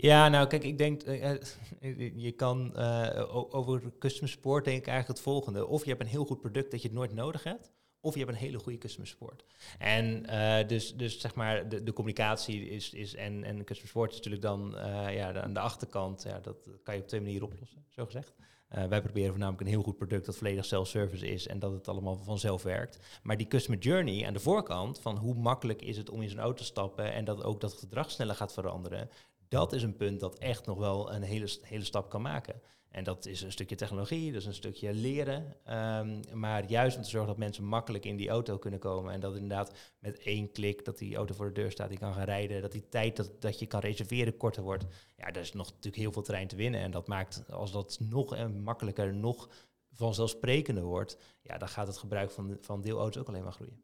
Ja, 0.00 0.28
nou 0.28 0.46
kijk, 0.46 0.64
ik 0.64 0.78
denk, 0.78 1.02
eh, 1.02 1.30
eh, 1.30 1.40
je 2.26 2.32
kan 2.32 2.76
eh, 2.76 3.34
over 3.54 3.92
custom 3.98 4.26
support 4.26 4.64
denk 4.64 4.78
ik 4.78 4.86
eigenlijk 4.86 5.18
het 5.18 5.28
volgende. 5.28 5.66
Of 5.66 5.82
je 5.82 5.90
hebt 5.90 6.02
een 6.02 6.08
heel 6.08 6.24
goed 6.24 6.40
product 6.40 6.70
dat 6.70 6.82
je 6.82 6.88
het 6.88 6.96
nooit 6.96 7.14
nodig 7.14 7.44
hebt, 7.44 7.70
of 8.00 8.12
je 8.14 8.20
hebt 8.20 8.32
een 8.32 8.38
hele 8.38 8.58
goede 8.58 8.78
customer 8.78 9.08
support. 9.08 9.44
En 9.78 10.22
dus, 10.66 10.96
dus 10.96 11.20
zeg 11.20 11.34
maar, 11.34 11.68
de, 11.68 11.82
de 11.82 11.92
communicatie 11.92 12.68
is, 12.68 12.92
is 12.92 13.14
en, 13.14 13.44
en 13.44 13.56
customer 13.56 13.86
support 13.86 14.10
is 14.10 14.16
natuurlijk 14.16 14.42
dan 14.42 14.74
ja, 15.10 15.42
aan 15.42 15.54
de 15.54 15.60
achterkant, 15.60 16.22
ja, 16.22 16.40
dat 16.40 16.70
kan 16.82 16.94
je 16.94 17.00
op 17.00 17.08
twee 17.08 17.20
manieren 17.20 17.46
oplossen, 17.46 17.84
zo 17.88 18.04
gezegd. 18.04 18.34
Wij 18.68 19.00
proberen 19.00 19.30
voornamelijk 19.30 19.62
een 19.62 19.74
heel 19.74 19.82
goed 19.82 19.96
product 19.96 20.26
dat 20.26 20.36
volledig 20.36 20.64
self-service 20.64 21.26
is 21.26 21.46
en 21.46 21.58
dat 21.58 21.72
het 21.72 21.88
allemaal 21.88 22.16
vanzelf 22.16 22.62
werkt. 22.62 23.20
Maar 23.22 23.36
die 23.36 23.46
customer 23.46 23.80
journey 23.80 24.26
aan 24.26 24.32
de 24.32 24.40
voorkant, 24.40 25.00
van 25.00 25.16
hoe 25.16 25.34
makkelijk 25.34 25.82
is 25.82 25.96
het 25.96 26.10
om 26.10 26.22
in 26.22 26.28
zo'n 26.28 26.38
auto 26.38 26.56
te 26.56 26.64
stappen 26.64 27.12
en 27.12 27.24
dat 27.24 27.42
ook 27.42 27.60
dat 27.60 27.72
gedrag 27.72 28.10
sneller 28.10 28.34
gaat 28.34 28.52
veranderen, 28.52 29.08
dat 29.48 29.72
is 29.72 29.82
een 29.82 29.96
punt 29.96 30.20
dat 30.20 30.38
echt 30.38 30.66
nog 30.66 30.78
wel 30.78 31.12
een 31.12 31.22
hele, 31.22 31.48
hele 31.62 31.84
stap 31.84 32.10
kan 32.10 32.22
maken. 32.22 32.60
En 32.88 33.04
dat 33.04 33.26
is 33.26 33.42
een 33.42 33.52
stukje 33.52 33.76
technologie, 33.76 34.32
dat 34.32 34.40
is 34.40 34.46
een 34.46 34.54
stukje 34.54 34.94
leren. 34.94 35.56
ehm, 35.64 36.20
maar 36.32 36.64
juist 36.70 36.96
om 36.96 37.02
te 37.02 37.08
zorgen 37.08 37.28
dat 37.28 37.38
mensen 37.38 37.64
makkelijk 37.64 38.04
in 38.04 38.16
die 38.16 38.28
auto 38.28 38.58
kunnen 38.58 38.80
komen. 38.80 39.12
En 39.12 39.20
dat 39.20 39.34
inderdaad 39.34 39.72
met 39.98 40.18
één 40.18 40.50
klik 40.50 40.84
dat 40.84 40.98
die 40.98 41.16
auto 41.16 41.34
voor 41.34 41.46
de 41.46 41.60
deur 41.60 41.70
staat, 41.70 41.88
die 41.88 41.98
kan 41.98 42.14
gaan 42.14 42.24
rijden. 42.24 42.62
Dat 42.62 42.72
die 42.72 42.88
tijd 42.88 43.16
dat, 43.16 43.40
dat 43.40 43.58
je 43.58 43.66
kan 43.66 43.80
reserveren 43.80 44.36
korter 44.36 44.62
wordt. 44.62 44.84
Ja, 45.16 45.30
daar 45.30 45.42
is 45.42 45.52
nog 45.52 45.66
natuurlijk 45.66 45.96
heel 45.96 46.12
veel 46.12 46.22
terrein 46.22 46.48
te 46.48 46.56
winnen. 46.56 46.80
En 46.80 46.90
dat 46.90 47.06
maakt, 47.06 47.50
als 47.50 47.72
dat 47.72 47.98
nog 48.00 48.34
eh, 48.34 48.46
makkelijker, 48.46 49.14
nog 49.14 49.48
vanzelfsprekender 49.92 50.84
wordt, 50.84 51.18
ja, 51.42 51.58
dan 51.58 51.68
gaat 51.68 51.86
het 51.86 51.98
gebruik 51.98 52.30
van, 52.30 52.56
van 52.60 52.80
deelauto's 52.80 53.20
ook 53.20 53.28
alleen 53.28 53.42
maar 53.42 53.52
groeien. 53.52 53.82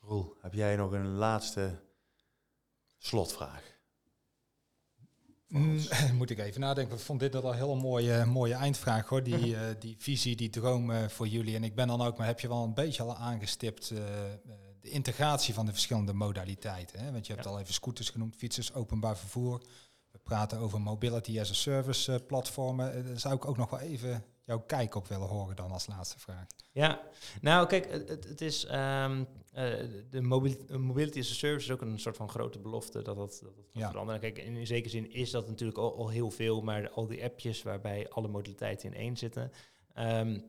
Roel, 0.00 0.36
heb 0.40 0.54
jij 0.54 0.76
nog 0.76 0.92
een 0.92 1.14
laatste 1.14 1.80
slotvraag? 2.98 3.71
Moet 6.18 6.30
ik 6.30 6.38
even 6.38 6.60
nadenken. 6.60 6.94
Ik 6.96 7.00
vond 7.02 7.20
dit 7.20 7.34
al 7.34 7.50
een 7.50 7.56
heel 7.56 7.76
mooie, 7.76 8.24
mooie 8.24 8.54
eindvraag 8.54 9.08
hoor. 9.08 9.22
Die, 9.22 9.56
eh, 9.56 9.62
die 9.78 9.94
visie, 9.98 10.36
die 10.36 10.50
droom 10.50 10.90
eh, 10.90 11.08
voor 11.08 11.28
jullie. 11.28 11.54
En 11.56 11.64
ik 11.64 11.74
ben 11.74 11.86
dan 11.86 12.02
ook, 12.02 12.16
maar 12.18 12.26
heb 12.26 12.40
je 12.40 12.48
wel 12.48 12.62
een 12.64 12.74
beetje 12.74 13.02
al 13.02 13.16
aangestipt. 13.16 13.90
eh, 13.90 13.98
de 14.80 14.90
integratie 14.90 15.54
van 15.54 15.66
de 15.66 15.72
verschillende 15.72 16.12
modaliteiten. 16.12 16.98
Hè? 17.04 17.12
Want 17.12 17.26
je 17.26 17.32
hebt 17.32 17.44
Ja. 17.44 17.50
al 17.50 17.60
even 17.60 17.74
scooters 17.74 18.10
genoemd, 18.10 18.36
fietsers, 18.36 18.74
openbaar 18.74 19.16
vervoer. 19.18 19.62
We 20.10 20.18
praten 20.22 20.58
over 20.58 20.80
mobility 20.80 21.40
as 21.40 21.50
a 21.50 21.54
service 21.54 22.24
platformen. 22.26 23.06
Daar 23.06 23.18
zou 23.20 23.34
ik 23.34 23.46
ook 23.46 23.56
nog 23.56 23.70
wel 23.70 23.80
even 23.80 24.24
jouw 24.44 24.60
kijk 24.60 24.94
op 24.94 25.08
willen 25.08 25.28
horen 25.28 25.56
dan 25.56 25.70
als 25.70 25.86
laatste 25.86 26.18
vraag. 26.18 26.46
Ja, 26.72 27.00
nou 27.40 27.66
kijk, 27.66 27.90
het, 27.90 28.08
het- 28.08 28.40
is 28.40 28.64
ehm, 28.64 29.24
eh, 29.52 29.74
de 30.10 30.20
mobility, 30.20 30.72
mobility 30.72 31.18
as 31.18 31.30
a 31.30 31.34
service 31.34 31.66
is 31.66 31.72
ook 31.72 31.80
een 31.80 31.98
soort 32.00 32.16
van 32.16 32.28
grote 32.28 32.58
belofte 32.58 33.02
dat 33.02 33.16
dat, 33.16 33.38
dat, 33.42 33.54
dat 33.56 33.64
gaat 33.72 33.82
Ja. 33.82 33.90
veranderen. 33.90 34.20
Kijk, 34.20 34.38
in, 34.38 34.56
in 34.56 34.66
zekere 34.66 34.88
zin 34.90 35.10
is 35.12 35.30
dat 35.30 35.48
natuurlijk 35.48 35.78
al, 35.78 35.96
al 35.96 36.08
heel 36.08 36.30
veel, 36.30 36.60
maar 36.60 36.90
al 36.90 37.06
die 37.06 37.24
appjes 37.24 37.62
waarbij 37.62 38.08
alle 38.10 38.28
modaliteiten 38.28 38.88
in 38.92 39.00
één 39.00 39.16
zitten. 39.16 39.52
ehm, 39.92 40.40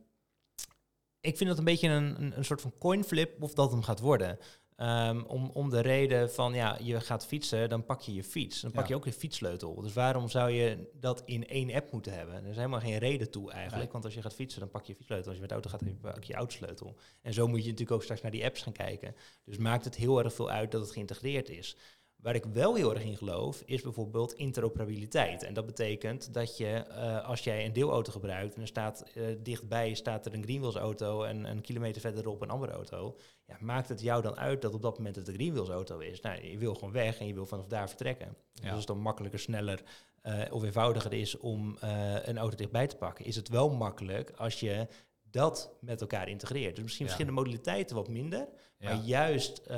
ik 1.20 1.38
vind 1.38 1.50
dat 1.50 1.58
een 1.58 1.64
beetje 1.64 1.90
een, 1.90 2.22
een, 2.22 2.38
een 2.38 2.46
soort 2.46 2.62
van 2.62 2.74
coinflip 2.80 3.42
of 3.44 3.54
dat 3.54 3.72
hem 3.72 3.84
gaat 3.84 4.00
worden. 4.00 4.38
Ehm, 4.84 5.22
om, 5.28 5.50
om 5.54 5.70
de 5.70 5.80
reden 5.80 6.32
van, 6.32 6.54
ja, 6.54 6.78
je 6.82 7.00
gaat 7.00 7.26
fietsen, 7.26 7.70
dan 7.70 7.86
pak 7.86 8.02
je 8.02 8.14
je 8.14 8.24
fiets. 8.24 8.62
Dan 8.62 8.72
pak 8.72 8.84
Ja. 8.84 8.90
je 8.90 8.96
ook 8.96 9.06
je 9.06 9.14
fietssleutel. 9.14 9.82
Dus 9.82 9.94
waarom 9.94 10.30
zou 10.30 10.52
je 10.52 10.90
dat 10.94 11.22
in 11.26 11.48
één 11.48 11.74
app 11.74 11.92
moeten 11.92 12.14
hebben? 12.14 12.36
Er 12.36 12.50
is 12.50 12.56
helemaal 12.56 12.80
geen 12.80 12.98
reden 12.98 13.32
toe 13.32 13.52
eigenlijk. 13.52 13.92
Want 13.92 14.06
als 14.06 14.14
je 14.14 14.22
gaat 14.22 14.34
fietsen, 14.34 14.60
dan 14.60 14.70
pak 14.70 14.82
je 14.82 14.92
je 14.92 14.96
fietssleutel. 14.96 15.26
Als 15.28 15.36
je 15.36 15.42
met 15.42 15.50
de 15.50 15.56
auto 15.56 15.70
gaat, 15.70 15.86
dan 15.86 15.98
pak 16.02 16.24
je 16.24 16.32
je 16.32 16.38
autosleutel. 16.38 16.96
En 17.22 17.34
zo 17.34 17.48
moet 17.48 17.60
je 17.60 17.70
natuurlijk 17.70 17.92
ook 17.92 18.04
straks 18.04 18.22
naar 18.22 18.32
die 18.32 18.46
apps 18.46 18.62
gaan 18.62 18.74
kijken. 18.74 19.16
Dus 19.46 19.58
maakt 19.58 19.86
het 19.86 19.96
heel 19.96 20.24
erg 20.24 20.34
veel 20.34 20.50
uit 20.50 20.72
dat 20.72 20.82
het 20.82 20.92
geïntegreerd 20.92 21.50
is. 21.50 21.78
Waar 22.16 22.36
ik 22.36 22.46
wel 22.46 22.76
heel 22.76 22.94
erg 22.94 23.04
in 23.04 23.18
geloof, 23.18 23.62
is 23.66 23.82
bijvoorbeeld 23.82 24.34
interoperabiliteit. 24.34 25.44
En 25.44 25.54
dat 25.54 25.66
betekent 25.66 26.34
dat 26.34 26.58
je, 26.58 26.68
eh, 26.68 27.28
als 27.28 27.44
jij 27.44 27.66
een 27.66 27.74
deelauto 27.74 28.12
gebruikt 28.12 28.56
en 28.56 28.62
er 28.62 28.68
staat 28.68 29.04
eh, 29.14 29.24
dichtbij 29.40 29.94
staat 29.94 30.26
er 30.26 30.34
een 30.34 30.44
Greenwheels 30.44 30.76
auto 30.76 31.24
en 31.24 31.44
een 31.46 31.62
kilometer 31.62 32.02
verderop 32.02 32.42
een 32.42 32.50
andere 32.50 32.72
auto, 32.72 33.18
ja, 33.60 33.66
maakt 33.66 33.90
het 33.90 34.02
jou 34.02 34.22
dan 34.22 34.38
uit 34.38 34.62
dat 34.62 34.74
op 34.74 34.82
dat 34.82 34.98
moment 34.98 35.16
het 35.16 35.28
een 35.28 35.34
Greenwheels 35.34 35.70
auto 35.70 36.00
is? 36.00 36.22
Nou, 36.22 36.46
je 36.48 36.58
wil 36.58 36.74
gewoon 36.76 36.92
weg 36.92 37.20
en 37.20 37.28
je 37.28 37.34
wil 37.34 37.46
vanaf 37.46 37.68
daar 37.68 37.88
vertrekken. 37.88 38.36
Dus 38.54 38.70
als 38.70 38.78
het 38.78 38.88
dan 38.88 39.00
makkelijker, 39.00 39.40
sneller 39.40 39.82
eh, 40.22 40.42
of 40.52 40.64
eenvoudiger 40.64 41.14
is 41.14 41.38
om 41.38 41.78
eh, 41.80 42.16
een 42.26 42.38
auto 42.38 42.56
dichtbij 42.56 42.88
te 42.88 42.96
pakken, 42.96 43.26
is 43.26 43.36
het 43.36 43.50
wel 43.50 43.70
makkelijk 43.70 44.32
als 44.38 44.60
je 44.60 44.88
dat 45.32 45.74
met 45.80 46.02
elkaar 46.02 46.28
integreert. 46.30 46.76
Dus 46.76 46.84
misschien 46.84 47.06
Ja. 47.06 47.12
verschillende 47.12 47.42
modaliteiten 47.42 47.96
wat 47.96 48.08
minder, 48.08 48.48
Ja. 48.78 48.94
maar 48.96 49.04
juist 49.06 49.58
eh, 49.58 49.78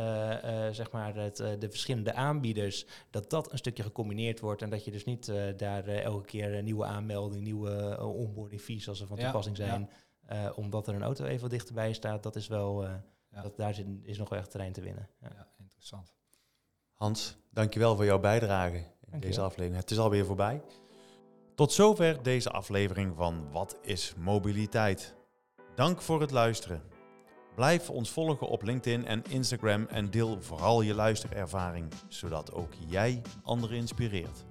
zeg 0.72 0.92
maar 0.92 1.16
het, 1.16 1.38
de 1.38 1.70
verschillende 1.70 2.14
aanbieders, 2.14 2.86
dat 3.10 3.30
dat 3.30 3.52
een 3.52 3.58
stukje 3.58 3.84
gecombineerd 3.84 4.40
wordt 4.40 4.62
en 4.62 4.70
dat 4.70 4.86
je 4.86 4.92
dus 4.92 5.04
niet 5.04 5.32
daar 5.58 5.88
elke 5.88 6.26
keer 6.26 6.54
een 6.54 6.64
nieuwe 6.64 6.86
aanmelding, 6.86 7.44
nieuwe 7.44 7.98
onboarding 8.02 8.62
fees 8.62 8.88
als 8.90 8.98
ze 8.98 9.08
van 9.08 9.18
toepassing 9.18 9.58
zijn, 9.58 9.90
omdat 10.56 10.88
er 10.88 10.96
een 10.96 11.04
auto 11.04 11.26
even 11.26 11.50
dichterbij 11.50 11.94
staat, 11.94 12.24
dat 12.24 12.36
is 12.36 12.48
wel, 12.48 12.88
Ja. 13.36 13.42
dat, 13.42 13.58
daar 13.58 13.74
zit, 13.74 13.88
is 14.04 14.18
nog 14.18 14.30
wel 14.30 14.40
echt 14.40 14.52
terrein 14.52 14.74
te 14.74 14.82
winnen. 14.82 15.10
Ja. 15.20 15.30
Ja, 15.34 15.48
interessant. 15.58 16.16
Hans, 16.94 17.38
dankjewel 17.50 17.96
voor 17.96 18.06
jouw 18.06 18.20
bijdrage 18.20 18.84
in 19.12 19.20
deze 19.20 19.42
aflevering. 19.42 19.76
Het 19.82 19.92
is 19.92 20.00
alweer 20.00 20.26
voorbij. 20.26 20.62
Tot 21.56 21.72
zover 21.72 22.24
deze 22.24 22.50
aflevering 22.50 23.16
van 23.16 23.52
Wat 23.52 23.78
is 23.82 24.14
mobiliteit? 24.18 25.16
Dank 25.76 26.02
voor 26.02 26.22
het 26.22 26.32
luisteren. 26.32 26.82
Blijf 27.56 27.90
ons 27.90 28.10
volgen 28.10 28.48
op 28.48 28.62
LinkedIn 28.62 29.06
en 29.06 29.24
Instagram 29.30 29.86
en 29.86 30.12
deel 30.12 30.42
vooral 30.42 30.82
je 30.82 30.94
luisterervaring, 30.94 31.92
zodat 32.08 32.54
ook 32.54 32.74
jij 32.88 33.22
anderen 33.44 33.78
inspireert. 33.78 34.46